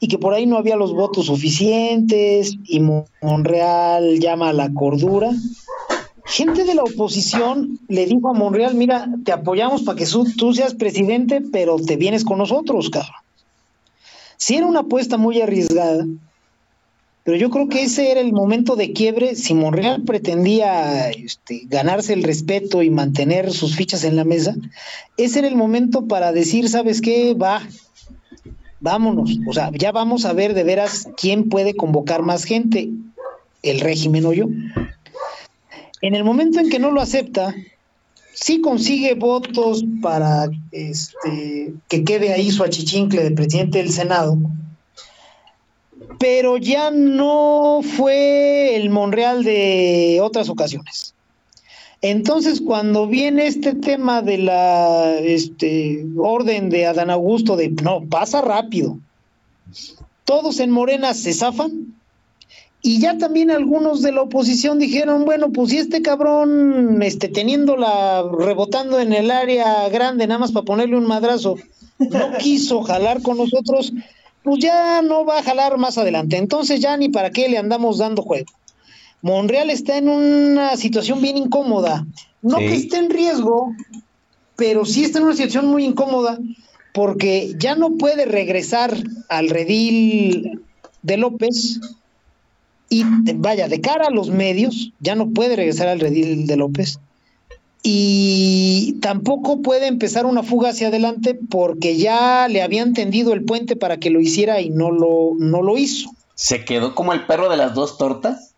[0.00, 4.72] y que por ahí no había los votos suficientes y Mon- Monreal llama a la
[4.72, 5.30] cordura.
[6.24, 10.06] Gente de la oposición le dijo a Monreal, mira, te apoyamos para que
[10.36, 13.12] tú seas presidente, pero te vienes con nosotros, cabrón.
[14.38, 16.04] Sí era una apuesta muy arriesgada,
[17.24, 19.36] pero yo creo que ese era el momento de quiebre.
[19.36, 24.56] Si Monreal pretendía este, ganarse el respeto y mantener sus fichas en la mesa,
[25.16, 27.34] ese era el momento para decir, ¿sabes qué?
[27.34, 27.62] Va,
[28.80, 29.38] vámonos.
[29.46, 32.90] O sea, ya vamos a ver de veras quién puede convocar más gente,
[33.62, 34.46] el régimen o yo.
[36.00, 37.54] En el momento en que no lo acepta,
[38.34, 44.36] sí consigue votos para este, que quede ahí su achichincle de presidente del Senado,
[46.22, 51.16] pero ya no fue el Monreal de otras ocasiones.
[52.00, 58.40] Entonces, cuando viene este tema de la este, orden de Adán Augusto de no, pasa
[58.40, 58.98] rápido,
[60.24, 61.92] todos en Morena se zafan
[62.82, 68.22] y ya también algunos de la oposición dijeron, bueno, pues si este cabrón, este, teniéndola
[68.38, 71.56] rebotando en el área grande, nada más para ponerle un madrazo,
[71.98, 73.92] no quiso jalar con nosotros,
[74.42, 76.36] pues ya no va a jalar más adelante.
[76.36, 78.50] Entonces ya ni para qué le andamos dando juego.
[79.22, 82.06] Monreal está en una situación bien incómoda.
[82.42, 82.66] No Sí.
[82.66, 83.72] que esté en riesgo,
[84.56, 86.38] pero sí está en una situación muy incómoda
[86.92, 88.96] porque ya no puede regresar
[89.28, 90.60] al redil
[91.02, 91.80] de López
[92.88, 93.04] y
[93.36, 96.98] vaya, de cara a los medios, ya no puede regresar al redil de López
[97.82, 103.74] y tampoco puede empezar una fuga hacia adelante porque ya le habían tendido el puente
[103.74, 106.10] para que lo hiciera y no lo, no lo hizo.
[106.34, 108.54] Se quedó como el perro de las dos tortas.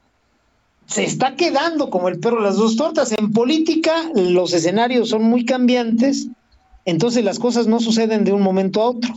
[0.86, 3.12] se está quedando como el perro de las dos tortas.
[3.12, 6.28] En política los escenarios son muy cambiantes,
[6.84, 9.14] entonces las cosas no suceden de un momento a otro.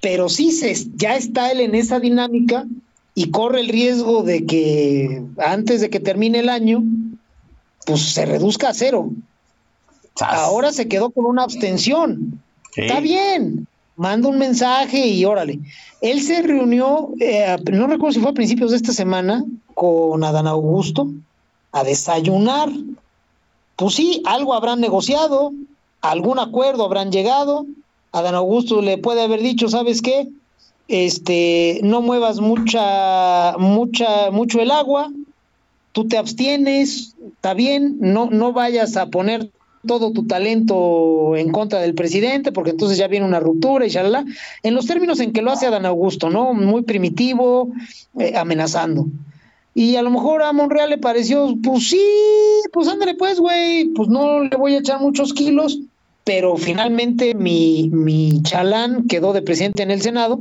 [0.00, 2.66] Pero sí se, ya está él en esa dinámica
[3.14, 6.82] y corre el riesgo de que antes de que termine el año,
[7.86, 9.10] pues se reduzca a cero.
[10.20, 12.40] Ahora se quedó con una abstención.
[12.72, 12.82] Sí.
[12.82, 13.66] Está bien,
[13.96, 15.58] manda un mensaje y órale.
[16.00, 20.46] Él se reunió, eh, no recuerdo si fue a principios de esta semana, con Adán
[20.46, 21.08] Augusto
[21.72, 22.70] a desayunar.
[23.76, 25.52] Pues sí, algo habrán negociado,
[26.00, 27.66] algún acuerdo habrán llegado.
[28.12, 30.28] Adán Augusto le puede haber dicho, ¿sabes qué?
[30.86, 35.10] Este, no muevas mucha, mucha, mucho el agua,
[35.92, 39.50] tú te abstienes, está bien, no, no vayas a poner
[39.86, 44.24] todo tu talento en contra del presidente, porque entonces ya viene una ruptura y shalala.
[44.62, 46.54] En los términos en que lo hace Adán Augusto, ¿no?
[46.54, 47.72] Muy primitivo,
[48.18, 49.06] eh, amenazando.
[49.74, 52.04] Y a lo mejor a Monreal le pareció, pues sí,
[52.72, 55.80] pues ándale pues, güey, pues no le voy a echar muchos kilos,
[56.22, 60.38] pero finalmente mi, mi chalán quedó de presidente en el Senado,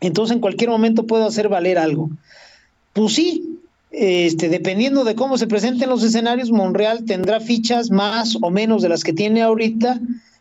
[0.00, 2.10] entonces en cualquier momento puedo hacer valer algo.
[2.92, 3.59] Pues sí,
[3.90, 8.88] este, dependiendo de cómo se presenten los escenarios, Monreal tendrá fichas más o menos de
[8.88, 10.00] las que tiene ahorita,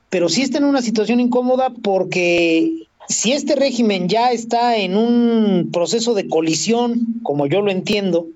[0.10, 5.70] pero sí está en una situación incómoda porque si este régimen ya está en un
[5.74, 8.28] proceso de colisión, como yo lo entiendo,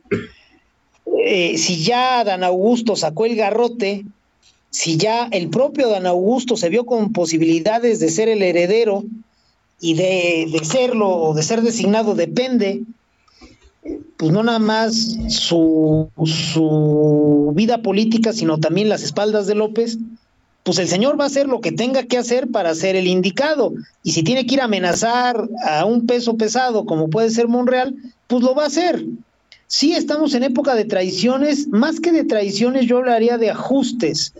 [1.24, 4.06] eh, si ya Dan Augusto sacó el garrote,
[4.72, 9.04] si ya el propio Dan Augusto se vio con posibilidades de ser el heredero
[9.80, 12.82] y de, de serlo o de ser designado depende,
[14.18, 19.98] pues no nada más su, su vida política, sino también las espaldas de López,
[20.64, 23.74] pues el señor va a hacer lo que tenga que hacer para ser el indicado.
[24.02, 27.96] Y si tiene que ir a amenazar a un peso pesado, como puede ser Monreal,
[28.28, 29.06] pues lo va a hacer.
[29.68, 34.34] Sí estamos en época de traiciones, más que de traiciones yo hablaría de ajustes,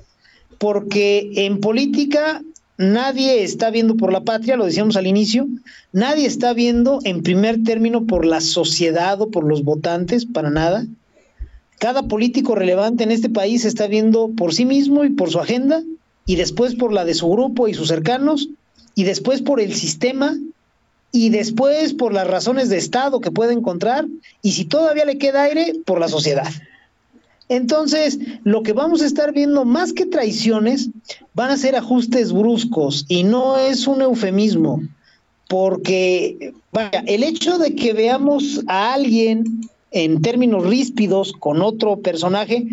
[0.60, 2.42] porque en política
[2.78, 5.48] nadie está viendo por la patria, lo decíamos al inicio,
[5.92, 10.86] nadie está viendo en primer término por la sociedad o por los votantes, para nada.
[11.80, 15.84] Cada político relevante en este país está viendo por sí mismo y por su agenda,
[16.26, 18.50] y después por la de su grupo y sus cercanos,
[18.96, 20.38] y después por el sistema,
[21.12, 24.06] y después por las razones de Estado que puede encontrar,
[24.42, 26.48] y si todavía le queda aire, por la sociedad.
[27.50, 30.90] Entonces, lo que vamos a estar viendo más que traiciones
[31.34, 34.82] van a ser ajustes bruscos y no es un eufemismo,
[35.50, 42.66] porque vaya, el hecho de que veamos a alguien en términos ríspidos con otro personaje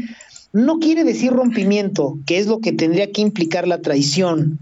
[0.52, 4.58] no quiere decir rompimiento, que es lo que tendría que implicar la traición.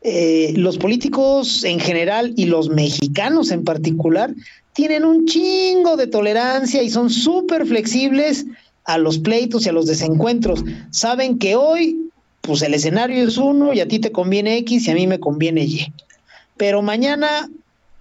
[0.00, 4.32] Eh, los políticos en general y los mexicanos en particular
[4.72, 8.46] tienen un chingo de tolerancia y son súper flexibles
[8.88, 10.64] a los pleitos y a los desencuentros.
[10.90, 12.10] Saben que hoy,
[12.40, 15.20] pues el escenario es uno y a ti te conviene X y a mí me
[15.20, 15.92] conviene Y.
[16.56, 17.50] Pero mañana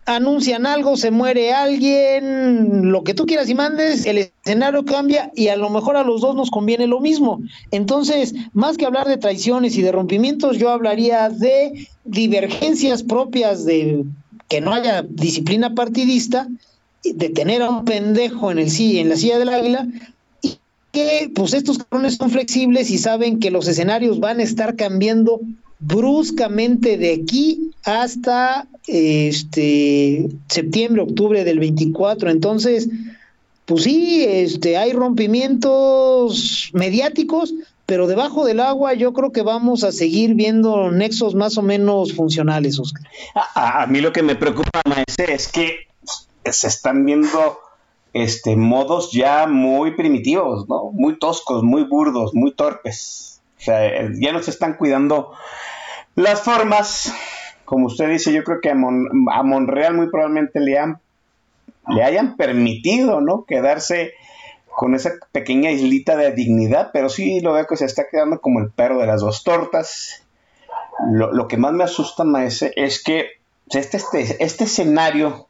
[0.06, 5.50] anuncian algo, se muere alguien, lo que tú quieras y mandes, el escenario cambia y
[5.50, 7.42] a lo mejor a los dos nos conviene lo mismo.
[7.72, 14.06] Entonces, más que hablar de traiciones y de rompimientos, yo hablaría de divergencias propias de
[14.48, 16.48] que no haya disciplina partidista,
[17.04, 19.86] de tener a un pendejo en el en la silla del águila
[21.36, 25.40] pues estos cabrones son flexibles y saben que los escenarios van a estar cambiando
[25.80, 32.30] bruscamente de aquí hasta este septiembre, octubre del 24.
[32.30, 32.90] Entonces,
[33.66, 37.54] pues sí, este hay rompimientos mediáticos,
[37.86, 42.14] pero debajo del agua yo creo que vamos a seguir viendo nexos más o menos
[42.14, 43.04] funcionales, Oscar.
[43.56, 45.88] A, a mí lo que me preocupa, maese, es que
[46.52, 47.60] se están viendo
[48.24, 50.66] este modos ya muy primitivos.
[50.94, 53.42] Muy toscos, muy burdos, muy torpes.
[53.60, 55.34] O sea, eh, ya no se están cuidando
[56.16, 57.14] las formas.
[57.66, 61.00] Como usted dice, yo creo que a, Mon- a Monreal muy probablemente le han
[61.90, 63.46] le hayan permitido, ¿no?
[63.46, 64.12] Quedarse
[64.68, 68.60] con esa pequeña islita de dignidad, pero sí lo veo que se está quedando como
[68.60, 70.24] el perro de las dos tortas.
[71.12, 73.40] Lo, lo que más me asusta, maese, es que
[73.70, 75.48] este, este, este escenario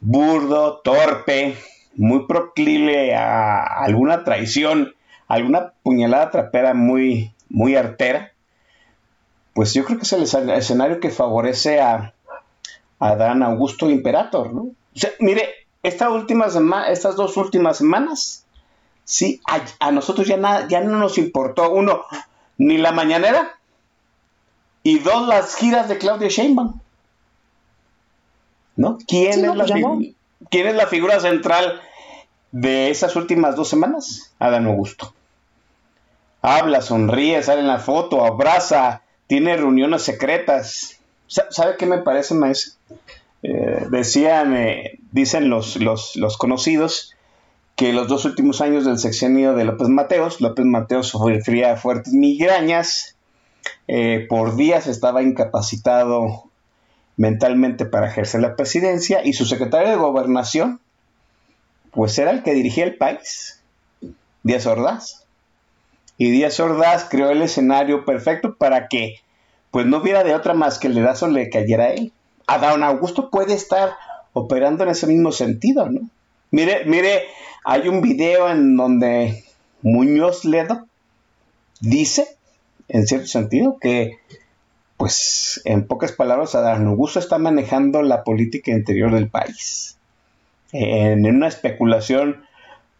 [0.00, 1.56] burdo, torpe,
[1.96, 4.94] muy proclive a alguna traición,
[5.28, 8.32] alguna puñalada trapera muy, muy artera,
[9.54, 12.12] pues yo creo que es el escen- escenario que favorece a,
[12.98, 14.62] a Dan Augusto Imperator, ¿no?
[14.62, 15.48] O sea, mire,
[15.82, 18.44] esta última sema- estas dos últimas semanas,
[19.04, 22.02] sí, a, a nosotros ya, nada, ya no nos importó, uno,
[22.58, 23.58] ni la mañanera,
[24.82, 26.78] y dos, las giras de Claudia Sheinbaum.
[28.76, 28.98] ¿No?
[29.08, 30.14] ¿Quién, Sí, no, es la pues.
[30.50, 31.80] ¿Quién es la figura central
[32.52, 34.32] de esas últimas dos semanas?
[34.38, 35.12] Adán Augusto.
[36.42, 41.00] Habla, sonríe, sale en la foto, abraza, tiene reuniones secretas.
[41.26, 42.74] Sa- ¿Sabe qué me parece, maestro?
[43.42, 47.14] Eh, decían, eh, dicen los, los, los conocidos,
[47.74, 53.16] que los dos últimos años del sexenio de López Mateos, López Mateos sufría fuertes migrañas,
[53.88, 56.44] eh, por días estaba incapacitado
[57.16, 60.80] mentalmente para ejercer la presidencia y su secretario de gobernación,
[61.90, 63.62] pues era el que dirigía el país,
[64.42, 65.24] Díaz Ordaz.
[66.18, 69.20] Y Díaz Ordaz creó el escenario perfecto para que
[69.70, 72.12] pues no hubiera de otra más que el dedazo le cayera a él.
[72.46, 73.94] Adán Augusto puede estar
[74.32, 76.08] operando en ese mismo sentido, ¿no?
[76.50, 77.24] Mire, mire,
[77.64, 79.44] hay un video en donde
[79.82, 80.86] Muñoz Ledo
[81.80, 82.26] dice,
[82.88, 84.18] en cierto sentido, que
[85.06, 89.98] pues en pocas palabras, Adán Augusto está manejando la política interior del país.
[90.72, 92.44] En una especulación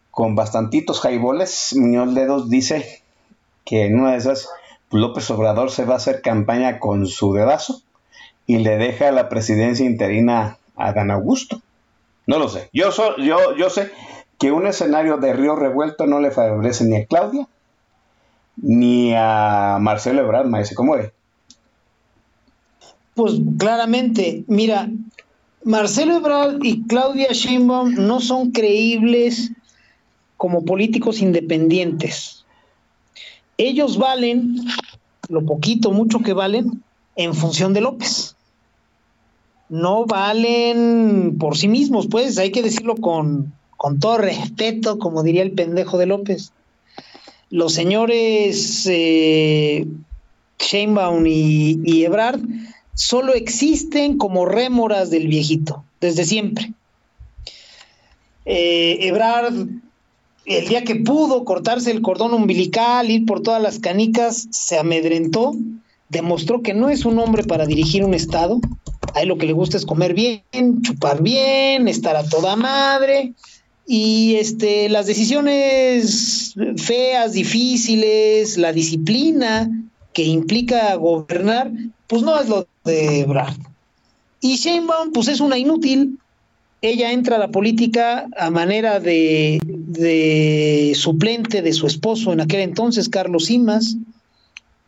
[0.09, 3.03] con bastantitos jaiboles, Muñoz Ledos dice
[3.65, 4.47] que en una de esas
[4.87, 7.81] pues, López Obrador se va a hacer campaña con su dedazo
[8.45, 11.59] y le deja la presidencia interina a Adán Augusto.
[12.25, 12.69] No lo sé.
[12.71, 13.91] Yo, so- yo, yo sé
[14.39, 17.49] que un escenario de río revuelto no le favorece ni a Claudia
[18.55, 21.11] ni a Marcelo Ebrard, maese, ¿cómo ve?
[23.17, 24.91] Pues claramente, mira,
[25.63, 29.51] Marcelo Ebrard y Claudia Sheinbaum no son creíbles
[30.37, 32.45] como políticos independientes.
[33.57, 34.57] Ellos valen
[35.29, 36.83] lo poquito, mucho que valen
[37.15, 38.35] en función de López.
[39.67, 45.41] No valen por sí mismos, pues hay que decirlo con, con todo respeto, como diría
[45.41, 46.51] el pendejo de López.
[47.49, 49.87] Los señores eh,
[50.59, 52.41] Sheinbaum y, y Ebrard
[52.97, 56.73] solo existen como rémoras del viejito, desde siempre.
[58.45, 59.53] Eh, Ebrard,
[60.45, 65.53] el día que pudo cortarse el cordón umbilical, ir por todas las canicas, se amedrentó,
[66.09, 68.59] demostró que no es un hombre para dirigir un Estado.
[69.13, 70.41] A él lo que le gusta es comer bien,
[70.81, 73.33] chupar bien, estar a toda madre.
[73.85, 79.69] Y este, las decisiones feas, difíciles, la disciplina
[80.13, 81.71] que implica gobernar,
[82.07, 83.55] pues no es lo de Ebrard.
[84.41, 86.17] Y Sheinbaum, pues es una inútil.
[86.81, 89.59] Ella entra a la política a manera de,
[90.95, 93.97] suplente de su esposo en aquel entonces, Carlos Imas.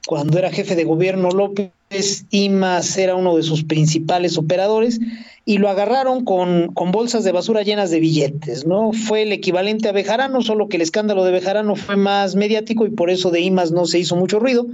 [0.05, 4.99] Cuando era jefe de gobierno López, Imas era uno de sus principales operadores
[5.45, 8.93] y lo agarraron con, con bolsas de basura llenas de billetes, ¿no?
[8.93, 12.91] Fue el equivalente a Bejarano, solo que el escándalo de Bejarano fue más mediático y
[12.91, 14.67] por eso de Imas no se hizo mucho ruido,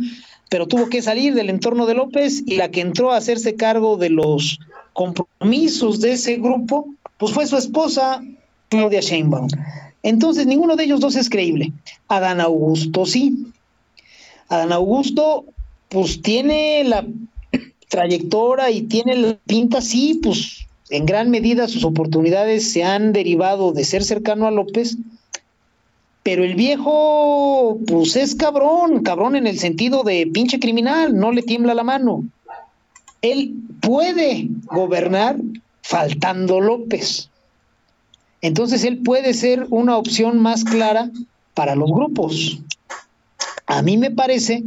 [0.49, 3.97] pero tuvo que salir del entorno de López y la que entró a hacerse cargo
[3.97, 4.59] de los
[4.93, 8.23] compromisos de ese grupo, pues fue su esposa,
[8.69, 9.47] Claudia Sheinbaum.
[10.03, 11.71] Entonces, ninguno de ellos dos es creíble.
[12.07, 13.51] Adán Augusto sí.
[14.49, 15.45] Adán Augusto,
[15.89, 17.05] pues tiene la
[17.89, 23.71] trayectoria y tiene la pinta, sí, pues en gran medida sus oportunidades se han derivado
[23.71, 24.97] de ser cercano a López,
[26.25, 31.43] pero el viejo, pues es cabrón, cabrón en el sentido de pinche criminal, no le
[31.43, 32.23] tiembla la mano.
[33.21, 35.37] Él puede gobernar
[35.83, 37.29] faltando López.
[38.41, 41.11] Entonces él puede ser una opción más clara
[41.53, 42.59] para los grupos.
[43.67, 44.63] A mí me parece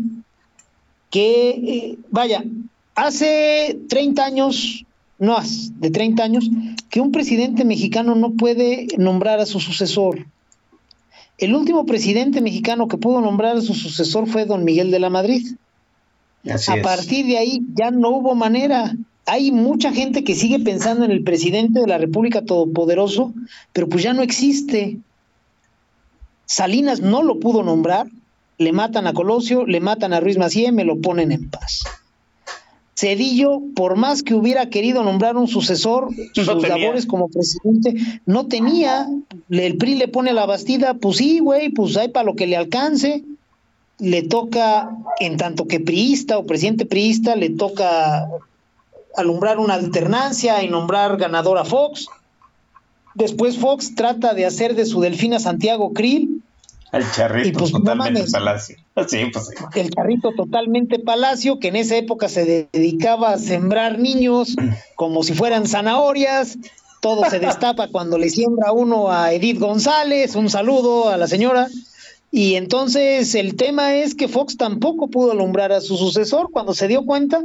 [1.11, 2.45] que, eh, vaya,
[2.95, 4.85] hace 30 años,
[5.19, 5.37] no
[5.81, 6.49] de 30 años,
[6.89, 10.25] que un presidente mexicano no puede nombrar a su sucesor.
[11.39, 15.09] El último presidente mexicano que pudo nombrar a su sucesor fue don Miguel de la
[15.09, 15.47] Madrid.
[16.51, 16.83] Así a es.
[16.83, 18.95] partir de ahí ya no hubo manera.
[19.25, 23.33] Hay mucha gente que sigue pensando en el presidente de la República Todopoderoso,
[23.73, 24.99] pero pues ya no existe.
[26.45, 28.09] Salinas no lo pudo nombrar,
[28.57, 31.85] le matan a Colosio, le matan a Ruiz Macié, me lo ponen en paz.
[32.99, 36.79] Cedillo, por más que hubiera querido nombrar un sucesor, No sus tenía.
[36.79, 37.95] labores como presidente
[38.27, 39.09] no tenía.
[39.51, 42.57] El PRI le pone la bastida, pues sí, güey, pues hay para lo que le
[42.57, 43.23] alcance.
[44.01, 48.29] Le toca, en tanto que priista o presidente priista, le toca
[49.17, 52.09] alumbrar una alternancia y nombrar ganador a Fox.
[53.15, 56.43] Después Fox trata de hacer de su delfina Santiago Krill,
[56.93, 58.77] El charrito Y pues, totalmente palacio.
[59.07, 59.81] Sí, pues sí.
[59.81, 64.57] el carrito totalmente palacio, que en esa época se dedicaba a sembrar niños
[64.97, 66.59] como si fueran zanahorias.
[67.01, 70.35] Todo se destapa cuando le siembra uno a Edith González.
[70.35, 71.69] Un saludo a la señora.
[72.31, 76.89] Y entonces el tema es que Fox tampoco pudo alumbrar a su sucesor cuando se
[76.89, 77.43] dio cuenta.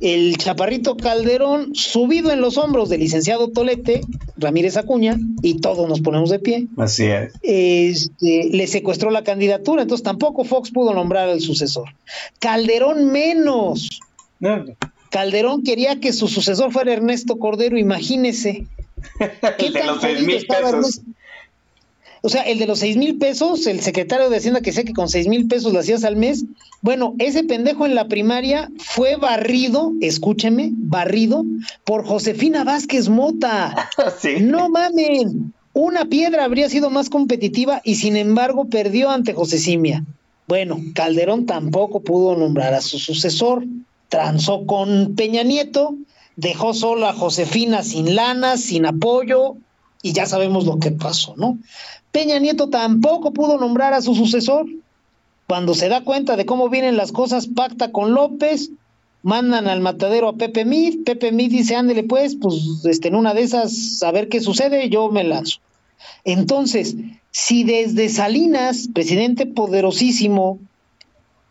[0.00, 4.00] El chaparrito Calderón, subido en los hombros del licenciado Tolete,
[4.36, 7.32] Ramírez Acuña, y todos nos ponemos de pie, Así es.
[7.42, 11.88] este, le secuestró la candidatura, entonces tampoco Fox pudo nombrar al sucesor.
[12.38, 14.00] Calderón menos.
[14.38, 14.64] No,
[15.10, 18.66] Calderón quería que su sucesor fuera Ernesto Cordero, imagínese.
[19.58, 20.98] ¿Qué de tan los seis jodido mil estaba pesos.
[20.98, 21.02] Ernesto?
[22.22, 24.92] O sea, el de los seis mil pesos, el secretario de Hacienda que sé que
[24.92, 26.44] con seis mil pesos lo hacías al mes.
[26.82, 31.44] Bueno, ese pendejo en la primaria fue barrido, escúcheme, barrido
[31.84, 33.90] por Josefina Vázquez Mota.
[34.20, 34.36] Sí.
[34.40, 35.52] No mamen.
[35.72, 40.04] Una piedra habría sido más competitiva y sin embargo perdió ante José Simia.
[40.48, 43.64] Bueno, Calderón tampoco pudo nombrar a su sucesor.
[44.08, 45.94] Transó con Peña Nieto,
[46.36, 49.56] dejó solo a Josefina sin lana, sin apoyo,
[50.02, 51.58] y ya sabemos lo que pasó, ¿no?
[52.12, 54.66] Peña Nieto tampoco pudo nombrar a su sucesor.
[55.46, 58.70] Cuando se da cuenta de cómo vienen las cosas, pacta con López,
[59.22, 63.32] mandan al matadero a Pepe Mid, Pepe Mid dice, ándele pues, pues este, en una
[63.34, 65.58] de esas, a ver qué sucede, yo me lanzo.
[66.24, 66.96] Entonces,
[67.30, 70.58] si desde Salinas, presidente poderosísimo,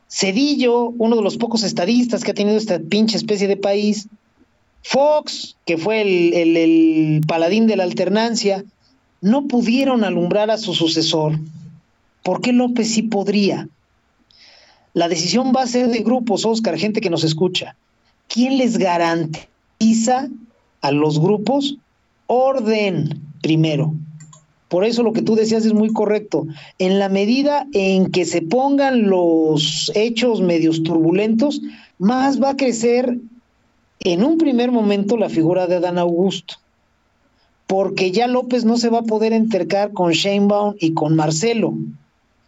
[0.09, 4.07] Cedillo, uno de los pocos estadistas que ha tenido esta pinche especie de país,
[4.83, 8.63] Fox, que fue el, el- el paladín de la alternancia,
[9.21, 11.39] no pudieron alumbrar a su sucesor.
[12.23, 13.67] ¿Por qué López sí podría?
[14.93, 17.75] La decisión va a ser de grupos, Oscar, gente que nos escucha.
[18.27, 20.27] ¿Quién les garantiza
[20.81, 21.77] a los grupos
[22.27, 23.93] orden primero?
[24.69, 26.45] Por eso lo que tú decías es muy correcto.
[26.77, 31.61] En la medida en que se pongan los hechos medios turbulentos,
[31.99, 33.17] más va a crecer
[34.01, 36.55] en un primer momento la figura de Adán Augusto.
[37.67, 41.73] Porque ya López no se va a poder entercar con Sheinbaum y con Marcelo.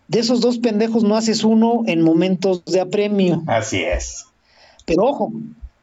[0.08, 3.44] De esos dos pendejos no haces uno en momentos de apremio.
[3.46, 4.26] Así es.
[4.86, 5.32] Pero ojo,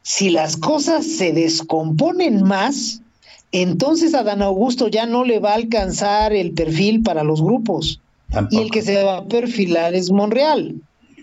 [0.01, 3.01] si las cosas se descomponen más,
[3.51, 8.01] entonces a Dan Augusto ya no le va a alcanzar el perfil para los grupos.
[8.29, 8.61] Tampoco.
[8.61, 10.75] Y el que se va a perfilar es Monreal.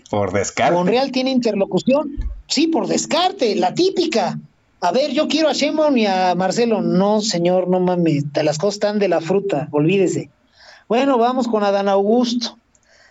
[0.09, 0.75] Por descarte.
[0.75, 2.11] Monreal tiene interlocución,
[2.47, 4.39] sí, por descarte, la típica.
[4.85, 6.79] A ver, yo quiero a Sheinbaum y a Marcelo.
[6.79, 10.29] No, señor, no mames, las cosas están de la fruta, olvídese.
[10.87, 12.59] Bueno, vamos con Adán Augusto.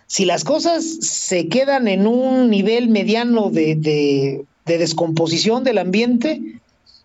[0.06, 6.60] Si las cosas se quedan en un nivel mediano de, de- de descomposición del ambiente,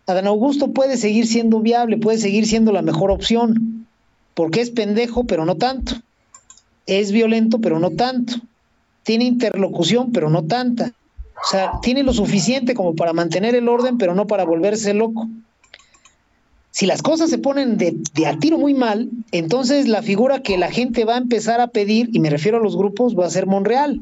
[0.05, 3.87] Adán Augusto puede seguir siendo viable, puede seguir siendo la mejor opción,
[4.35, 5.93] porque es pendejo, pero no tanto.
[6.85, 8.35] Es violento, pero no tanto.
[9.01, 10.91] Tiene interlocución, pero no tanta.
[11.41, 15.27] O sea, tiene lo suficiente como para mantener el orden, pero no para volverse loco.
[16.71, 20.57] Si las cosas se ponen de, de a tiro muy mal, entonces la figura que
[20.57, 23.29] la gente va a empezar a pedir, y me refiero a los grupos, va a
[23.29, 24.01] ser Monreal,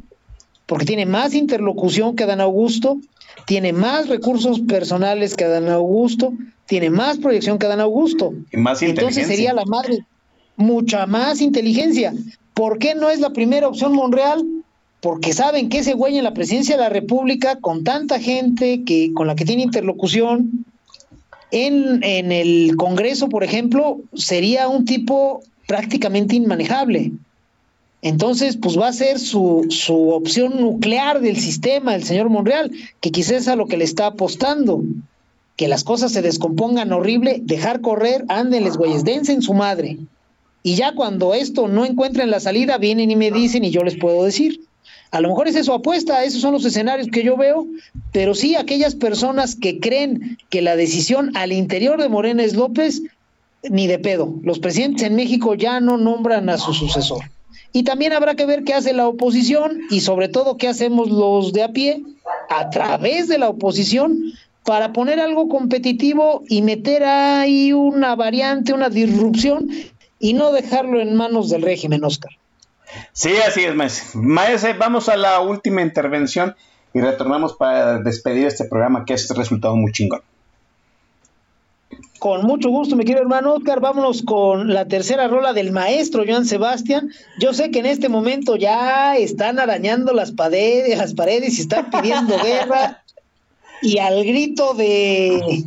[0.66, 3.00] porque tiene más interlocución que Adán Augusto,
[3.46, 6.34] tiene más recursos personales que Adán Augusto,
[6.66, 8.34] tiene más proyección que Adán Augusto.
[8.52, 9.28] Y más Entonces inteligencia.
[9.28, 10.06] sería la madre,
[10.58, 12.14] mucha más inteligencia.
[12.54, 14.44] ¿Por qué no es la primera opción Monreal?
[15.02, 19.14] Porque saben que ese güey en la presidencia de la República, con tanta gente que,
[19.14, 20.66] con la que tiene interlocución,
[21.52, 27.12] en, en el Congreso, por ejemplo, sería un tipo prácticamente inmanejable.
[28.02, 32.72] Entonces, pues va a ser su, su opción nuclear del sistema, el señor Monreal,
[33.02, 34.84] que quizás es a lo que le está apostando.
[35.56, 39.98] Que las cosas se descompongan horrible, dejar correr, ándenles, güeyes, dense en su madre.
[40.62, 43.98] Y ya cuando esto no encuentren la salida, vienen y me dicen y yo les
[43.98, 44.62] puedo decir.
[45.12, 47.66] A lo mejor es su apuesta, esos son los escenarios que yo veo,
[48.12, 53.02] pero sí aquellas personas que creen que la decisión al interior de Morena es López,
[53.70, 54.34] ni de pedo.
[54.44, 57.24] Los presidentes en México ya no nombran a su sucesor.
[57.74, 61.54] Y también habrá que ver qué hace la oposición y sobre todo qué hacemos los
[61.54, 62.04] de a pie
[62.50, 68.90] a través de la oposición para poner algo competitivo y meter ahí una variante, una
[68.90, 69.70] disrupción
[70.20, 72.32] y no dejarlo en manos del régimen, Oscar.
[73.12, 74.18] Sí, así es, Maese.
[74.18, 76.56] Maese, vamos a la última intervención
[76.94, 80.22] y retornamos para despedir este programa que ha resultado muy chingón.
[82.20, 83.80] Con mucho gusto, mi querido hermano Oscar.
[83.80, 87.12] Vámonos con la tercera rola del maestro Joan Sebastián.
[87.40, 91.92] Yo sé que en este momento ya están arañando las paredes, las paredes y están
[91.92, 93.04] pidiendo guerra.
[93.84, 95.66] Y al grito de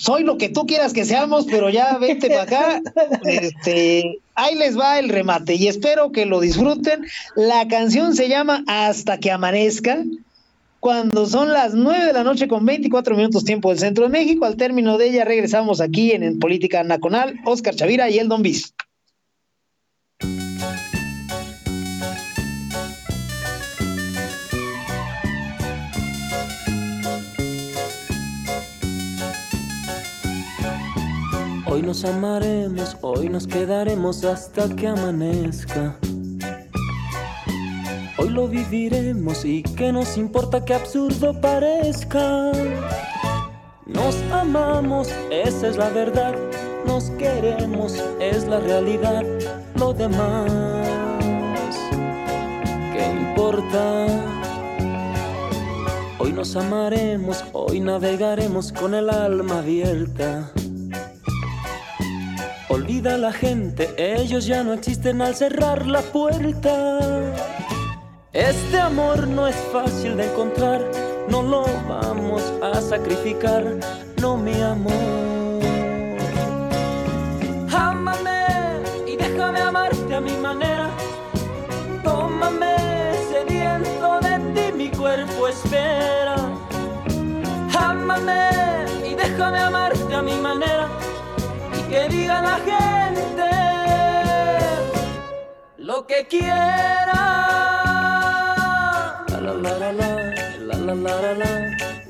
[0.00, 2.80] soy lo que tú quieras que seamos, pero ya vente para acá.
[3.24, 7.06] Este, ahí les va el remate y espero que lo disfruten.
[7.36, 10.04] La canción se llama Hasta que amanezca.
[10.80, 14.46] Cuando son las 9 de la noche con 24 minutos tiempo del Centro de México,
[14.46, 18.74] al término de ella regresamos aquí en, Política Nacional, Oscar Chavira y el Don Bis.
[31.80, 35.96] Hoy nos amaremos, hoy nos quedaremos hasta que amanezca.
[38.18, 42.52] Hoy lo viviremos y que nos importa que absurdo parezca.
[43.86, 46.34] Nos amamos, esa es la verdad.
[46.86, 49.24] Nos queremos, es la realidad.
[49.76, 50.52] Lo demás,
[52.92, 54.06] ¿qué importa?
[56.18, 60.52] Hoy nos amaremos, hoy navegaremos con el alma abierta.
[62.72, 67.00] Olvida la gente, ellos ya no existen al cerrar la puerta.
[68.32, 70.88] Este amor no es fácil de encontrar,
[71.28, 73.64] no lo vamos a sacrificar,
[74.20, 74.94] no mi amor.
[77.72, 78.46] Ámame
[79.04, 80.90] y déjame amarte a mi manera.
[82.04, 82.76] Tómame
[83.32, 86.36] sediento de ti, mi cuerpo espera.
[87.76, 88.48] Ámame
[89.04, 90.79] y déjame amarte a mi manera.
[91.90, 93.50] Que diga la gente
[95.76, 97.20] lo que quiera.
[99.28, 100.04] La la la la la
[100.68, 101.58] la la la la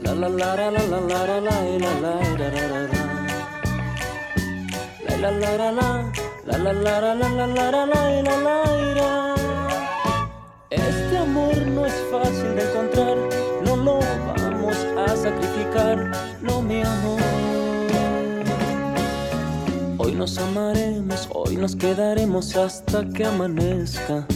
[0.04, 1.86] la la la la la la la
[8.84, 9.34] la
[10.68, 13.16] Este amor no es fácil de encontrar,
[13.62, 13.98] no lo
[14.36, 15.96] vamos a sacrificar,
[16.42, 17.19] no mi amor.
[20.20, 24.26] Nos amaremos, hoy nos quedaremos hasta que amanezca.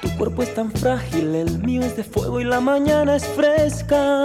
[0.00, 4.24] Tu cuerpo es tan frágil, el mío es de fuego y la mañana es fresca.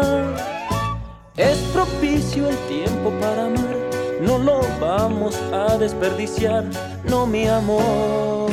[1.36, 3.76] Es propicio el tiempo para amar,
[4.22, 6.64] no lo vamos a desperdiciar,
[7.04, 8.50] no mi amor.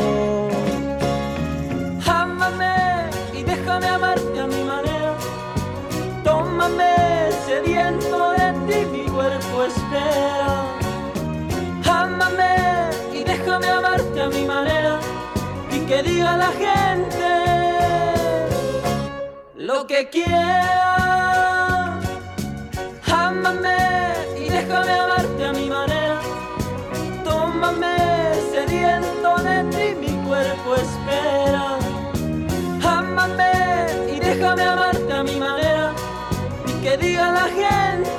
[2.04, 5.14] Ámame y déjame amarte a mi manera.
[6.24, 10.65] Tómame sediento de ti, mi cuerpo espera.
[12.26, 14.98] Ámame y déjame amarte a mi manera.
[15.70, 17.28] Y que diga la gente
[19.54, 22.00] lo que quiera.
[23.06, 23.76] Ámame
[24.38, 26.18] y déjame amarte a mi manera.
[27.22, 27.96] Tómame
[28.52, 31.78] sediento de ti, mi cuerpo espera.
[32.84, 33.52] Ámame
[34.14, 35.92] y déjame amarte a mi manera.
[36.66, 38.15] Y que diga la gente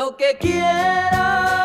[0.00, 1.60] lo que quiera.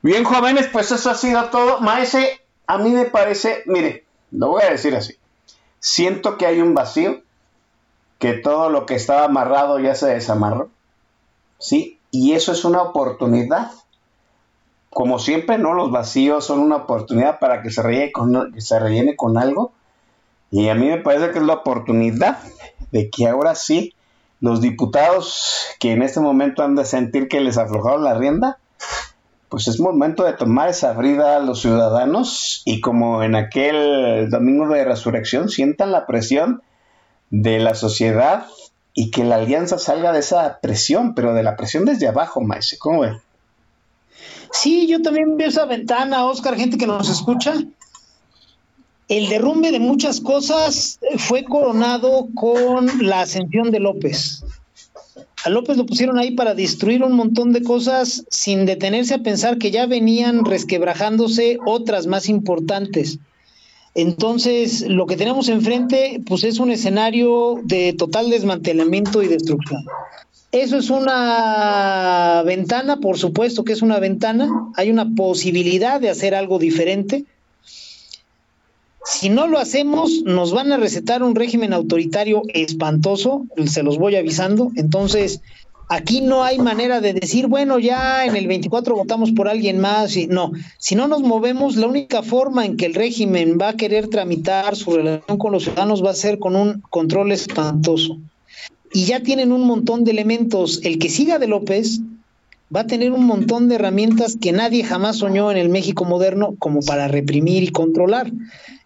[0.00, 1.80] Bien, jóvenes, pues eso ha sido todo.
[1.80, 5.18] Maese, a mí me parece, mire, lo voy a decir así.
[5.78, 7.20] Siento que hay un vacío,
[8.18, 10.70] que todo lo que estaba amarrado ya se desamarró
[11.58, 11.98] ¿Sí?
[12.10, 13.70] Y eso es una oportunidad.
[14.90, 15.74] Como siempre, ¿no?
[15.74, 19.72] Los vacíos son una oportunidad para que se rellene con, que se rellene con algo.
[20.50, 22.38] Y a mí me parece que es la oportunidad
[22.90, 23.94] de que ahora sí
[24.40, 28.58] los diputados que en este momento han de sentir que les aflojaron la rienda,
[29.48, 34.68] pues es momento de tomar esa brida a los ciudadanos y como en aquel domingo
[34.68, 36.62] de resurrección sientan la presión
[37.30, 38.46] de la sociedad
[38.98, 42.78] y que la alianza salga de esa presión, pero de la presión desde abajo, maese.
[42.78, 43.12] ¿Cómo ve?
[44.50, 47.54] Sí, yo también veo esa ventana, Oscar, gente que nos escucha.
[49.06, 54.42] El derrumbe de muchas cosas fue coronado con la ascensión de López.
[55.44, 59.58] A López lo pusieron ahí para destruir un montón de cosas sin detenerse a pensar
[59.58, 63.20] que ya venían resquebrajándose otras más importantes.
[63.98, 69.84] Entonces, lo que tenemos enfrente, pues es un escenario de total desmantelamiento y destrucción.
[70.52, 74.70] Eso es una ventana, por supuesto que es una ventana.
[74.76, 77.24] Hay una posibilidad de hacer algo diferente.
[79.04, 84.14] Si no lo hacemos, nos van a recetar un régimen autoritario espantoso, se los voy
[84.14, 84.70] avisando.
[84.76, 85.40] Entonces,
[85.88, 90.16] aquí no hay manera de decir, bueno, ya en el 24 votamos por alguien más.
[90.16, 93.76] Y, no, si no nos movemos, la única forma en que el régimen va a
[93.76, 98.18] querer tramitar su relación con los ciudadanos va a ser con un control espantoso.
[98.90, 100.80] y ya tienen un montón de elementos.
[100.82, 102.00] El que siga de López
[102.74, 106.54] va a tener un montón de herramientas que nadie jamás soñó en el México moderno
[106.58, 108.30] como para reprimir y controlar.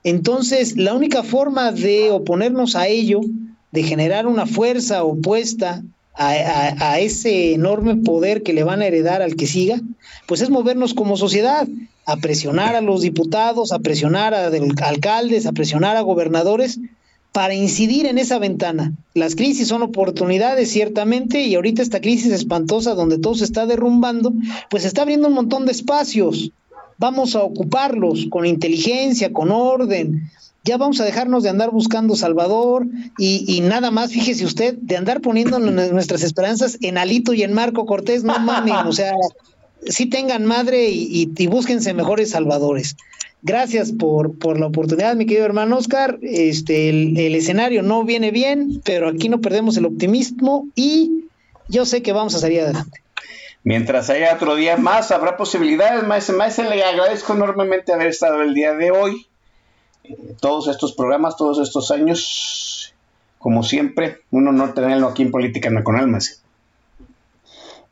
[0.02, 3.20] Entonces, la única forma de oponernos a ello,
[3.70, 5.82] de generar una fuerza opuesta
[6.14, 9.80] a, ese enorme poder que le van a heredar al que siga,
[10.26, 11.66] pues es movernos como sociedad,
[12.04, 14.50] a presionar a los diputados, a presionar a
[14.86, 16.80] alcaldes, a presionar a gobernadores
[17.32, 18.92] para incidir en esa ventana.
[19.14, 24.32] Las crisis son oportunidades, ciertamente, y ahorita esta crisis espantosa donde todo se está derrumbando,
[24.68, 26.50] pues está abriendo un montón de espacios.
[26.98, 30.30] Vamos a ocuparlos con inteligencia, con orden.
[30.64, 32.86] Ya vamos a dejarnos de andar buscando Salvador
[33.18, 37.84] y, nada más, fíjese usted, de andar poniendo nuestras esperanzas en Alito y en Marco
[37.84, 39.12] Cortés, no mamen, o sea,
[39.86, 42.96] sí tengan madre y, y- búsquense mejores salvadores.
[43.42, 46.20] Gracias por, la oportunidad, mi querido hermano Oscar.
[46.22, 51.24] Este, el, el escenario no viene bien, pero aquí no perdemos el optimismo y
[51.68, 53.02] yo sé que vamos a salir adelante.
[53.64, 56.04] Mientras haya otro día más, habrá posibilidades.
[56.04, 59.26] Maestro, maestro, le agradezco enormemente haber estado el día de hoy.
[60.40, 62.94] Todos estos programas, todos estos años,
[63.38, 66.42] como siempre, un honor tenerlo aquí en Política Nacional, maestro.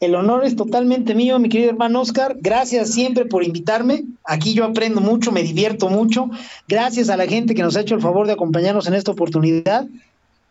[0.01, 2.35] El honor es totalmente mío, mi querido hermano Oscar.
[2.41, 4.05] Gracias siempre por invitarme.
[4.24, 6.31] Aquí yo aprendo mucho, me divierto mucho.
[6.66, 9.87] Gracias a la gente que nos ha hecho el favor de acompañarnos en esta oportunidad.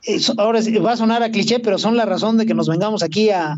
[0.04, 3.04] Es- ahora va a sonar a cliché, pero son la razón de que nos vengamos
[3.04, 3.58] aquí a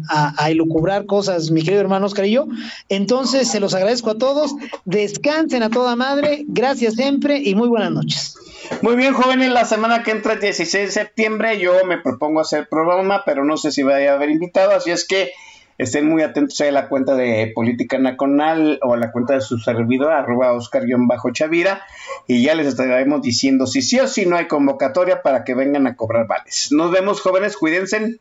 [0.49, 2.47] elucubrar cosas, mi querido hermano Oscar y yo.
[2.89, 4.55] Entonces, se los agradezco a todos.
[4.85, 6.43] Descansen a toda madre.
[6.47, 8.35] Gracias siempre y muy buenas noches.
[8.81, 12.67] Muy bien, jóvenes, la semana que entra, el 16 de septiembre, yo me propongo hacer
[12.69, 15.31] programa, pero no sé si vaya a haber invitado, así es que
[15.77, 19.57] estén muy atentos a la cuenta de Política Nacional o a la cuenta de su
[19.57, 21.81] servidor, arroba Oscar-Chavira,
[22.27, 25.87] y ya les estaremos diciendo si sí o si no hay convocatoria para que vengan
[25.87, 26.69] a cobrar vales.
[26.71, 28.19] Nos vemos, jóvenes, cuídense.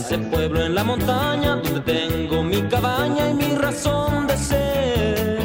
[0.00, 5.40] Ese pueblo en la montaña donde tengo mi cabaña y mi razón de ser.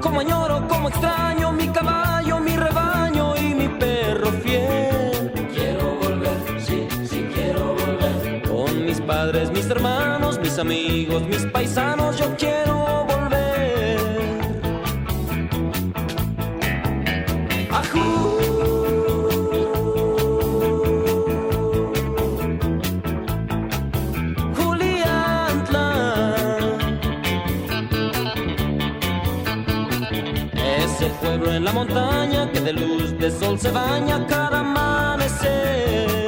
[0.00, 5.32] Como añoro, como extraño mi caballo, mi rebaño y mi perro fiel.
[5.54, 8.42] Quiero volver, sí, sí quiero volver.
[8.48, 12.73] Con mis padres, mis hermanos, mis amigos, mis paisanos, yo quiero
[33.24, 36.23] de sol se baña cada amanecer.